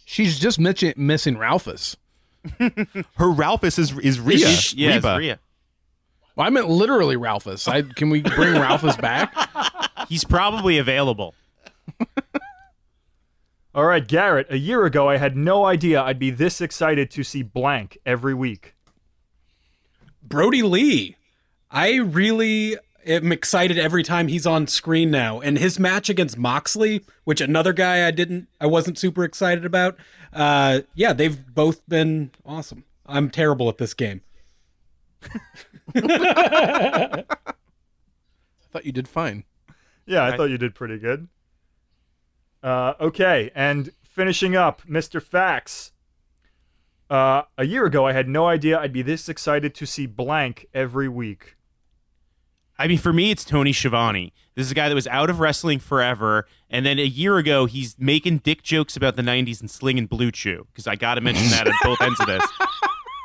[0.04, 1.96] She's just missing, missing Ralphus.
[3.16, 4.38] Her Ralphus is is Rhea.
[4.38, 5.18] Yes, yes, Reba.
[5.18, 5.38] Rhea.
[6.36, 7.66] Well, I meant literally Ralphus.
[7.66, 9.34] I, can we bring Ralphus back?
[10.08, 11.34] He's probably available.
[13.76, 17.22] All right, Garrett, a year ago I had no idea I'd be this excited to
[17.22, 18.74] see blank every week.
[20.22, 21.16] Brodie Lee.
[21.70, 25.40] I really am excited every time he's on screen now.
[25.40, 29.98] And his match against Moxley, which another guy I didn't I wasn't super excited about.
[30.32, 32.84] Uh yeah, they've both been awesome.
[33.04, 34.22] I'm terrible at this game.
[35.94, 37.24] I
[38.72, 39.44] thought you did fine.
[40.06, 40.36] Yeah, I Right.
[40.38, 41.28] thought you did pretty good.
[42.66, 45.22] Uh, okay, and finishing up, Mr.
[45.22, 45.92] Fax.
[47.08, 50.66] Uh, a year ago, I had no idea I'd be this excited to see blank
[50.74, 51.56] every week.
[52.76, 54.32] I mean, for me, it's Tony Schiavone.
[54.56, 57.66] This is a guy that was out of wrestling forever, and then a year ago,
[57.66, 60.66] he's making dick jokes about the '90s and slinging BlueChew.
[60.66, 62.44] Because I got to mention that at both ends of this.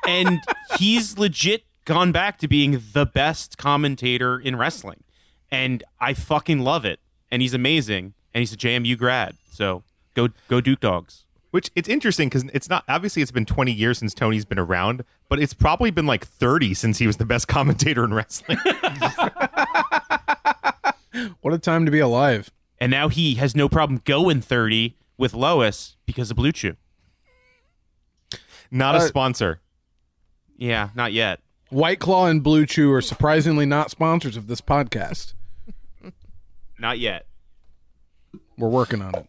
[0.07, 0.39] And
[0.77, 5.03] he's legit gone back to being the best commentator in wrestling,
[5.49, 6.99] and I fucking love it.
[7.31, 9.35] And he's amazing, and he's a JMU grad.
[9.51, 9.83] So
[10.15, 11.25] go, go Duke Dogs.
[11.51, 15.03] Which it's interesting because it's not obviously it's been 20 years since Tony's been around,
[15.27, 18.57] but it's probably been like 30 since he was the best commentator in wrestling.
[21.41, 22.51] What a time to be alive.
[22.79, 26.77] And now he has no problem going 30 with Lois because of BlueChew.
[28.71, 29.59] not a Uh, sponsor.
[30.57, 31.41] Yeah, not yet.
[31.69, 35.33] White Claw and BlueChew are surprisingly not sponsors of this podcast.
[36.79, 37.25] Not yet.
[38.61, 39.27] We're working on it.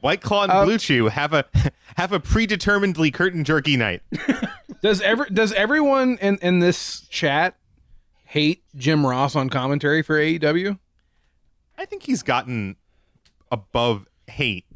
[0.00, 1.44] White Claw and Uh, BlueChew have a
[1.96, 4.02] have a predeterminedly curtain jerky night.
[4.82, 7.56] Does ever does everyone in, in this chat
[8.26, 10.78] hate Jim Ross on commentary for AEW?
[11.76, 12.76] I think he's gotten
[13.50, 14.66] above hate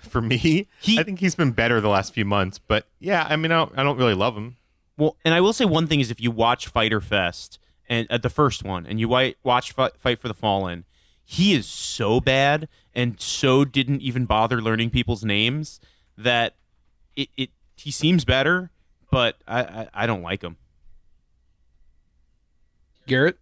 [0.00, 0.68] for me.
[0.82, 3.56] He- I think he's been better the last few months, but yeah, I mean, I
[3.56, 4.56] don't, I don't really love him.
[4.98, 7.58] Well, and I will say one thing is if you watch Fighter Fest
[7.88, 10.84] and at the first one and you watch Fi- Fight for the Fallen,
[11.24, 12.68] he is so bad
[12.98, 15.80] and so didn't even bother learning people's names
[16.16, 16.56] that
[17.14, 18.70] it, it he seems better,
[19.10, 20.56] but I, I, I don't like him.
[23.06, 23.38] Garrett?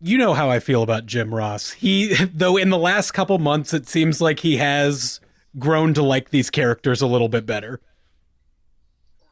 [0.00, 1.72] you know how I feel about Jim Ross.
[1.72, 5.20] He, though, in the last couple months, it seems like he has
[5.58, 7.80] grown to like these characters a little bit better.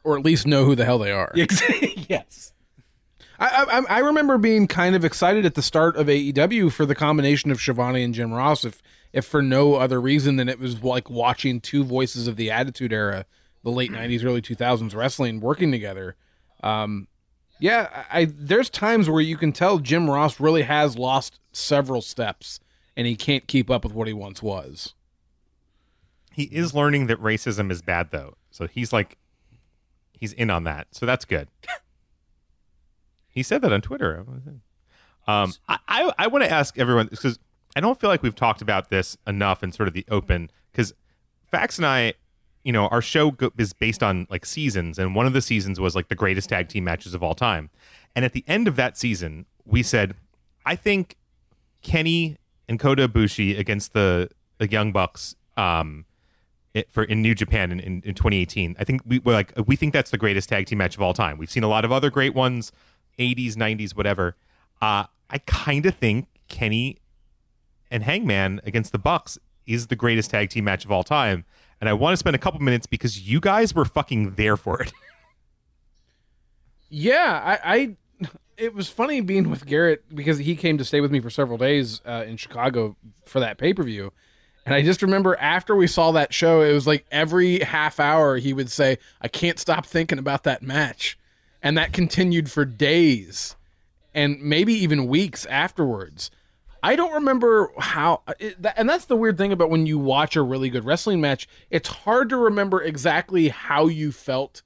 [0.03, 1.31] Or at least know who the hell they are.
[1.35, 2.53] yes.
[3.39, 6.95] I, I I remember being kind of excited at the start of AEW for the
[6.95, 8.81] combination of Schiavone and Jim Ross, if
[9.13, 12.93] if for no other reason than it was like watching two voices of the Attitude
[12.93, 13.25] Era,
[13.63, 16.15] the late '90s, early 2000s wrestling working together.
[16.63, 17.07] Um,
[17.59, 22.01] yeah, I, I there's times where you can tell Jim Ross really has lost several
[22.01, 22.59] steps,
[22.95, 24.93] and he can't keep up with what he once was.
[26.31, 28.35] He is learning that racism is bad, though.
[28.51, 29.17] So he's like,
[30.13, 30.87] he's in on that.
[30.91, 31.49] So that's good.
[33.29, 34.25] he said that on Twitter.
[35.27, 37.39] Um, I, I, I want to ask everyone because
[37.75, 40.49] I don't feel like we've talked about this enough in sort of the open.
[40.71, 40.93] Because
[41.49, 42.13] Fax and I,
[42.63, 45.79] you know, our show go, is based on like seasons, and one of the seasons
[45.79, 47.69] was like the greatest tag team matches of all time.
[48.15, 50.15] And at the end of that season, we said,
[50.65, 51.15] I think
[51.81, 52.37] Kenny
[52.67, 56.05] and Kota Ibushi against the the Young Bucks um,
[56.73, 58.75] it, for in New Japan in, in, in 2018.
[58.79, 61.13] I think we we're like we think that's the greatest tag team match of all
[61.13, 61.37] time.
[61.37, 62.71] We've seen a lot of other great ones,
[63.17, 64.35] 80s, 90s, whatever.
[64.81, 66.97] Uh, I kind of think Kenny
[67.91, 71.45] and Hangman against the Bucks is the greatest tag team match of all time.
[71.79, 74.81] And I want to spend a couple minutes because you guys were fucking there for
[74.81, 74.91] it.
[76.91, 77.95] Yeah, I, I
[78.57, 81.57] it was funny being with Garrett because he came to stay with me for several
[81.57, 82.95] days uh, in Chicago
[83.25, 84.11] for that pay per view.
[84.65, 88.37] And I just remember after we saw that show, it was like every half hour
[88.37, 91.17] he would say, I can't stop thinking about that match.
[91.63, 93.55] And that continued for days
[94.13, 96.29] and maybe even weeks afterwards.
[96.81, 100.41] I don't remember how, it, and that's the weird thing about when you watch a
[100.41, 101.47] really good wrestling match.
[101.69, 104.61] It's hard to remember exactly how you felt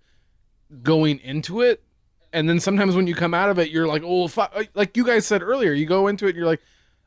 [0.83, 1.83] going into it
[2.33, 4.53] and then sometimes when you come out of it, you're like, oh, fuck.
[4.73, 6.61] like you guys said earlier, you go into it, and you're like,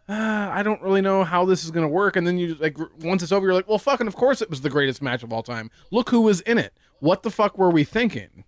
[0.09, 3.23] ah, I don't really know how this is gonna work, and then you like once
[3.23, 5.43] it's over, you're like, well, fucking, of course it was the greatest match of all
[5.43, 5.71] time.
[5.91, 6.73] Look who was in it.
[7.01, 8.45] What the fuck were we thinking?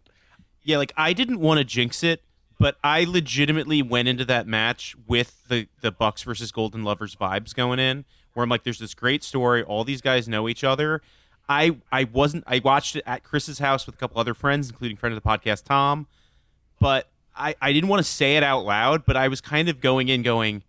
[0.62, 2.22] Yeah, like I didn't want to jinx it,
[2.58, 7.54] but I legitimately went into that match with the the Bucks versus Golden Lovers vibes
[7.54, 8.04] going in,
[8.34, 11.02] where I'm like, there's this great story, all these guys know each other.
[11.48, 14.96] I I wasn't I watched it at Chris's house with a couple other friends, including
[14.96, 16.06] friend of the podcast Tom,
[16.80, 19.80] but I I didn't want to say it out loud, but I was kind of
[19.80, 20.62] going in going.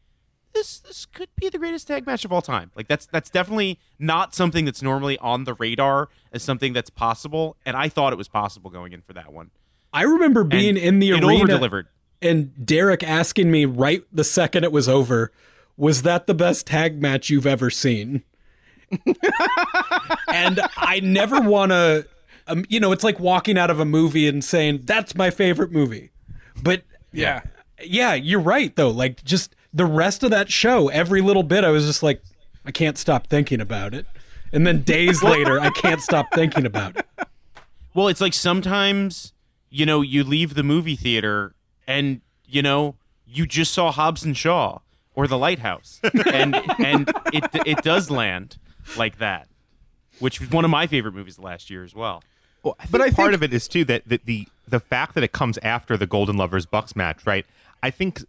[0.51, 2.71] This, this could be the greatest tag match of all time.
[2.75, 7.55] Like that's that's definitely not something that's normally on the radar as something that's possible,
[7.65, 9.51] and I thought it was possible going in for that one.
[9.93, 11.87] I remember being And in the arena over-delivered.
[12.21, 15.31] and Derek asking me right the second it was over,
[15.77, 18.23] was that the best tag match you've ever seen?
[20.33, 22.07] and I never want to,
[22.47, 25.71] um, you know, it's like walking out of a movie and saying, that's my favorite
[25.71, 26.11] movie.
[26.61, 27.41] But Yeah.
[27.83, 28.89] yeah, you're right, though.
[28.89, 32.21] Like, just the rest of that show, every little bit, I was just like,
[32.65, 34.05] I can't stop thinking about it.
[34.51, 37.05] And then days later, I can't stop thinking about it.
[37.93, 39.33] Well, it's like sometimes,
[39.69, 41.53] you know, you leave the movie theater
[41.87, 44.79] and, you know, you just saw Hobbs and Shaw
[45.15, 45.99] or The Lighthouse.
[46.33, 48.57] And and it it does land
[48.97, 49.47] like that.
[50.19, 52.23] Which was one of my favorite movies of last year as well.
[52.63, 54.79] Well, I think But I part think- of it is too that, that the the
[54.79, 57.45] fact that it comes after the Golden Lovers Bucks match, right?
[57.81, 58.23] I think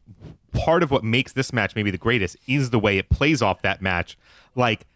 [0.53, 3.63] part of what makes this match maybe the greatest is the way it plays off
[3.63, 4.17] that match.
[4.55, 4.87] Like,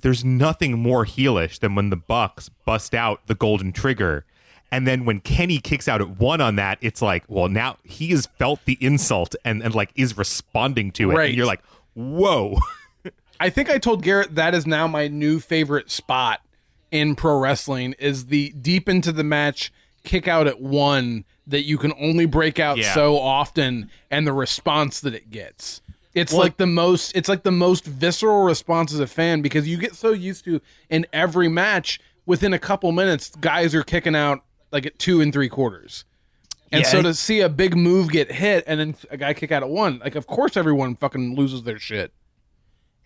[0.00, 4.24] there's nothing more heelish than when the Bucks bust out the Golden Trigger,
[4.70, 8.08] and then when Kenny kicks out at one on that, it's like, well, now he
[8.10, 11.28] has felt the insult and and like is responding to it, Right.
[11.28, 11.62] and you're like,
[11.94, 12.58] whoa.
[13.40, 16.40] I think I told Garrett that is now my new favorite spot
[16.90, 19.72] in pro wrestling is the deep into the match
[20.04, 22.94] kick out at one that you can only break out Yeah.
[22.94, 25.80] so often and the response that it gets.
[26.14, 29.68] It's Well- like the most it's like the most visceral response as a fan because
[29.68, 34.16] you get so used to in every match within a couple minutes guys are kicking
[34.16, 34.42] out
[34.72, 36.04] like at two and three quarters.
[36.70, 39.50] And Yeah, so to see a big move get hit and then a guy kick
[39.52, 42.12] out at one, like of course everyone fucking loses their shit.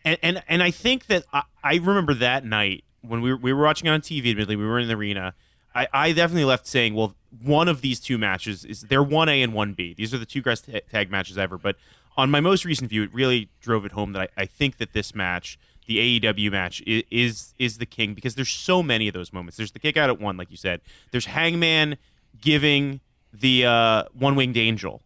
[0.04, 3.52] and and and I think that I, I remember that night when we were, we
[3.52, 4.30] were watching on TV.
[4.30, 5.34] Admittedly, we were in the arena.
[5.74, 9.42] I, I definitely left saying, well, one of these two matches is they're one A
[9.42, 9.94] and one B.
[9.94, 11.56] These are the two best ta- tag matches ever.
[11.56, 11.76] But
[12.16, 14.92] on my most recent view, it really drove it home that I, I think that
[14.92, 15.58] this match,
[15.94, 19.56] the AEW match, is, is is the king because there's so many of those moments.
[19.56, 20.80] There's the kick out at one, like you said.
[21.10, 21.96] There's Hangman
[22.40, 23.00] giving
[23.32, 25.02] the uh, one winged angel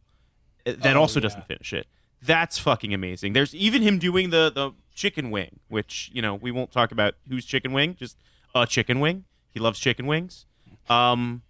[0.65, 1.87] that also doesn't finish it.
[2.23, 3.35] That's fucking amazing.
[3.35, 7.15] There's even him doing the the chicken wing, which you know we won't talk about
[7.29, 8.17] who's chicken wing, just
[8.55, 9.25] a chicken wing.
[9.51, 10.47] He loves chicken wings.
[10.89, 11.43] Um,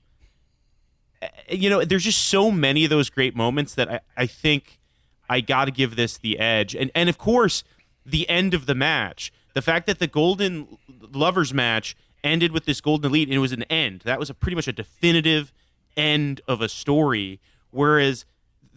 [1.48, 4.78] you know, there's just so many of those great moments that I, I think
[5.28, 7.64] I got to give this the edge, and and of course
[8.06, 10.78] the end of the match, the fact that the Golden
[11.12, 14.02] Lovers match ended with this Golden Elite, and it was an end.
[14.04, 15.52] That was a pretty much a definitive
[15.96, 17.40] end of a story.
[17.70, 18.24] Whereas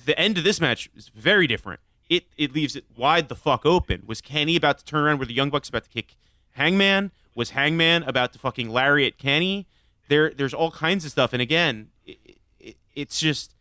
[0.05, 1.79] the end of this match is very different.
[2.09, 4.03] It it leaves it wide the fuck open.
[4.07, 5.19] Was Kenny about to turn around?
[5.19, 6.15] Were the Young Bucks about to kick
[6.51, 7.11] Hangman?
[7.35, 9.67] Was Hangman about to fucking lariat Kenny?
[10.07, 11.33] There there's all kinds of stuff.
[11.33, 12.17] And again, it,
[12.59, 13.53] it, it's just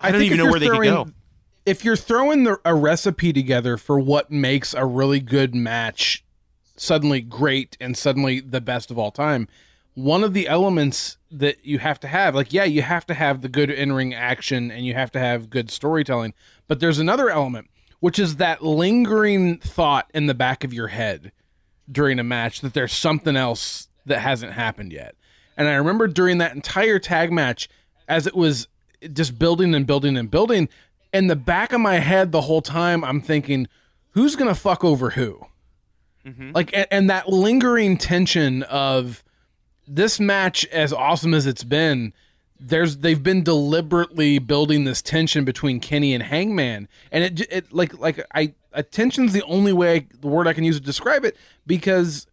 [0.00, 1.06] I, don't even know where they could go.
[1.66, 6.24] If you're throwing the, a recipe together for what makes a really good match
[6.76, 9.48] suddenly great and suddenly the best of all time,
[9.94, 13.42] one of the elements that you have to have, like, yeah, you have to have
[13.42, 16.34] the good in ring action and you have to have good storytelling,
[16.68, 17.68] but there's another element,
[17.98, 21.32] which is that lingering thought in the back of your head
[21.90, 25.16] during a match that there's something else that hasn't happened yet.
[25.56, 27.68] And I remember during that entire tag match,
[28.06, 28.68] as it was
[29.12, 30.68] just building and building and building,
[31.16, 33.66] in the back of my head the whole time, I'm thinking,
[34.10, 35.46] who's gonna fuck over who?
[36.24, 36.52] Mm-hmm.
[36.52, 39.22] Like, and, and that lingering tension of
[39.86, 42.12] this match, as awesome as it's been,
[42.58, 47.98] there's they've been deliberately building this tension between Kenny and Hangman, and it it like
[47.98, 51.36] like I attention's the only way the word I can use to describe it
[51.66, 52.26] because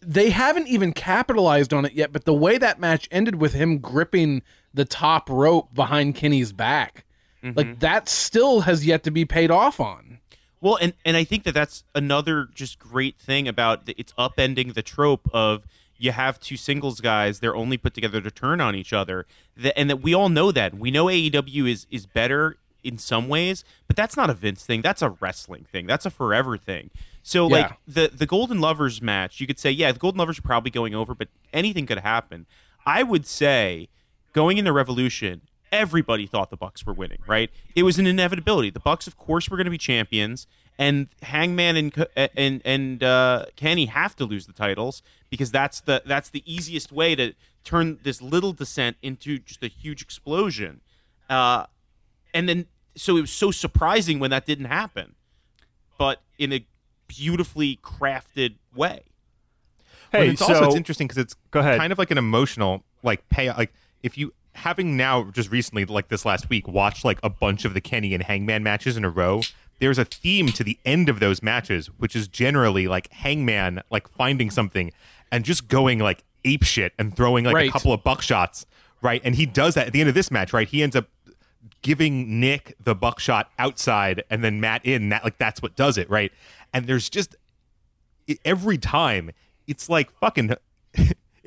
[0.00, 2.12] they haven't even capitalized on it yet.
[2.12, 4.42] But the way that match ended with him gripping
[4.72, 7.04] the top rope behind Kenny's back,
[7.42, 7.78] like mm-hmm.
[7.80, 10.18] that still has yet to be paid off on.
[10.60, 14.74] Well, and and I think that that's another just great thing about the, it's upending
[14.74, 15.64] the trope of
[15.98, 19.78] you have two singles guys they're only put together to turn on each other, that,
[19.78, 23.64] and that we all know that we know AEW is is better in some ways,
[23.86, 24.82] but that's not a Vince thing.
[24.82, 25.86] That's a wrestling thing.
[25.86, 26.90] That's a forever thing.
[27.22, 30.42] So like the the Golden Lovers match, you could say yeah, the Golden Lovers are
[30.42, 32.46] probably going over, but anything could happen.
[32.86, 33.88] I would say
[34.32, 37.50] going into Revolution, everybody thought the Bucks were winning, right?
[37.74, 38.70] It was an inevitability.
[38.70, 40.46] The Bucks, of course, were going to be champions,
[40.78, 46.02] and Hangman and and and uh, Kenny have to lose the titles because that's the
[46.06, 47.34] that's the easiest way to
[47.64, 50.80] turn this little descent into just a huge explosion.
[51.28, 51.66] Uh,
[52.32, 55.14] and then, so it was so surprising when that didn't happen,
[55.98, 56.66] but in a
[57.06, 59.02] beautifully crafted way.
[60.10, 61.78] But Hey, it's so also it's interesting because it's Go ahead.
[61.78, 63.72] kind of like an emotional like pay like
[64.02, 67.74] if you having now just recently like this last week watched like a bunch of
[67.74, 69.42] the Kenny and Hangman matches in a row.
[69.80, 74.08] There's a theme to the end of those matches, which is generally like Hangman like
[74.08, 74.92] finding something
[75.30, 78.64] and just going like ape shit and throwing like a couple of buckshots,
[79.02, 79.20] right?
[79.24, 80.68] And he does that at the end of this match, right?
[80.68, 81.06] He ends up
[81.82, 85.10] giving Nick the buckshot outside and then Matt in.
[85.10, 86.32] That like that's what does it, right?
[86.72, 87.36] And there's just
[88.44, 89.30] every time
[89.66, 90.54] it's like fucking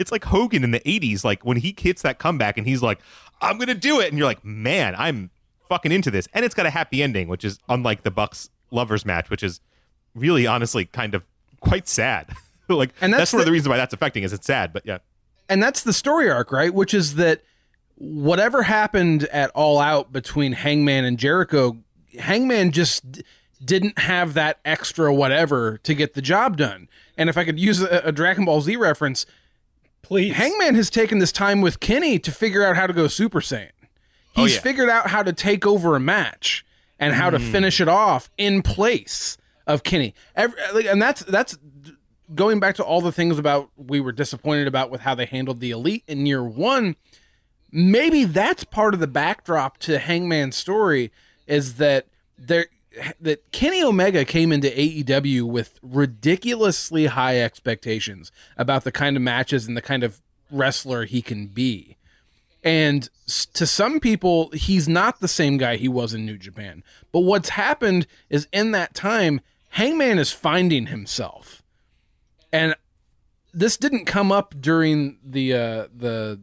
[0.01, 2.99] it's like Hogan in the 80s like when he hits that comeback and he's like
[3.41, 5.29] I'm going to do it and you're like man I'm
[5.69, 9.05] fucking into this and it's got a happy ending which is unlike the Bucks lovers
[9.05, 9.61] match which is
[10.15, 11.23] really honestly kind of
[11.61, 12.27] quite sad
[12.67, 14.83] like And that's, that's one of the- reasons why that's affecting is it's sad but
[14.85, 14.97] yeah
[15.49, 16.73] and that's the story arc, right?
[16.73, 17.41] Which is that
[17.95, 21.77] whatever happened at All Out between Hangman and Jericho,
[22.17, 23.21] Hangman just
[23.63, 26.87] didn't have that extra whatever to get the job done.
[27.17, 29.25] And if I could use a, a Dragon Ball Z reference,
[30.01, 30.33] Please.
[30.35, 33.69] Hangman has taken this time with Kenny to figure out how to go Super Saiyan.
[34.35, 34.61] Oh, He's yeah.
[34.61, 36.65] figured out how to take over a match
[36.99, 37.51] and how to Mm.
[37.51, 39.37] finish it off in place
[39.67, 40.13] of Kenny.
[40.35, 41.57] Every, and that's that's
[42.33, 45.59] going back to all the things about we were disappointed about with how they handled
[45.59, 46.95] the elite in year one.
[47.71, 51.11] Maybe that's part of the backdrop to Hangman's story
[51.47, 52.05] is that
[52.37, 52.67] there
[53.21, 59.67] that Kenny Omega came into AEW with ridiculously high expectations about the kind of matches
[59.67, 61.97] and the kind of wrestler he can be.
[62.63, 63.09] And
[63.53, 66.83] to some people, he's not the same guy he was in New Japan.
[67.11, 71.63] But what's happened is in that time, Hangman is finding himself.
[72.51, 72.75] And
[73.53, 76.41] this didn't come up during the uh, the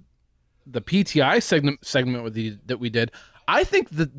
[0.66, 3.10] the PTI segment segment with the, that we did.
[3.48, 4.10] I think the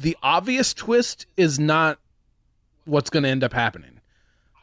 [0.00, 1.98] the obvious twist is not
[2.84, 4.00] what's going to end up happening.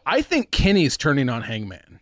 [0.06, 1.99] I think Kenny's turning on Hangman,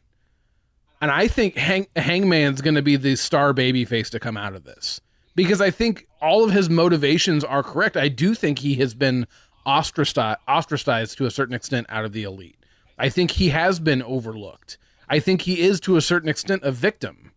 [1.01, 4.65] and I think Hang, Hangman's going to be the star babyface to come out of
[4.65, 4.99] this
[5.35, 7.95] because I think all of his motivations are correct.
[7.95, 9.25] I do think he has been
[9.65, 12.57] ostracized, ostracized to a certain extent out of the elite.
[12.97, 14.77] I think he has been overlooked.
[15.07, 17.28] I think he is to a certain extent a victim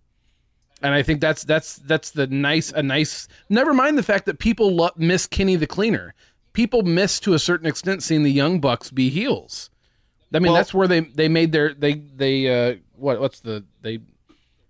[0.82, 3.28] and I think that's that's that's the nice a nice.
[3.48, 6.14] Never mind the fact that people lo- miss Kenny the Cleaner.
[6.52, 9.70] People miss to a certain extent seeing the Young Bucks be heels.
[10.34, 13.64] I mean, Well- that's where they they made their they they uh what what's the
[13.82, 14.00] they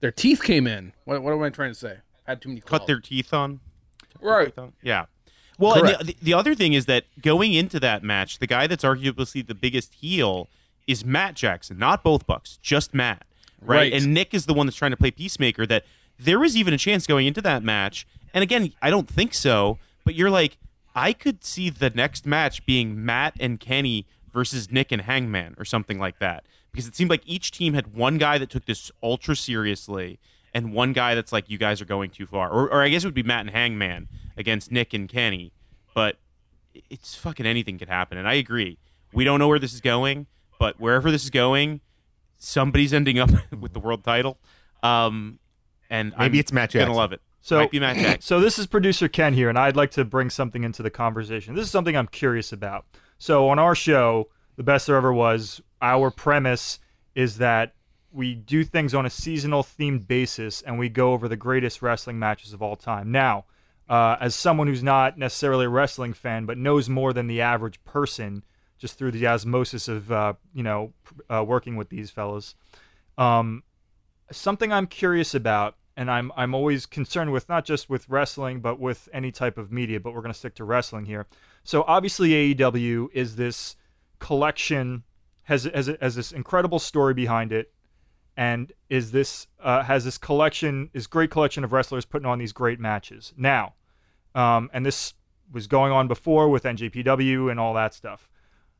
[0.00, 0.92] their teeth came in.
[1.04, 1.98] What what am I trying to say?
[2.24, 3.60] had too many Cut their teeth on.
[4.20, 4.54] right.
[4.82, 5.06] Yeah.
[5.58, 8.84] Well, and the, the other thing is that going into that match, the guy that's
[8.84, 10.48] arguably the biggest heel
[10.86, 13.24] is Matt Jackson, not both Bucks, just Matt.
[13.60, 13.76] Right?
[13.76, 13.92] Right.
[13.92, 15.66] And Nick is the one that's trying to play peacemaker.
[15.66, 15.84] That
[16.18, 18.06] there is even a chance going into that match.
[18.34, 20.58] And again, I don't think so, but you're like,
[20.94, 25.64] I could see the next match being Matt and Kenny versus Nick and Hangman or
[25.64, 26.44] something like that.
[26.70, 30.18] Because it seemed like each team had one guy that took this ultra seriously
[30.54, 32.50] and one guy that's like, you guys are going too far.
[32.50, 35.52] Or, or I guess it would be Matt and Hangman against Nick and Kenny.
[35.94, 36.16] But
[36.90, 38.18] it's fucking anything could happen.
[38.18, 38.78] And I agree.
[39.12, 40.26] We don't know where this is going,
[40.58, 41.80] but wherever this is going,
[42.38, 43.30] somebody's ending up
[43.60, 44.38] with the world title.
[44.82, 45.38] Um,
[45.92, 47.20] and Maybe I'm it's Matt Gonna love it.
[47.42, 48.20] So- Might be Matt Jackson.
[48.22, 51.54] So this is producer Ken here, and I'd like to bring something into the conversation.
[51.54, 52.86] This is something I'm curious about.
[53.18, 56.78] So on our show, the best there ever was, our premise
[57.14, 57.74] is that
[58.10, 62.18] we do things on a seasonal themed basis, and we go over the greatest wrestling
[62.18, 63.10] matches of all time.
[63.12, 63.44] Now,
[63.88, 67.82] uh, as someone who's not necessarily a wrestling fan, but knows more than the average
[67.84, 68.44] person,
[68.78, 70.92] just through the osmosis of uh, you know
[71.28, 72.54] uh, working with these fellows.
[73.18, 73.62] um,
[74.30, 78.80] something I'm curious about, and I'm I'm always concerned with not just with wrestling, but
[78.80, 80.00] with any type of media.
[80.00, 81.26] But we're going to stick to wrestling here.
[81.64, 83.76] So obviously AEW is this
[84.18, 85.04] collection
[85.44, 87.72] has has has this incredible story behind it,
[88.36, 92.52] and is this uh, has this collection is great collection of wrestlers putting on these
[92.52, 93.74] great matches now,
[94.34, 95.14] um, and this
[95.52, 98.28] was going on before with NJPW and all that stuff.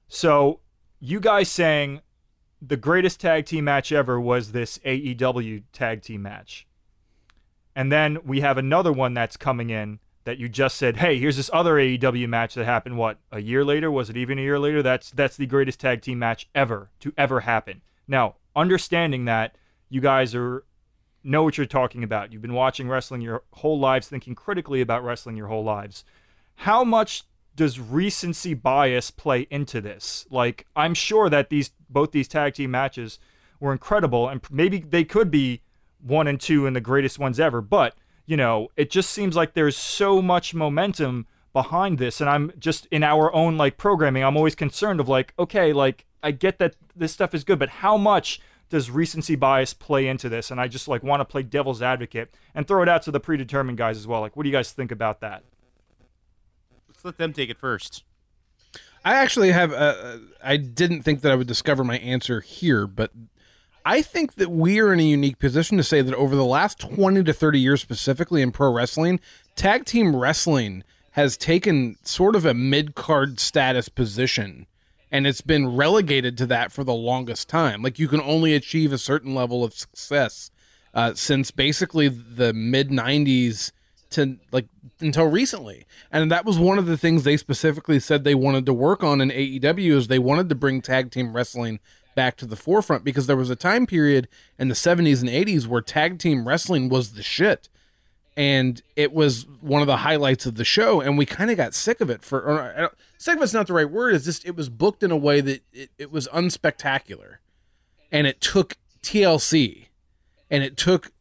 [0.08, 0.60] So
[1.00, 2.00] you guys saying
[2.60, 6.66] the greatest tag team match ever was this AEW tag team match.
[7.74, 11.36] And then we have another one that's coming in that you just said, "Hey, here's
[11.36, 13.90] this other AEW match that happened what, a year later?
[13.90, 14.82] Was it even a year later?
[14.82, 19.56] That's that's the greatest tag team match ever to ever happen." Now, understanding that
[19.88, 20.64] you guys are
[21.24, 22.32] know what you're talking about.
[22.32, 26.04] You've been watching wrestling your whole lives, thinking critically about wrestling your whole lives.
[26.56, 27.24] How much
[27.54, 30.26] does recency bias play into this?
[30.30, 33.18] Like, I'm sure that these both these tag team matches
[33.60, 35.62] were incredible, and maybe they could be
[36.02, 37.60] one and two and the greatest ones ever.
[37.60, 37.94] But
[38.26, 42.86] you know, it just seems like there's so much momentum behind this, and I'm just
[42.86, 44.24] in our own like programming.
[44.24, 47.68] I'm always concerned of like, okay, like I get that this stuff is good, but
[47.68, 50.50] how much does recency bias play into this?
[50.50, 53.20] And I just like want to play devil's advocate and throw it out to the
[53.20, 54.20] predetermined guys as well.
[54.20, 55.44] Like, what do you guys think about that?
[56.88, 58.04] Let's let them take it first.
[59.04, 59.72] I actually have.
[59.72, 63.10] Uh, I didn't think that I would discover my answer here, but
[63.84, 66.78] I think that we are in a unique position to say that over the last
[66.78, 69.20] 20 to 30 years, specifically in pro wrestling,
[69.56, 74.66] tag team wrestling has taken sort of a mid card status position.
[75.10, 77.82] And it's been relegated to that for the longest time.
[77.82, 80.50] Like you can only achieve a certain level of success
[80.94, 83.72] uh, since basically the mid 90s
[84.10, 84.66] to like
[85.00, 85.86] until recently.
[86.10, 89.20] And that was one of the things they specifically said they wanted to work on
[89.20, 91.80] in AEW is they wanted to bring tag team wrestling
[92.14, 94.28] back to the forefront because there was a time period
[94.58, 97.68] in the 70s and 80s where tag team wrestling was the shit.
[98.34, 101.74] And it was one of the highlights of the show, and we kind of got
[101.74, 102.24] sick of it.
[102.24, 104.14] For or, sick of it's not the right word.
[104.14, 107.36] It's just it was booked in a way that it, it was unspectacular,
[108.10, 109.88] and it took TLC,
[110.50, 111.12] and it took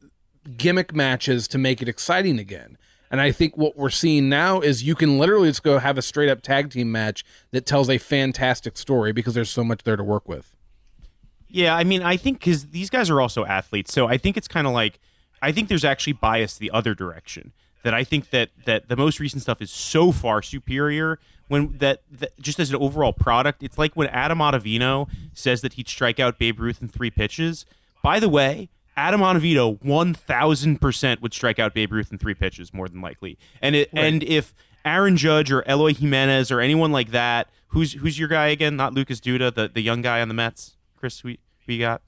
[0.55, 2.77] gimmick matches to make it exciting again.
[3.11, 6.01] And I think what we're seeing now is you can literally just go have a
[6.01, 9.97] straight up tag team match that tells a fantastic story because there's so much there
[9.97, 10.55] to work with.
[11.51, 14.47] Yeah, I mean, I think because these guys are also athletes, so I think it's
[14.47, 14.99] kind of like
[15.41, 17.53] I think there's actually bias the other direction.
[17.83, 21.17] That I think that that the most recent stuff is so far superior,
[21.47, 25.73] when that, that just as an overall product, it's like when Adam Ottavino says that
[25.73, 27.65] he'd strike out Babe Ruth in three pitches.
[28.03, 32.35] By the way, Adam Ottavino one thousand percent would strike out Babe Ruth in three
[32.35, 33.39] pitches more than likely.
[33.63, 34.53] And it and if
[34.85, 38.75] Aaron Judge or Eloy Jimenez or anyone like that, who's who's your guy again?
[38.75, 40.77] Not Lucas Duda, the, the young guy on the Mets.
[41.01, 42.03] Chris, we you got?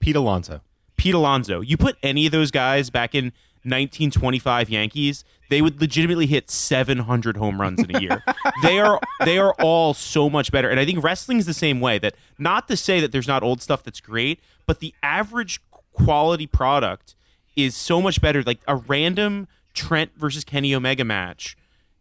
[0.00, 0.60] Pete Alonso.
[0.96, 1.60] Pete Alonso.
[1.60, 3.26] You put any of those guys back in
[3.62, 8.24] 1925 Yankees, they would legitimately hit 700 home runs in a year.
[8.62, 12.00] they are they are all so much better, and I think wrestling's the same way.
[12.00, 15.60] That not to say that there's not old stuff that's great, but the average
[15.92, 17.14] quality product
[17.54, 18.42] is so much better.
[18.42, 21.56] Like a random Trent versus Kenny Omega match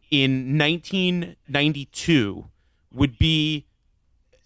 [0.10, 2.46] in 1992
[2.92, 3.67] would be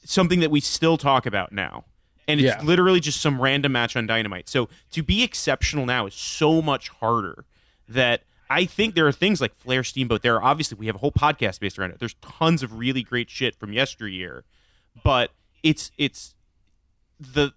[0.04, 1.86] something that we still talk about now.
[2.28, 2.62] And it's Yeah.
[2.64, 4.48] literally just some random match on Dynamite.
[4.48, 7.46] So to be exceptional now is so much harder
[7.90, 10.22] that I think there are things like Flair Steamboat.
[10.22, 12.00] There are obviously we have a whole podcast based around it.
[12.00, 14.44] There's tons of really great shit from yesteryear,
[15.04, 15.32] but
[15.64, 16.36] it's it's
[17.20, 17.52] the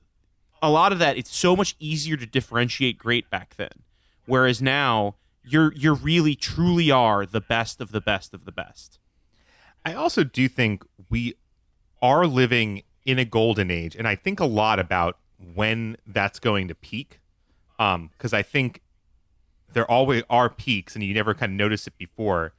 [0.63, 3.83] a lot of that it's so much easier to differentiate great back then.
[4.27, 8.99] Whereas now you're you're really truly are the best of the best of the best.
[9.85, 11.35] I also do think we
[12.05, 15.17] are living in a golden age, and I think a lot about
[15.55, 17.19] when that's going to peak.
[17.79, 18.81] Because I think
[19.73, 22.53] there always are peaks, and you never kind of notice it before.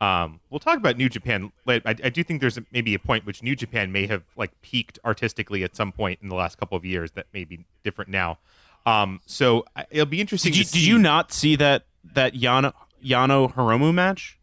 [0.00, 1.52] Um, we'll talk about New Japan.
[1.68, 4.50] I, I do think there's a, maybe a point which New Japan may have like
[4.62, 8.10] peaked artistically at some point in the last couple of years that may be different
[8.10, 8.38] now.
[8.86, 10.52] Um, so I- it'll be interesting.
[10.52, 11.84] Did you did you not see that
[12.14, 12.72] that Yano
[13.04, 14.38] Yano Hiromu match?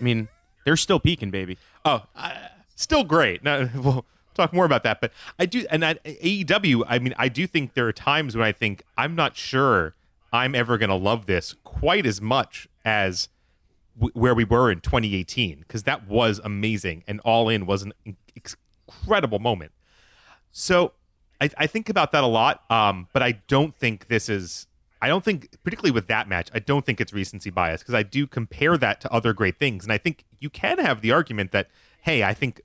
[0.00, 0.28] I mean,
[0.64, 1.58] they're still peaking, baby.
[1.84, 2.30] Oh, uh,
[2.82, 3.42] still great.
[3.42, 4.04] No, we'll
[4.34, 5.00] talk more about that.
[5.00, 8.44] But I do, and at AEW, I mean, I do think there are times when
[8.44, 9.94] I think I'm not sure
[10.32, 13.28] I'm ever going to love this quite as much as
[13.96, 17.92] w- where we were in 2018 because that was amazing and All In was an
[18.34, 19.72] incredible moment.
[20.52, 20.92] So
[21.40, 24.66] I, I think about that a lot, um, but I don't think this is.
[25.02, 28.02] I don't think, particularly with that match, I don't think it's recency bias because I
[28.02, 31.52] do compare that to other great things, and I think you can have the argument
[31.52, 31.68] that,
[32.02, 32.60] hey, I think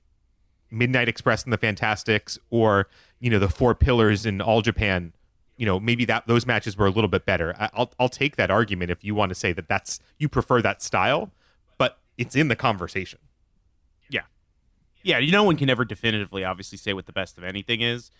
[0.76, 2.88] Midnight Express and the Fantastics, or
[3.20, 5.12] you know the Four Pillars in All Japan,
[5.56, 7.54] you know maybe that those matches were a little bit better.
[7.58, 10.62] I, I'll I'll take that argument if you want to say that that's you prefer
[10.62, 11.32] that style,
[11.78, 13.18] but it's in the conversation.
[14.10, 14.22] Yeah,
[15.02, 15.18] yeah.
[15.18, 18.10] You no one can ever definitively, obviously, say what the best of anything is,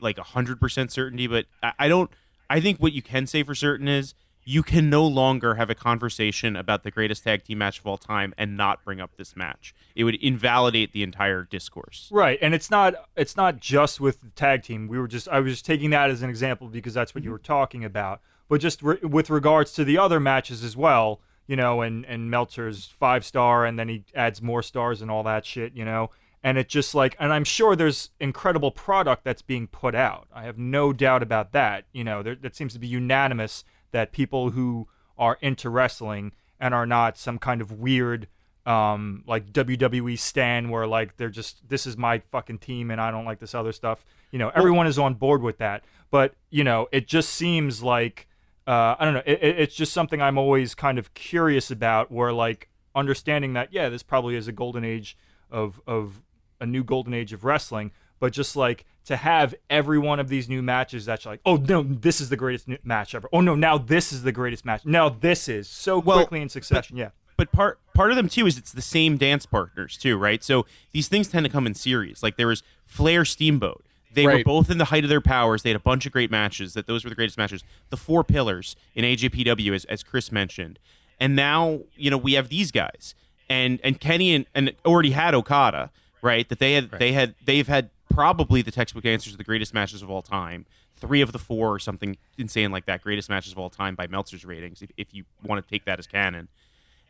[0.00, 1.26] like hundred percent certainty.
[1.26, 2.10] But I, I don't.
[2.50, 4.14] I think what you can say for certain is
[4.48, 7.98] you can no longer have a conversation about the greatest tag team match of all
[7.98, 9.74] time and not bring up this match.
[9.94, 12.08] It would invalidate the entire discourse.
[12.10, 14.88] Right, and it's not it's not just with the tag team.
[14.88, 17.30] We were just I was just taking that as an example because that's what you
[17.30, 18.22] were talking about.
[18.48, 22.30] But just re- with regards to the other matches as well, you know, and and
[22.30, 26.08] Meltzer's five star, and then he adds more stars and all that shit, you know.
[26.42, 30.26] And it just like, and I'm sure there's incredible product that's being put out.
[30.34, 31.84] I have no doubt about that.
[31.92, 36.74] You know, there, that seems to be unanimous that people who are into wrestling and
[36.74, 38.28] are not some kind of weird
[38.66, 43.10] um, like WWE stan where like they're just this is my fucking team and I
[43.10, 44.04] don't like this other stuff.
[44.30, 45.84] You know, everyone is on board with that.
[46.10, 48.26] But you know, it just seems like
[48.66, 49.22] uh, I don't know.
[49.24, 52.10] It, it- it's just something I'm always kind of curious about.
[52.12, 55.16] Where like understanding that yeah, this probably is a golden age
[55.50, 56.22] of of
[56.60, 57.90] a new golden age of wrestling.
[58.20, 61.82] But just like to have every one of these new matches that's like, oh no,
[61.82, 63.28] this is the greatest new match ever.
[63.32, 64.84] Oh no, now this is the greatest match.
[64.84, 66.96] Now this is so Well, quickly in succession.
[66.96, 67.10] yeah.
[67.36, 70.42] but part part of them too is it's the same dance partners too, right?
[70.44, 72.22] So these things tend to come in series.
[72.22, 73.84] Like there was Flair Steamboat.
[74.12, 75.62] They were both in the height of their powers.
[75.62, 76.74] They had a bunch of great matches.
[76.74, 77.62] That those were the greatest matches.
[77.90, 80.78] The four pillars in AJPW, as, as Chris mentioned,
[81.20, 83.14] and now you know we have these guys,
[83.48, 85.90] and and Kenny and, and already had Okada,
[86.20, 86.48] right?
[86.48, 90.02] That they had they had they've had probably the textbook answers to the greatest matches
[90.02, 90.66] of all time.
[90.92, 94.08] Three of the four, or something insane like that, greatest matches of all time by
[94.08, 94.82] Meltzer's ratings.
[94.82, 96.48] If, if you want to take that as canon.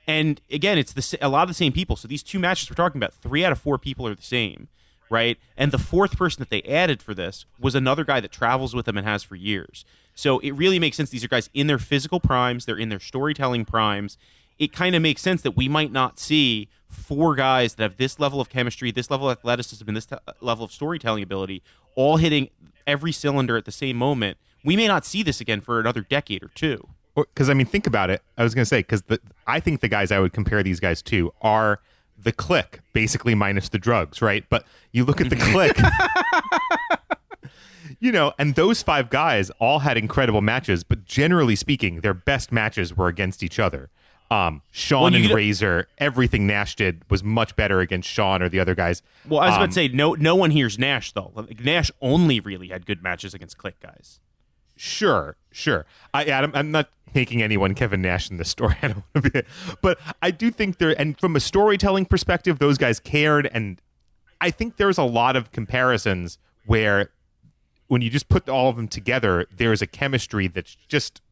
[0.06, 1.96] And again, it's the a lot of the same people.
[1.96, 4.68] So these two matches we're talking about, three out of four people are the same,
[5.08, 5.38] right?
[5.56, 8.84] And the fourth person that they added for this was another guy that travels with
[8.84, 9.86] them and has for years.
[10.14, 11.08] So it really makes sense.
[11.08, 14.18] These are guys in their physical primes, they're in their storytelling primes.
[14.58, 18.18] It kind of makes sense that we might not see four guys that have this
[18.18, 21.62] level of chemistry, this level of athleticism, and this t- level of storytelling ability,
[21.94, 22.50] all hitting
[22.86, 24.38] every cylinder at the same moment.
[24.64, 26.88] We may not see this again for another decade or two.
[27.14, 28.22] because I mean, think about it.
[28.36, 29.02] I was going to say because
[29.46, 31.80] I think the guys I would compare these guys to are
[32.18, 34.44] the Kliq, basically minus the drugs, right?
[34.48, 35.78] But you look at the Kliq,
[38.00, 42.50] you know, and those five guys all had incredible matches, but generally speaking, their best
[42.50, 43.90] matches were against each other.
[44.30, 48.60] Um, Shawn Well, and Razor, everything Nash did was much better against Shawn or the
[48.60, 49.02] other guys.
[49.26, 50.12] Well, I was about Um, to say no.
[50.14, 51.32] No one hears Nash though.
[51.34, 54.20] Like, Nash only really had good matches against Kliq guys.
[54.76, 55.86] Sure, sure.
[56.14, 58.76] I, Adam, I'm not making anyone Kevin Nash in this story.
[58.82, 59.42] I don't want to be,
[59.82, 63.80] but I do think there, and from a storytelling perspective, those guys cared, and
[64.40, 67.10] I think there's a lot of comparisons where
[67.88, 71.22] when you just put all of them together, there's a chemistry that's just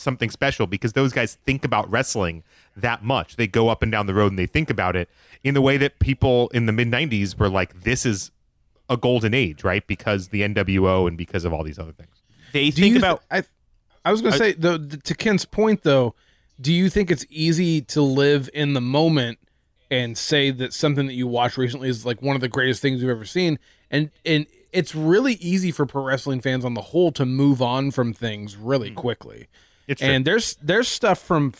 [0.00, 2.42] something special because those guys think about wrestling
[2.76, 3.36] that much.
[3.36, 5.08] They go up and down the road and they think about it
[5.44, 8.30] in the way that people in the mid 90s were like, this is
[8.88, 9.86] a golden age, right?
[9.86, 12.22] Because the NWO and because of all these other things.
[12.52, 13.44] They Do think about th-
[14.04, 16.14] I I was going to say though th- to Ken's point though,
[16.60, 19.38] do you think it's easy to live in the moment
[19.90, 23.00] and say that something that you watched recently is like one of the greatest things
[23.00, 23.58] you've ever seen
[23.90, 27.90] and and it's really easy for pro wrestling fans on the whole to move on
[27.90, 28.94] from things really hmm.
[28.94, 29.48] quickly.
[29.90, 30.00] It's.
[30.00, 31.52] And there's there's stuff from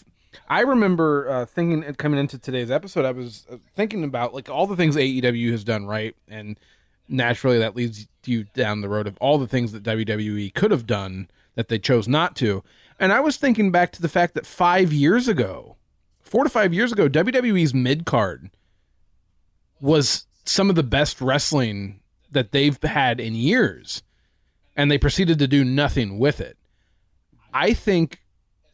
[0.48, 4.69] I remember uh, thinking coming into today's episode, I was uh, thinking about like all
[4.69, 6.57] the things AEW has done right, and
[7.09, 10.86] naturally that leads you down the road of all the things that WWE could have
[10.86, 12.62] done that they chose not to.
[13.01, 15.74] And I was thinking back to the fact that five years ago,
[16.20, 18.51] four to five years ago, WWE's mid card
[19.81, 21.98] was some of the best wrestling
[22.31, 24.05] that they've had in years,
[24.77, 26.57] and they proceeded to do nothing with it.
[27.52, 28.19] I think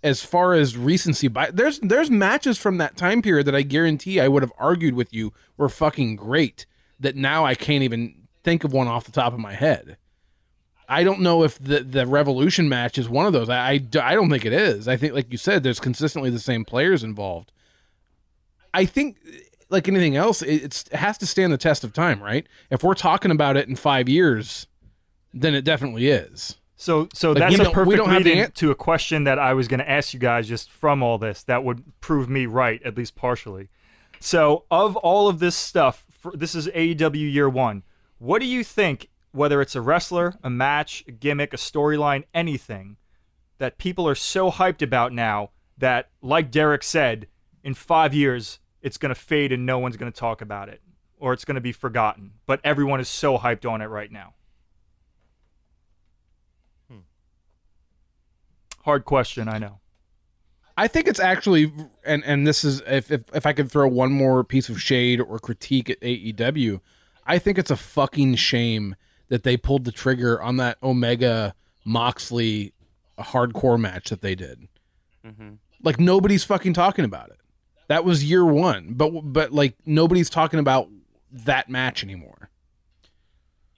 [0.07, 4.20] as far as recency by there's there's matches from that time period that I guarantee
[4.20, 6.65] I would have argued with you were fucking great
[7.01, 8.15] that now I can't even
[8.45, 9.97] think of one off the top of my head.
[10.89, 13.49] I don't know if the the Revolution match is one of those.
[13.49, 14.87] I, I, I don't think it is.
[14.87, 17.51] I think like you said there's consistently the same players involved.
[18.73, 19.16] I think
[19.70, 22.47] like anything else it, has to stand the test of time, right?
[22.70, 24.69] If we're talking about it in 5 years,
[25.35, 26.59] then it definitely is.
[26.77, 29.39] So, so Like, that's a perfect don't have the lead-in an- to a question that
[29.39, 32.47] I was going to ask you guys just from all this that would prove me
[32.47, 33.69] right, at least partially.
[34.20, 37.82] So, of all of this stuff, for, this is AEW year one.
[38.19, 42.97] What do you think, whether it's a wrestler, a match, a gimmick, a storyline, anything,
[43.59, 47.27] that people are so hyped about now that, like Derek said,
[47.62, 50.81] in five years, it's going to fade and no one's going to talk about it,
[51.19, 54.35] or it's going to be forgotten, but everyone is so hyped on it right now?
[58.87, 59.81] Hard question, I know.
[60.77, 61.73] I think it's actually,
[62.05, 65.21] and and this is if if if I could throw one more piece of shade
[65.21, 66.81] or critique at AEW,
[67.27, 68.95] I think it's a fucking shame
[69.27, 72.75] that they pulled the trigger on that Omega Moxley
[73.19, 74.69] hardcore match that they did.
[75.27, 75.55] Mm-hmm.
[75.83, 77.39] Like nobody's fucking talking about it.
[77.89, 80.89] That was year one, but but like nobody's talking about
[81.33, 82.51] that match anymore.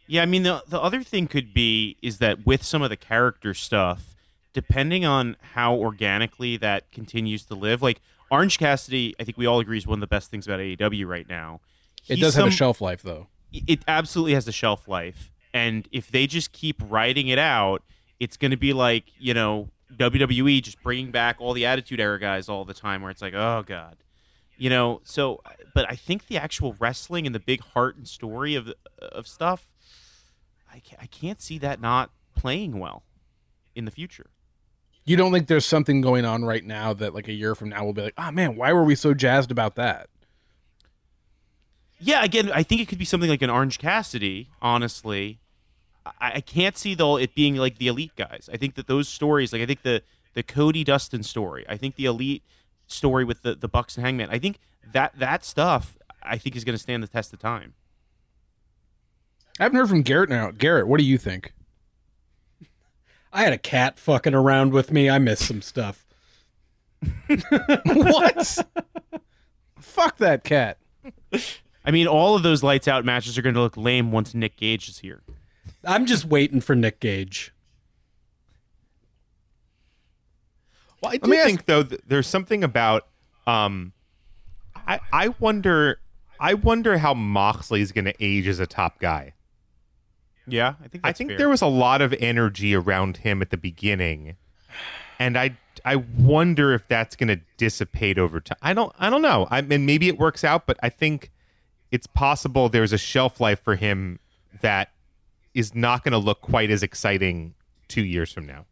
[0.06, 2.96] Yeah, I mean the the other thing could be is that with some of the
[2.98, 4.14] character stuff,
[4.52, 8.00] depending on how organically that continues to live, like
[8.30, 11.06] Orange Cassidy, I think we all agree is one of the best things about AEW
[11.06, 11.60] right now.
[12.08, 13.26] It He's does have a shelf life though.
[13.52, 17.82] it absolutely has a shelf life and if they just keep writing it out
[18.20, 22.18] it's going to be like you know wwe just bringing back all the attitude era
[22.20, 23.96] guys all the time where it's like oh god
[24.58, 25.40] you know so
[25.74, 28.70] but i think the actual wrestling and the big heart and story of
[29.00, 29.66] of stuff
[30.72, 33.02] i, I can't see that not playing well
[33.74, 34.26] in the future
[35.08, 37.82] You don't think there's something going on right now that like a year from now
[37.84, 40.10] we'll be like, oh man, why were we so jazzed about that?
[41.98, 44.50] Yeah, again, I think it could be something like an Orange Cassidy.
[44.60, 45.40] Honestly,
[46.04, 48.50] I, I can't see though it being like the elite guys.
[48.52, 50.02] I think that those stories, like I think the
[50.34, 52.42] the Cody Dustin story, I think the elite
[52.86, 54.58] story with the the Bucks and Hangman, I think
[54.92, 57.72] that that stuff, I think is going to stand the test of time.
[59.58, 60.50] I haven't heard from Garrett now.
[60.50, 61.54] Garrett, what do you think?
[63.32, 65.10] I had a cat fucking around with me.
[65.10, 66.06] I missed some stuff.
[67.84, 68.66] what?
[69.78, 70.78] Fuck that cat.
[71.84, 74.56] I mean, all of those lights out matches are going to look lame once Nick
[74.56, 75.22] Gage is here.
[75.84, 77.52] I'm just waiting for Nick Gage.
[81.02, 83.06] Well, I do me ask- think though th- there's something about
[83.46, 83.92] um,
[84.74, 86.00] I I wonder
[86.40, 89.34] I wonder how Moxley's going to age as a top guy.
[90.48, 91.38] Yeah, I think I think fair.
[91.38, 94.36] there was a lot of energy around him at the beginning,
[95.18, 98.58] and I I wonder if that's going to dissipate over time.
[98.62, 99.46] I don't I don't know.
[99.50, 101.30] I mean, maybe it works out, but I think
[101.90, 104.18] it's possible there's a shelf life for him
[104.60, 104.92] that
[105.54, 107.54] is not going to look quite as exciting
[107.88, 108.66] two years from now.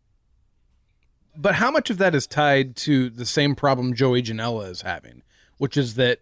[1.36, 5.22] But how much of that is tied to the same problem Joey Janela is having,
[5.58, 6.20] which is that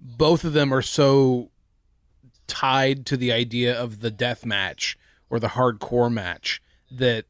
[0.00, 1.51] both of them are so
[2.46, 4.98] tied to the idea of the death match
[5.30, 7.24] or the hardcore match that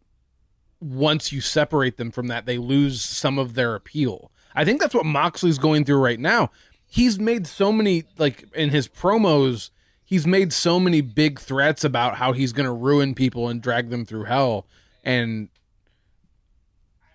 [0.81, 4.31] once you separate them from that, they lose some of their appeal.
[4.55, 6.51] I think that's what Moxley's going through right now.
[6.87, 9.71] He's made so many like in his promos,
[10.05, 13.91] he's made so many big threats about how he's going to ruin people and drag
[13.91, 14.67] them through hell.
[15.05, 15.49] And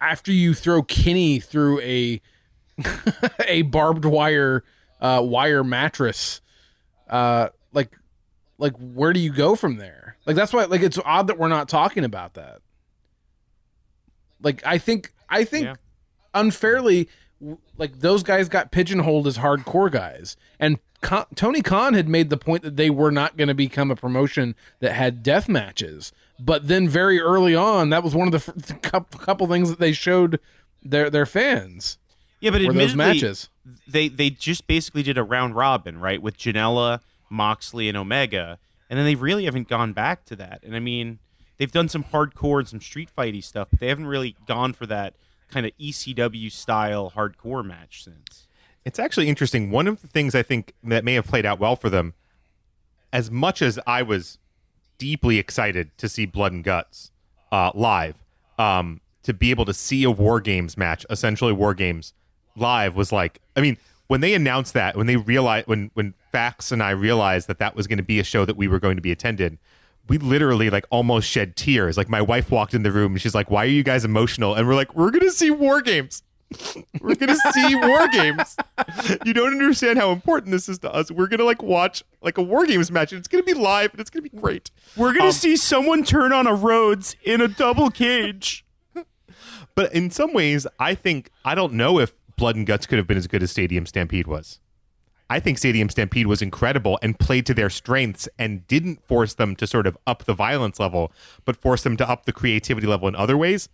[0.01, 2.21] after you throw Kenny through a
[3.45, 4.63] a barbed wire
[5.01, 6.41] uh, wire mattress,
[7.09, 7.97] uh, like
[8.57, 10.17] like where do you go from there?
[10.25, 12.59] Like that's why like it's odd that we're not talking about that.
[14.41, 15.75] Like I think I think Yeah.
[16.33, 17.09] unfairly
[17.77, 22.37] like those guys got pigeonholed as hardcore guys and Con- Tony Khan had made the
[22.37, 26.11] point that they were not going to become a promotion that had death matches.
[26.39, 29.77] But then very early on, that was one of the f- couple, couple things that
[29.77, 30.39] they showed
[30.83, 31.99] their their fans
[32.39, 33.49] Yeah, but were those matches.
[33.87, 38.59] they they just basically did a round robin, right, with Janela, Moxley, and Omega,
[38.89, 40.61] and then they really haven't gone back to that.
[40.63, 41.19] And I mean,
[41.57, 44.85] they've done some hardcore and some street fighty stuff, but they haven't really gone for
[44.85, 45.13] that
[45.49, 48.47] kind of ECW style hardcore match since.
[48.85, 49.69] It's actually interesting.
[49.69, 52.13] One of the things I think that may have played out well for them,
[53.11, 54.39] as much as I was
[54.97, 57.11] deeply excited to see Blood and Guts
[57.51, 58.15] uh, live,
[58.57, 62.13] um, to be able to see a War Games match, essentially War Games
[62.55, 63.77] live, was like, I mean,
[64.07, 67.75] when they announced that, when they realized, when when Fax and I realized that that
[67.75, 69.57] was going to be a show that we were going to be attended,
[70.07, 71.97] we literally like almost shed tears.
[71.97, 74.55] Like my wife walked in the room and she's like, "Why are you guys emotional?"
[74.55, 76.23] And we're like, "We're going to see War Games."
[77.01, 78.55] We're gonna see war games.
[79.25, 81.11] You don't understand how important this is to us.
[81.11, 83.99] We're gonna like watch like a war games match, and it's gonna be live, and
[83.99, 84.71] it's gonna be great.
[84.95, 88.63] We're gonna Um, see someone turn on a Rhodes in a double cage.
[89.75, 93.07] But in some ways, I think I don't know if Blood and Guts could have
[93.07, 94.59] been as good as Stadium Stampede was.
[95.29, 99.55] I think Stadium Stampede was incredible and played to their strengths and didn't force them
[99.57, 101.11] to sort of up the violence level,
[101.43, 103.67] but forced them to up the creativity level in other ways.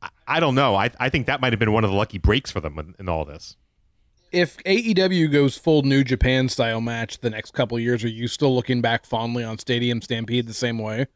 [0.00, 0.74] I, I don't know.
[0.74, 2.94] I, I think that might have been one of the lucky breaks for them in,
[2.98, 3.56] in all this.
[4.32, 8.26] If AEW goes full New Japan style match the next couple of years, are you
[8.26, 11.06] still looking back fondly on Stadium Stampede the same way?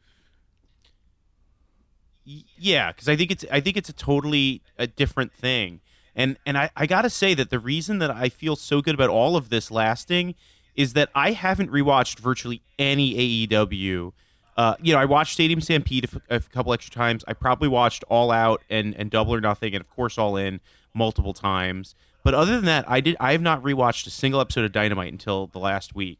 [2.24, 5.80] Yeah because i think it's i think it's a totally a different thing
[6.14, 9.10] and and I, I gotta say that the reason that i feel so good about
[9.10, 10.34] all of this lasting
[10.74, 14.12] is that i haven't rewatched virtually any aew
[14.56, 17.24] uh, you know i watched stadium stampede a, a couple extra times.
[17.26, 20.60] I probably watched all out and and double or nothing and of course all in
[20.92, 21.94] multiple times.
[22.22, 25.12] But other than that i did i have not rewatched a single episode of dynamite
[25.12, 26.18] until the last week.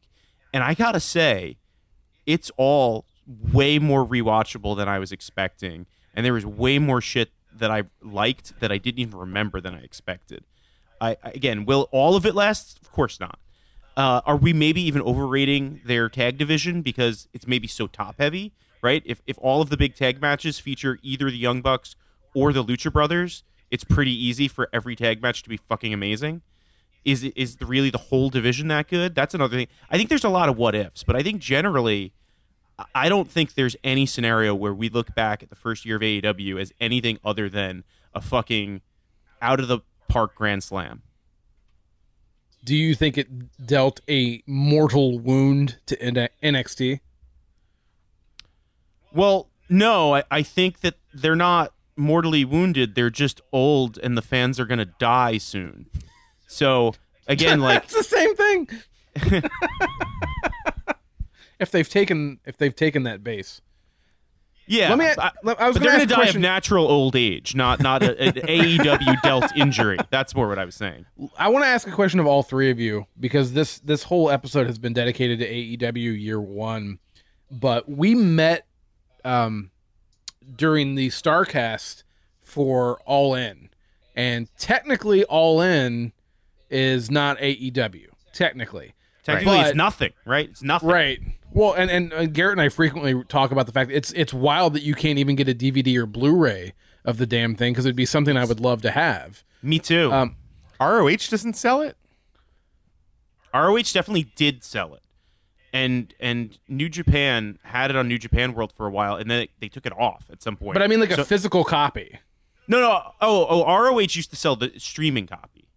[0.55, 1.59] And i gotta say
[2.27, 3.05] it's all
[3.53, 7.85] way more rewatchable than I was expecting, and there was way more shit that I
[8.03, 10.45] liked that I didn't even remember than I expected.
[11.01, 12.79] I again, will all of it last?
[12.83, 13.39] Of course not.
[13.97, 18.53] Uh, are we maybe even overrating their tag division because it's maybe so top heavy,
[18.83, 19.03] right?
[19.05, 21.97] If if all of the big tag matches feature either the Young Bucks
[22.35, 26.43] or the Lucha Brothers, it's pretty easy for every tag match to be fucking amazing.
[27.05, 29.15] Is is really the whole division that good?
[29.15, 29.69] That's another thing.
[29.91, 32.13] I think there's a lot of what ifs, but I think generally,
[32.95, 36.03] I- don't think there's any scenario where we look back at the first year of
[36.03, 37.85] AEW as anything other than
[38.15, 38.81] a fucking
[39.43, 41.03] out of the park grand slam.
[42.63, 47.01] Do you think it dealt a mortal wound to NXT?
[49.13, 52.95] Well, no, I, I think that they're not mortally wounded.
[52.95, 55.87] They're just old, and the fans are gonna die soon.
[56.47, 56.95] So
[57.27, 58.69] again, like That's the same thing.
[61.61, 63.61] if they've taken if they've taken that base.
[64.67, 65.07] yeah, Let me.
[65.07, 68.21] I- I, was but they're ask a die of natural old age, not not a-
[68.21, 69.99] an AEW dealt injury.
[70.11, 71.07] That's more what I was saying.
[71.39, 74.31] I want to ask a question of all three of you because this this whole
[74.31, 76.99] episode has been dedicated to AEW year one,
[77.51, 78.67] but we met
[79.25, 79.71] um,
[80.57, 82.05] during the Starcast
[82.43, 83.71] for All In,
[84.17, 86.13] and technically All In
[86.71, 88.07] is not AEW.
[88.33, 90.49] Technically, Technically, But- it's nothing, right?
[90.49, 90.89] It's nothing.
[90.89, 91.19] right?
[91.53, 94.33] Well, and, and and Garrett and I frequently talk about the fact that it's it's
[94.33, 96.75] wild that you can't even get a DVD or Blu-ray
[97.05, 99.43] of the damn thing because it'd be something I would love to have.
[99.63, 100.13] Me too.
[100.13, 100.37] Um,
[100.81, 101.97] ROH doesn't sell it.
[103.53, 105.03] ROH definitely did sell it,
[105.73, 109.49] and and New Japan had it on New Japan World for a while, and then
[109.59, 110.75] they took it off at some point.
[110.75, 112.21] but I mean, like a physical copy,
[112.69, 113.13] no, no.
[113.21, 115.69] Oh, oh, ROH used to sell the streaming copy.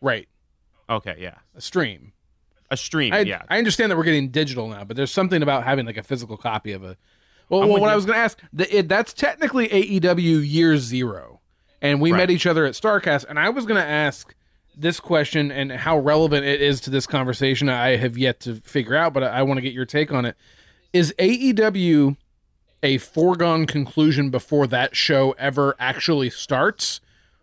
[0.00, 0.28] right?
[0.88, 2.12] Okay, yeah, A stream.
[2.70, 3.12] A stream.
[3.12, 5.96] I, yeah, I understand that we're getting digital now, but there's something about having like
[5.96, 6.96] a physical copy of a.
[7.48, 11.40] Well, well what I was going to ask, the, it, that's technically AEW year zero,
[11.82, 12.18] and we Right.
[12.18, 14.34] met each other at Starcast, and I was going to ask
[14.76, 17.68] this question and how relevant it is to this conversation.
[17.68, 20.24] I have yet to figure out, but I, I want to get your take on
[20.24, 20.36] it.
[20.92, 22.16] Is AEW
[22.82, 27.00] a foregone conclusion before that show ever actually starts,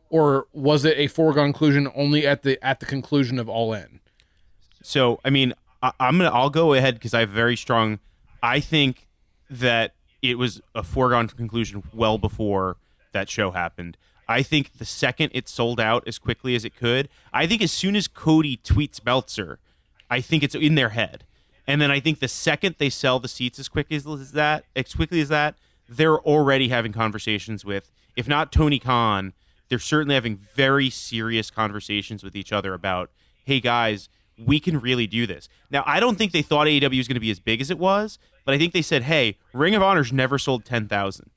[0.10, 4.00] or was it a foregone conclusion only at the at the conclusion of All In?
[4.88, 5.54] So, I mean,
[5.84, 8.00] I, I'm gonna I'll go ahead because I have very strong.
[8.42, 9.06] I think
[9.50, 12.78] that it was a foregone conclusion well before
[13.12, 13.98] that show happened.
[14.30, 17.74] I think the second it sold out as quickly as it could, I think as
[17.74, 19.60] soon as Cody tweets Meltzer,
[20.10, 21.26] I think it's in their head.
[21.68, 24.94] And then I think the second they sell the seats as quick as that, as
[24.94, 25.56] quickly as that,
[25.90, 29.34] they're already having conversations with, if not Tony Khan,
[29.68, 33.12] they're certainly having very serious conversations with each other about,
[33.44, 34.08] hey guys,
[34.38, 35.50] we can really do this.
[35.72, 37.80] Now, I don't think they thought AEW was going to be as big as it
[37.80, 41.30] was, but I think they said, hey, Ring of Honor's never sold 10,000,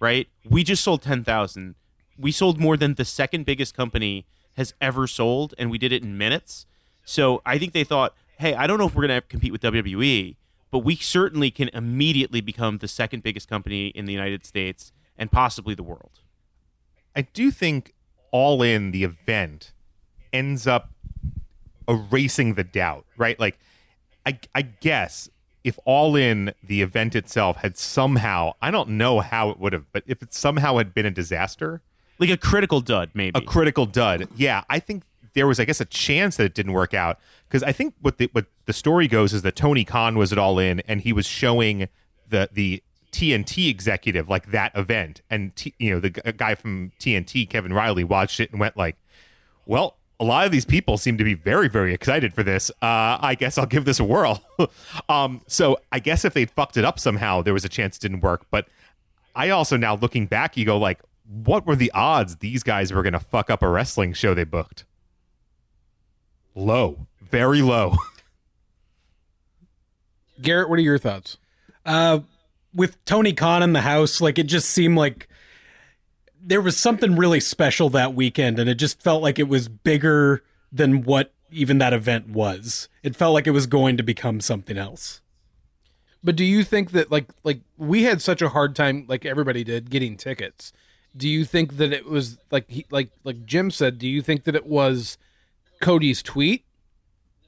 [0.00, 0.28] right?
[0.44, 1.74] We just sold 10,000.
[2.18, 4.26] We sold more than the second biggest company
[4.56, 6.66] has ever sold, and we did it in minutes.
[7.04, 9.62] So I think they thought, hey, I don't know if we're going to compete with
[9.62, 10.36] WWE,
[10.70, 15.30] but we certainly can immediately become the second biggest company in the United States and
[15.30, 16.20] possibly the world.
[17.14, 17.94] I do think
[18.30, 19.72] All In the event
[20.32, 20.90] ends up
[21.88, 23.38] erasing the doubt, right?
[23.40, 23.58] Like,
[24.26, 25.28] I, I guess
[25.64, 29.84] if All In the event itself had somehow, I don't know how it would have,
[29.92, 31.80] but if it somehow had been a disaster,
[32.18, 33.38] Like a critical dud, maybe.
[33.38, 35.04] a critical dud, yeah, I think
[35.34, 38.18] there was, I guess, a chance that it didn't work out because I think what
[38.18, 41.12] the what the story goes is that Tony Khan was at All In and he
[41.12, 41.88] was showing
[42.28, 42.82] the the
[43.12, 48.04] TNT executive like that event, and T, you know the guy from TNT, Kevin Reilly,
[48.04, 48.96] watched it and went like,
[49.66, 52.70] "Well, a lot of these people seem to be very very excited for this.
[52.82, 54.42] Uh, I guess I'll give this a whirl."
[55.08, 58.00] um, so I guess if they'd fucked it up somehow, there was a chance it
[58.00, 58.46] didn't work.
[58.50, 58.68] But
[59.34, 63.02] I also now looking back, you go like, what were the odds these guys were
[63.02, 64.84] going to fuck up a wrestling show they booked?
[66.54, 67.96] Low, very low.
[70.42, 71.36] Garrett, what are your thoughts?
[71.84, 72.20] Uh,
[72.74, 75.28] with Tony Khan in the house, like it just seemed like
[76.48, 80.42] there was something really special that weekend, and it just felt like it was bigger
[80.72, 82.88] than what even that event was.
[83.02, 85.20] It felt like it was going to become something else.
[86.24, 89.62] But do you think that like like we had such a hard time like everybody
[89.62, 90.72] did getting tickets?
[91.14, 94.44] Do you think that it was like he, like like Jim said, do you think
[94.44, 95.18] that it was
[95.82, 96.64] Cody's tweet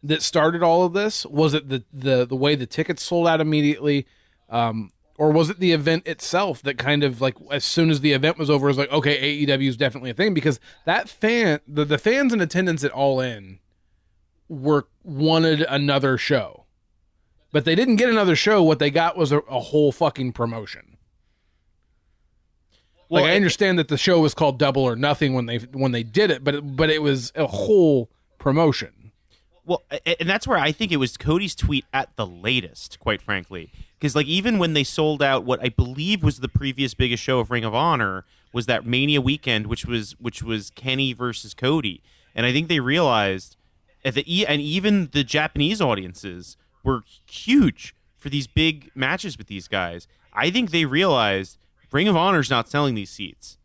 [0.03, 1.25] that started all of this?
[1.25, 4.07] Was it the the the way the tickets sold out immediately?
[4.51, 8.13] Um or was it the event itself that kind of like as soon as the
[8.13, 11.85] event was over was like okay AEW is definitely a thing because that fan the,
[11.85, 13.59] the fans in attendance at All In
[14.49, 16.61] were wanted another show
[17.53, 18.63] but they didn't get another show.
[18.63, 20.97] What they got was a, a whole fucking promotion.
[23.09, 25.59] Well, like I and- understand that the show was called Double or Nothing when they
[25.59, 29.13] when they did it, but it, but it was a whole promotion.
[29.65, 33.71] Well, and that's where I think it was Cody's tweet at the latest, quite frankly.
[34.01, 37.39] Because like even when they sold out what I believe was the previous biggest show
[37.39, 42.03] of Ring of Honor was that Mania weekend, which was which was Kenny versus Cody,
[42.35, 43.57] and I think they realized
[44.05, 49.49] at the e- and even the Japanese audiences were huge for these big matches with
[49.49, 50.09] these guys.
[50.33, 51.59] I think they realized
[51.93, 53.59] Ring of Honor's not selling these seats.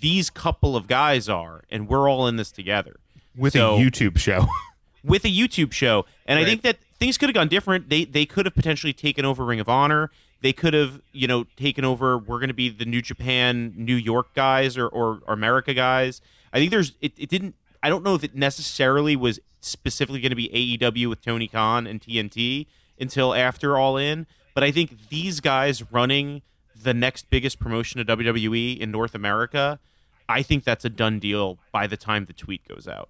[0.00, 2.96] These couple of guys are, and we're all in this together
[3.36, 4.46] with So- a YouTube show.
[5.04, 6.04] with a YouTube show.
[6.26, 7.88] And I think that things could have gone different.
[7.88, 10.10] They they could have potentially taken over Ring of Honor.
[10.40, 12.16] They could have, you know, taken over.
[12.16, 16.20] We're going to be the New Japan, New York guys, or, or, or America guys.
[16.52, 16.92] I think there's.
[17.00, 17.56] It, it didn't.
[17.82, 20.48] I don't know if it necessarily was specifically going to be
[20.78, 22.66] AEW with Tony Khan and TNT
[23.00, 24.28] until after All In.
[24.54, 26.42] But I think these guys running
[26.80, 29.80] the next biggest promotion of WWE in North America,
[30.28, 33.08] I think that's a done deal by the time the tweet goes out.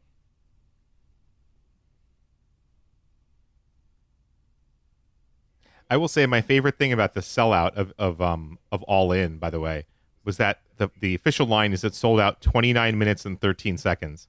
[5.92, 9.36] I will say my favorite thing about the sellout of of um of All In,
[9.36, 9.84] by the way,
[10.24, 14.26] was that the the official line is it sold out 29 minutes and 13 seconds.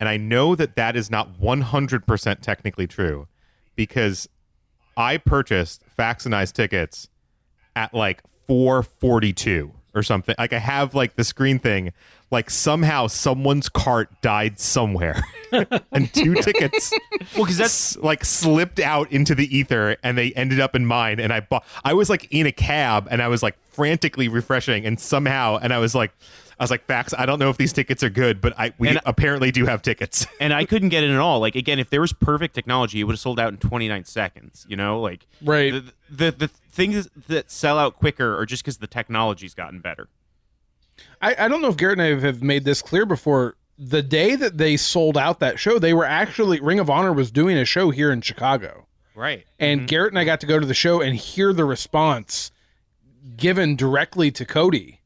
[0.00, 3.28] And I know that that is not 100% technically true
[3.76, 4.30] because
[4.96, 7.06] I purchased Fax and I's tickets
[7.76, 10.34] at like 442 or something.
[10.38, 11.92] Like I have like the screen thing
[12.30, 15.22] like somehow someone's cart died somewhere
[15.92, 16.90] and two tickets
[17.36, 20.86] Well, because that's s- like slipped out into the ether and they ended up in
[20.86, 24.28] mine and I bought I was like in a cab and I was like frantically
[24.28, 26.12] refreshing and somehow and I was like
[26.62, 28.88] I was like Fax I don't know if these tickets are good but I we
[28.88, 31.40] And- apparently do have tickets and I couldn't get in at all.
[31.40, 34.64] Like again, if there was perfect technology, it would have sold out in 29 seconds.
[34.68, 35.72] You know, like Right.
[35.72, 40.08] The the, the things that sell out quicker are just because the technology's gotten better.
[41.20, 43.56] I, I don't know if Garrett and I have made this clear before.
[43.76, 47.32] The day that they sold out that show, they were actually Ring of Honor was
[47.32, 48.86] doing a show here in Chicago.
[49.16, 49.44] Right.
[49.58, 49.86] And mm-hmm.
[49.86, 52.52] Garrett and I got to go to the show and hear the response
[53.36, 55.00] given directly to Cody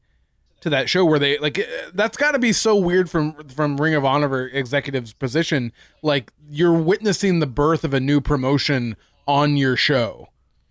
[0.61, 3.93] to that show where they like that's got to be so weird from from Ring
[3.93, 5.71] of Honor executives position
[6.01, 8.95] like you're witnessing the birth of a new promotion
[9.27, 10.29] on your show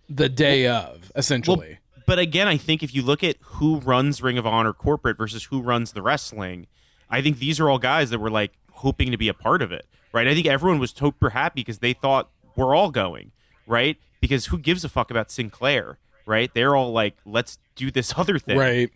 [0.09, 4.37] the day of essentially But again, I think if you look at who runs Ring
[4.37, 6.67] of Honor corporate versus who runs the wrestling,
[7.09, 9.73] I think these are all guys that were like hoping to be a part of
[9.73, 10.25] it, right?
[10.27, 13.31] I think everyone was super happy because they thought we're all going,
[13.65, 13.97] right?
[14.21, 16.49] Because who gives a fuck about Sinclair, right?
[16.53, 18.57] They're all like, let's do this other thing.
[18.57, 18.89] right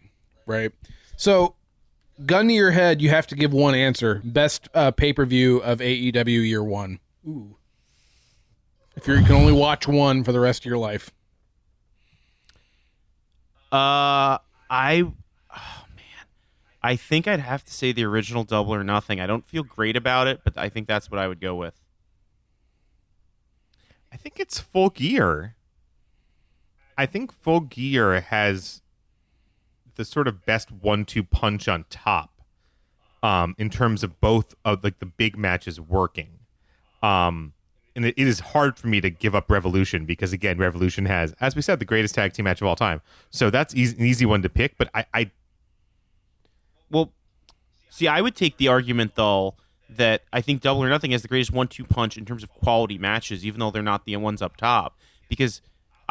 [0.52, 0.72] right
[1.16, 1.56] so
[2.26, 6.48] gun to your head you have to give one answer best uh, pay-per-view of AEW
[6.48, 7.56] year 1 ooh
[8.96, 11.12] if you can only watch one for the rest of your life
[13.72, 14.38] Uh,
[14.70, 15.04] I,
[15.56, 16.26] oh man,
[16.84, 19.22] I think I'd have to say the original Double or Nothing.
[19.22, 21.74] I don't feel great about it, but I think that's what I would go with.
[24.12, 25.56] I think it's full gear.
[26.98, 28.81] I think full gear has
[30.02, 32.42] the sort of best one-two punch on top,
[33.22, 36.40] um, in terms of both of like the big matches working.
[37.04, 37.54] Um,
[37.96, 41.56] and it, is hard for me to give up Revolution because again, Revolution has, as
[41.56, 43.02] we said, the greatest tag team match of all time.
[43.30, 44.76] So that's easy, an easy one to pick.
[44.78, 45.32] But I, I
[46.90, 47.12] Well,
[47.92, 49.56] see, I would take the argument though
[49.90, 52.98] that I think Double or Nothing has the greatest one-two punch in terms of quality
[52.98, 54.98] matches, even though they're not the ones up top.
[55.30, 55.62] Because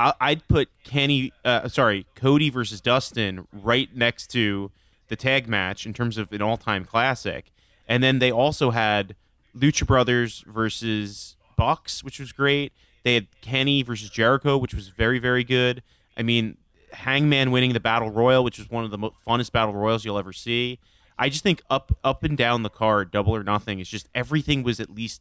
[0.00, 4.70] I, I'd put Kenny, uh, sorry, Cody versus Dustin right next to
[5.08, 7.52] the tag match in terms of an all-time classic,
[7.86, 9.14] and then they also had
[9.54, 12.72] Lucha Brothers versus Bucks, which was great.
[13.02, 15.82] They had Kenny versus Jericho, which was very, very good.
[16.16, 16.56] I mean,
[16.92, 20.32] Hangman winning the Battle Royal, which was one of the funnest Battle Royals you'll ever
[20.32, 20.78] see.
[21.18, 24.62] I just think up up and down the card, double or nothing, is just everything
[24.62, 25.20] was at least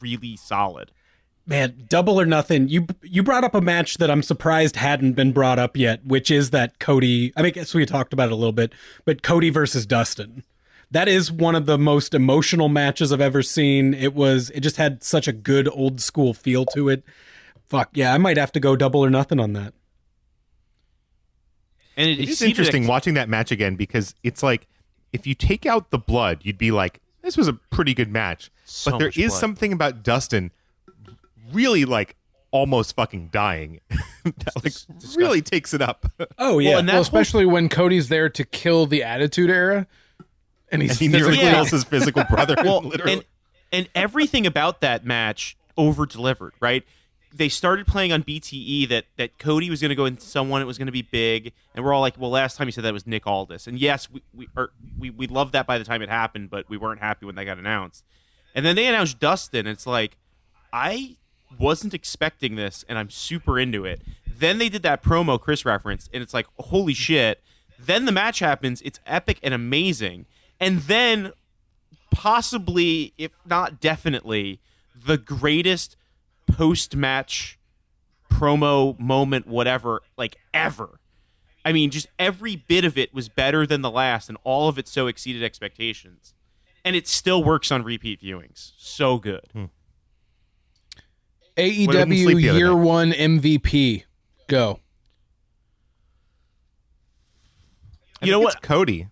[0.00, 0.90] really solid.
[1.50, 2.68] Man, double or nothing.
[2.68, 6.30] You you brought up a match that I'm surprised hadn't been brought up yet, which
[6.30, 7.32] is that Cody.
[7.36, 8.72] I mean, I guess we talked about it a little bit,
[9.04, 10.44] but Cody versus Dustin.
[10.92, 13.94] That is one of the most emotional matches I've ever seen.
[13.94, 14.50] It was.
[14.50, 17.02] It just had such a good old school feel to it.
[17.68, 19.74] Fuck yeah, I might have to go double or nothing on that.
[21.96, 24.68] And it, It is interesting ex- watching that match again because it's like
[25.12, 28.52] if you take out the blood, you'd be like, this was a pretty good match.
[28.64, 29.40] So but there is blood.
[29.40, 30.52] something about Dustin
[31.52, 32.16] really like
[32.52, 33.80] almost fucking dying
[34.24, 34.72] that like
[35.16, 36.06] really takes it up.
[36.38, 39.50] Oh yeah, Well, and that well, whole- especially when Cody's there to kill the Attitude
[39.50, 39.86] Era,
[40.72, 41.54] and he's he nearly physically- Yeah.
[41.54, 42.54] kills his physical brother.
[42.58, 43.12] well, literally.
[43.12, 43.24] and
[43.72, 46.54] and everything about that match over delivered.
[46.60, 46.84] Right?
[47.32, 50.60] They started playing on BTE that that Cody was going to go into someone.
[50.60, 52.82] It was going to be big, and we're all like, "Well, last time you said
[52.82, 55.84] that was Nick Aldis." And yes, we we are, we we loved that by the
[55.84, 58.04] time it happened, but we weren't happy when that got announced.
[58.56, 59.60] And then they announced Dustin.
[59.60, 60.16] And it's like,
[60.72, 61.18] I
[61.58, 64.02] wasn't expecting this, and I'm super into it.
[64.26, 67.42] Then they did that promo Chris referenced, and it's like, holy shit.
[67.78, 68.82] Then the match happens.
[68.82, 70.26] It's epic and amazing.
[70.58, 71.32] And then,
[72.10, 74.60] possibly, if not definitely,
[74.94, 75.96] the greatest
[76.46, 77.58] post match
[78.30, 81.00] promo moment, whatever, like ever.
[81.64, 84.78] I mean, just every bit of it was better than the last, and all of
[84.78, 86.32] it so exceeded expectations.
[86.84, 88.72] And it still works on repeat viewings.
[88.78, 89.50] So good.
[89.52, 89.70] Sleep
[91.60, 92.74] AEW Year.
[92.74, 94.04] One MVP.
[94.48, 94.80] Go.
[98.22, 98.54] I You know what?
[98.54, 99.08] It's Cody.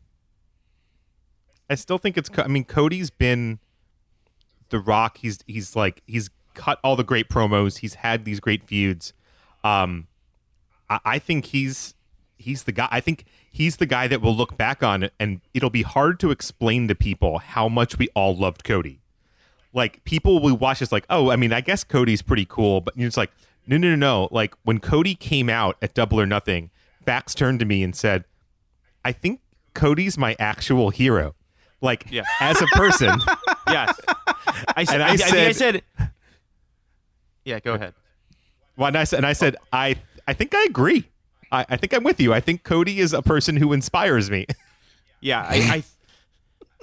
[1.71, 2.29] I still think it's.
[2.29, 3.59] Co- I mean, Cody's been
[4.71, 5.19] the Rock.
[5.19, 7.79] He's he's like he's cut all the great promos.
[7.79, 9.13] He's had these great feuds.
[9.65, 10.09] Um,
[10.89, 11.95] I, I think he's
[12.39, 12.89] he's the guy.
[12.91, 16.21] I think he's the guy that we'll look back on, it and it'll be hard
[16.21, 19.01] to explain to people how much we all loved Cody.
[19.73, 22.95] Like people will watch this, like, oh, I mean, I guess Cody's pretty cool, but
[22.97, 23.31] it's like,
[23.67, 24.29] no, no, no, no.
[24.31, 26.71] Like when Cody came out at Double or Nothing,
[27.05, 28.25] Fax turned to me and said,
[29.05, 29.41] I think
[29.75, 31.35] Cody's my actual hero.
[31.81, 32.23] Like Yeah.
[32.41, 33.21] as a person,
[33.69, 33.99] Yes.
[34.77, 36.11] I said, And I I, I, think I said- said.
[37.45, 37.95] Yeah, go ahead.
[38.77, 39.97] well, and I said, and I said, I,
[40.27, 41.09] I think I agree.
[41.51, 42.35] I, I think I'm with you.
[42.35, 44.47] I think Cody is a person who inspires me.
[45.21, 45.85] Yeah, I,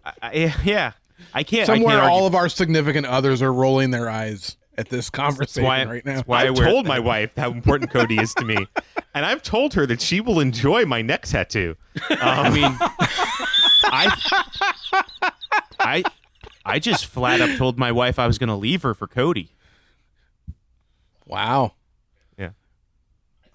[0.03, 0.91] I, I, I yeah,
[1.33, 1.65] I can't.
[1.65, 5.63] Somewhere, I can't all of our significant others are rolling their eyes at this conversation
[5.63, 6.15] why- right now.
[6.15, 8.57] that's why I I've told my wife how important Cody is to me,
[9.13, 11.75] and I've told her that she will enjoy my neck tattoo.
[12.09, 12.77] Um, I mean,
[13.85, 15.01] I,
[15.79, 16.03] I,
[16.65, 19.51] I just flat up told my wife I was going to leave her for Cody.
[21.25, 21.73] Wow.
[22.37, 22.49] Yeah.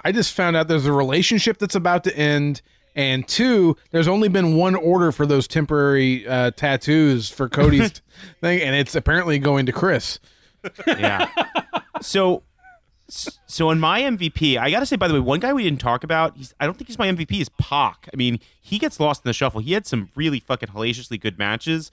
[0.02, 2.62] I just found out there's a relationship that's about to end,
[2.94, 8.02] and two, there's only been one order for those temporary uh, tattoos for Cody's
[8.40, 10.18] thing, and it's apparently going to Chris.
[10.86, 11.28] Yeah.
[12.00, 12.42] So,
[13.08, 15.80] So in my MVP, I got to say, by the way, one guy we didn't
[15.80, 18.08] talk about, he's, I don't think he's my MVP, is Pac.
[18.12, 19.60] I mean, he gets lost in the shuffle.
[19.60, 21.90] He had some really fucking hellaciously good matches,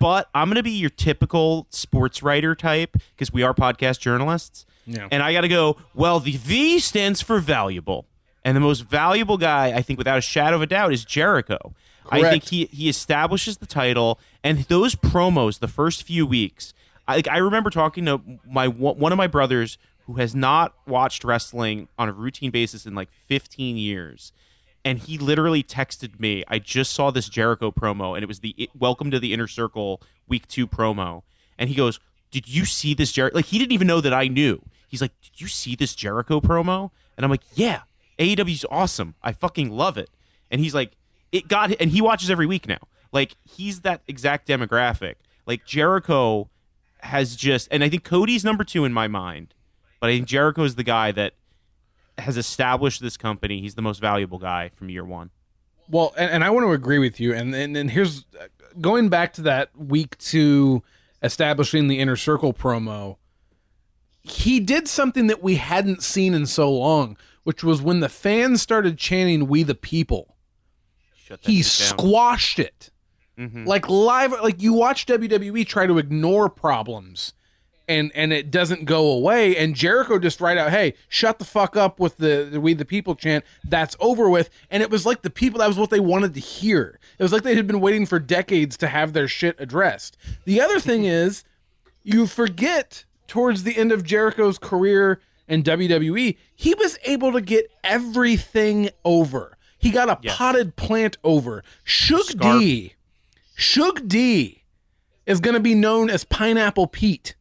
[0.00, 4.66] but I'm going to be your typical sports writer type because we are podcast journalists.
[4.86, 5.08] Yeah.
[5.10, 8.06] And I got to go, well, the V stands for valuable.
[8.46, 11.74] And the most valuable guy, I think, without a shadow of a doubt, is Jericho.
[12.08, 16.72] I think he, he establishes the title, and those promos the first few weeks.
[17.08, 21.24] I, like, I remember talking to my one of my brothers who has not watched
[21.24, 24.30] wrestling on a routine basis in like 15 years,
[24.84, 26.44] and he literally texted me.
[26.46, 30.00] I just saw this Jericho promo, and it was the Welcome to the Inner Circle
[30.28, 31.24] Week Two promo,
[31.58, 31.98] and he goes,
[32.30, 34.62] "Did you see this Jericho?" Like he didn't even know that I knew.
[34.86, 37.80] He's like, "Did you see this Jericho promo?" And I'm like, "Yeah,
[38.18, 39.14] AEW's awesome.
[39.22, 40.10] I fucking love it."
[40.50, 40.92] And he's like,
[41.32, 42.78] "It got," and he watches every week now.
[43.12, 45.14] Like he's that exact demographic.
[45.46, 46.50] Like Jericho
[47.00, 49.54] has just, and I think Cody's number two in my mind,
[50.00, 51.34] but I think Jericho is the guy that
[52.18, 53.60] has established this company.
[53.60, 55.30] He's the most valuable guy from year one.
[55.88, 57.32] Well, and, and I want to agree with you.
[57.32, 58.24] And and, and here's
[58.80, 60.82] going back to that week two
[61.22, 63.16] establishing the inner circle promo.
[64.22, 67.16] He did something that we hadn't seen in so long,
[67.46, 70.34] which was when the fans started chanting "We the People."
[71.42, 72.90] He squashed it.
[73.38, 73.66] Mhm.
[73.66, 77.34] Like live, like you watch WWE try to ignore problems,
[77.86, 79.56] and and it doesn't go away.
[79.56, 82.84] And Jericho just right out, hey, shut the fuck up with the, the "We the
[82.84, 83.44] People" chant.
[83.62, 84.50] That's over with.
[84.68, 85.60] And it was like the people.
[85.60, 86.98] That was what they wanted to hear.
[87.16, 90.16] It was like they had been waiting for decades to have their shit addressed.
[90.46, 91.44] The other thing is,
[92.02, 97.70] you forget towards the end of Jericho's career in WWE, he was able to get
[97.84, 99.56] everything over.
[99.78, 100.36] He got a Yes.
[100.36, 101.62] potted plant over.
[101.84, 102.60] Shug Scarf.
[102.60, 102.94] D,
[103.54, 104.62] Shug D
[105.26, 107.34] is going to be known as Pineapple Pete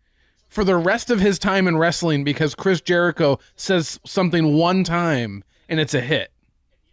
[0.48, 5.44] for the rest of his time in wrestling because Chris Jericho says something one time
[5.68, 6.32] and it's a hit.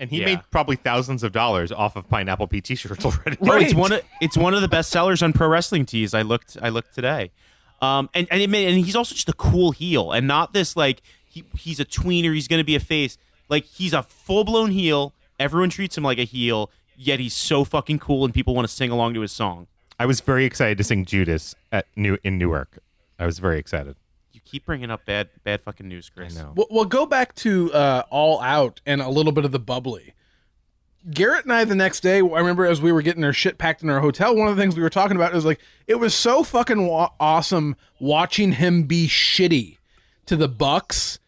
[0.01, 0.25] And he Yeah.
[0.27, 3.37] made probably thousands of dollars off of Pineapple P t-shirts already.
[3.41, 3.75] Oh, it's Right.
[3.75, 6.13] one of it's one of the best sellers on pro wrestling tees.
[6.15, 7.31] I looked I looked today,
[7.83, 11.03] um, and and, it and he's also just a cool heel, and not this like
[11.29, 12.33] he he's a tweener.
[12.33, 13.19] He's going to be a face.
[13.49, 15.13] Like he's a full blown heel.
[15.39, 18.73] Everyone treats him like a heel, yet he's so fucking cool, and people want to
[18.73, 19.67] sing along to his song.
[19.99, 22.79] I was very excited to sing Judas at New in Newark.
[23.19, 23.97] I was very excited.
[24.33, 26.39] You keep bringing up bad bad fucking news, Chris.
[26.39, 26.53] I know.
[26.55, 30.15] Well, we'll go back to uh, All Out and a little bit of the bubbly.
[31.11, 33.83] Garrett and I the next day, I remember as we were getting our shit packed
[33.83, 36.15] in our hotel, one of the things we were talking about is like it was
[36.15, 39.79] so fucking wa- awesome watching him be shitty
[40.27, 41.19] to the Bucks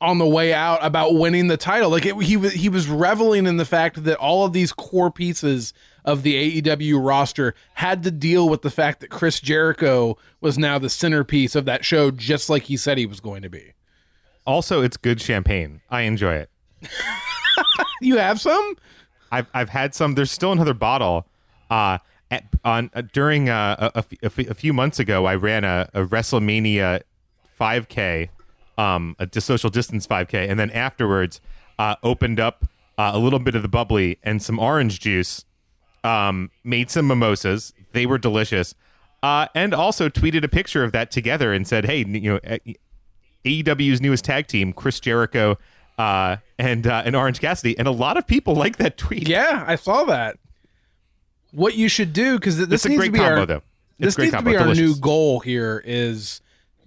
[0.00, 1.88] on the way out about winning the title.
[1.88, 5.10] Like it, he was he was reveling in the fact that all of these core
[5.10, 5.72] pieces
[6.04, 10.78] of the AEW roster had to deal with the fact that Chris Jericho was now
[10.78, 13.72] the centerpiece of that show, just like he said he was going to be.
[14.44, 15.80] Also, it's good champagne.
[15.88, 16.50] I enjoy it.
[18.00, 18.76] You have some?
[19.30, 20.14] I've I've had some.
[20.14, 21.26] There's still another bottle.
[21.70, 21.98] Uh,
[22.32, 27.02] at, on uh, during uh, a, a few months ago, I ran a, a WrestleMania
[27.60, 28.28] 5K,
[28.76, 31.40] um, a social distance 5K, and then afterwards,
[31.78, 32.64] uh, opened up
[32.98, 35.44] uh, a little bit of the bubbly and some orange juice.
[36.04, 37.72] Um, made some mimosas.
[37.92, 38.74] They were delicious.
[39.22, 42.40] Uh, and also tweeted a picture of that together and said, "Hey, you know,
[43.44, 45.58] AEW's newest tag team, Chris Jericho."
[46.02, 49.28] Uh, and uh, and Orange Cassidy, and a lot of people like that tweet.
[49.28, 50.36] Yeah, I saw that.
[51.52, 53.56] What you should do because this It's a needs great to be combo, our though.
[53.56, 53.64] It's
[53.98, 54.50] this great needs combo.
[54.50, 54.96] to be our Delicious.
[54.96, 55.82] new goal here.
[55.84, 56.40] Is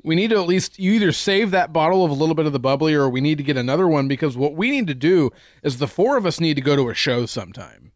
[0.04, 2.54] we need to at least you either save that bottle of a little bit of
[2.54, 5.32] the bubbly, or we need to get another one because what we need to do
[5.64, 7.92] is the four of us need to go to a show sometime.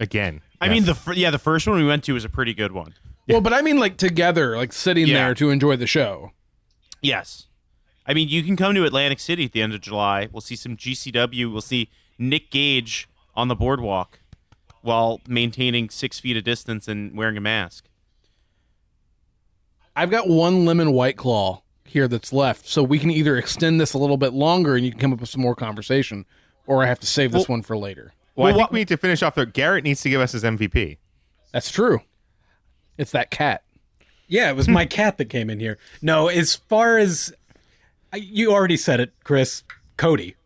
[0.00, 0.40] again.
[0.60, 0.72] I Yes.
[0.72, 2.94] mean the fir- yeah the first one we went to was a pretty good one.
[3.28, 5.14] Well, but I mean like together, like sitting Yeah.
[5.26, 6.32] there to enjoy the show.
[7.00, 7.46] Yes.
[8.06, 10.28] I mean, you can come to Atlantic City at the end of July.
[10.30, 11.50] We'll see some GCW.
[11.50, 14.20] We'll see Nick Gage on the boardwalk
[14.82, 17.86] while maintaining six feet of distance and wearing a mask.
[19.96, 23.94] I've got one lemon white claw here that's left, so we can either extend this
[23.94, 26.24] a little bit longer and you can come up with some more conversation,
[26.66, 28.12] or I have to save this one for later.
[28.34, 29.46] well, I well, think what- we need to finish off there.
[29.46, 30.98] Garrett needs to give us his MVP.
[31.52, 32.00] That's true.
[32.98, 33.62] It's that cat.
[34.26, 35.78] Yeah, it was my cat that came in here.
[36.02, 37.36] No, as far as I-
[38.16, 39.62] you already said it, Chris,
[39.96, 40.36] Cody.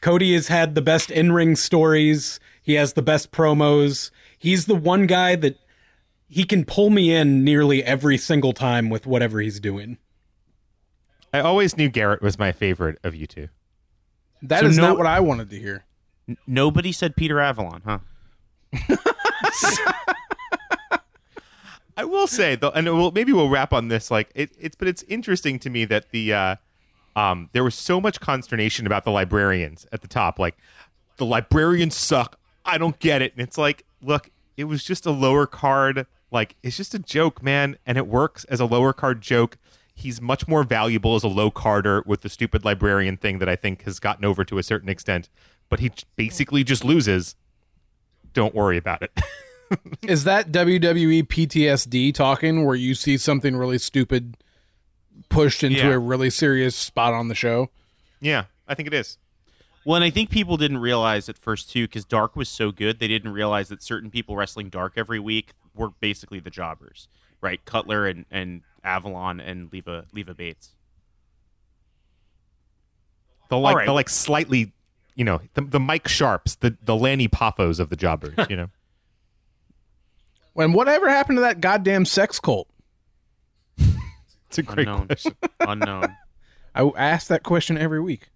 [0.00, 2.40] Cody has had the best in-ring stories.
[2.62, 4.10] He has the best promos.
[4.38, 5.58] He's the one guy that
[6.28, 9.98] he can pull me in nearly every single time with whatever he's doing.
[11.34, 13.48] I always knew Garrett was my favorite of you two.
[14.42, 15.84] That is So no- not what I wanted to hear.
[16.28, 17.98] N- nobody said Peter Avalon, huh?
[21.96, 24.10] I will say though, and we'll, maybe we'll wrap on this.
[24.10, 26.56] Like it, it's, but it's interesting to me that the uh,
[27.16, 30.38] um, there was so much consternation about the librarians at the top.
[30.38, 30.56] Like,
[31.16, 32.38] the librarians suck.
[32.64, 33.32] I don't get it.
[33.32, 36.06] And it's like, look, it was just a lower card.
[36.30, 37.76] Like, it's just a joke, man.
[37.86, 39.58] And it works as a lower card joke.
[39.94, 43.56] He's much more valuable as a low carder with the stupid librarian thing that I
[43.56, 45.28] think has gotten over to a certain extent.
[45.68, 47.34] But he basically just loses.
[48.32, 49.20] Don't worry about it.
[50.08, 54.36] Is that WWE PTSD talking where you see something really stupid
[55.28, 55.92] pushed into Yeah.
[55.92, 57.70] a really serious spot on the show?
[58.20, 59.18] yeah, I think it is.
[59.84, 62.98] Well, and I think people didn't realize at first too, because Dark was so good,
[62.98, 67.08] they didn't realize that certain people wrestling Dark every week were basically the jobbers,
[67.40, 67.64] right?
[67.64, 70.74] Cutler and, and Avalon and Leva Leva Bates.
[73.48, 73.86] The like, right.
[73.86, 74.72] the like slightly,
[75.16, 78.68] you know, the, the Mike Sharpes, the the Lanny Poffos of the jobbers, you know.
[80.52, 82.68] When whatever happened to that goddamn sex cult?
[84.50, 85.06] It's a great Unknown.
[85.06, 85.32] question.
[85.60, 86.16] Unknown.
[86.74, 88.30] I ask that question every week.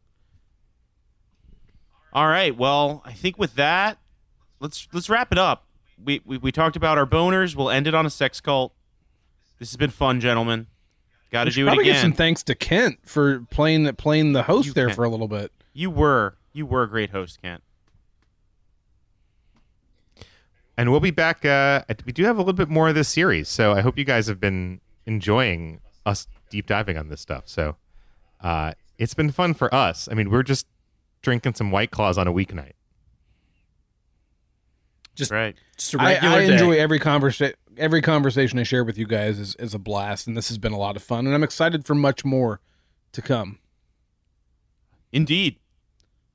[2.13, 2.57] All right.
[2.57, 3.99] Well, I think with that,
[4.61, 5.67] let's let's wrap it up.
[6.03, 7.57] We, we we talked about our boners.
[7.57, 8.73] We'll end it on a sex cult.
[9.59, 10.69] This has been fun, gentlemen.
[11.33, 12.03] Got to do it probably give again.
[12.03, 14.95] some thanks to Kent for playing playing the host You there can.
[14.97, 15.51] for a little bit.
[15.73, 17.63] you were you were a great host, Kent.
[20.77, 21.45] And we'll be back.
[21.45, 24.05] Uh, we do have a little bit more of this series, so I hope you
[24.05, 27.45] guys have been enjoying us deep diving on this stuff.
[27.47, 27.77] So
[28.41, 30.09] uh, it's been fun for us.
[30.11, 30.67] I mean, we're just
[31.23, 32.73] drinking some White Claws on a weeknight.
[35.15, 35.55] Just, Right.
[35.77, 36.53] just a I, regular I day.
[36.53, 37.57] enjoy every conversation.
[37.77, 40.73] Every conversation I share with you guys is, is a blast, and this has been
[40.73, 41.27] a lot of fun.
[41.27, 42.61] And I'm excited for much more
[43.13, 43.59] to come.
[45.13, 45.57] Indeed.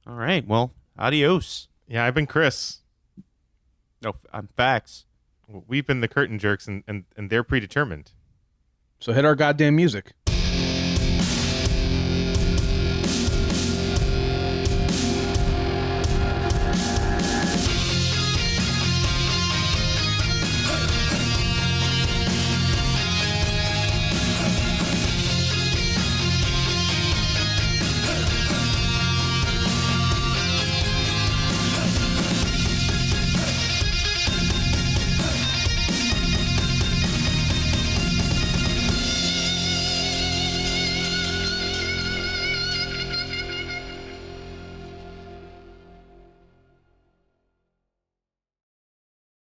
[0.06, 0.46] All right.
[0.46, 1.68] Well, adios.
[1.88, 2.80] Yeah, I've been Chris.
[4.02, 5.06] No, I'm Fax.
[5.48, 8.12] We've been the curtain jerks, and, and, and they're predetermined.
[9.00, 10.14] So hit our goddamn music.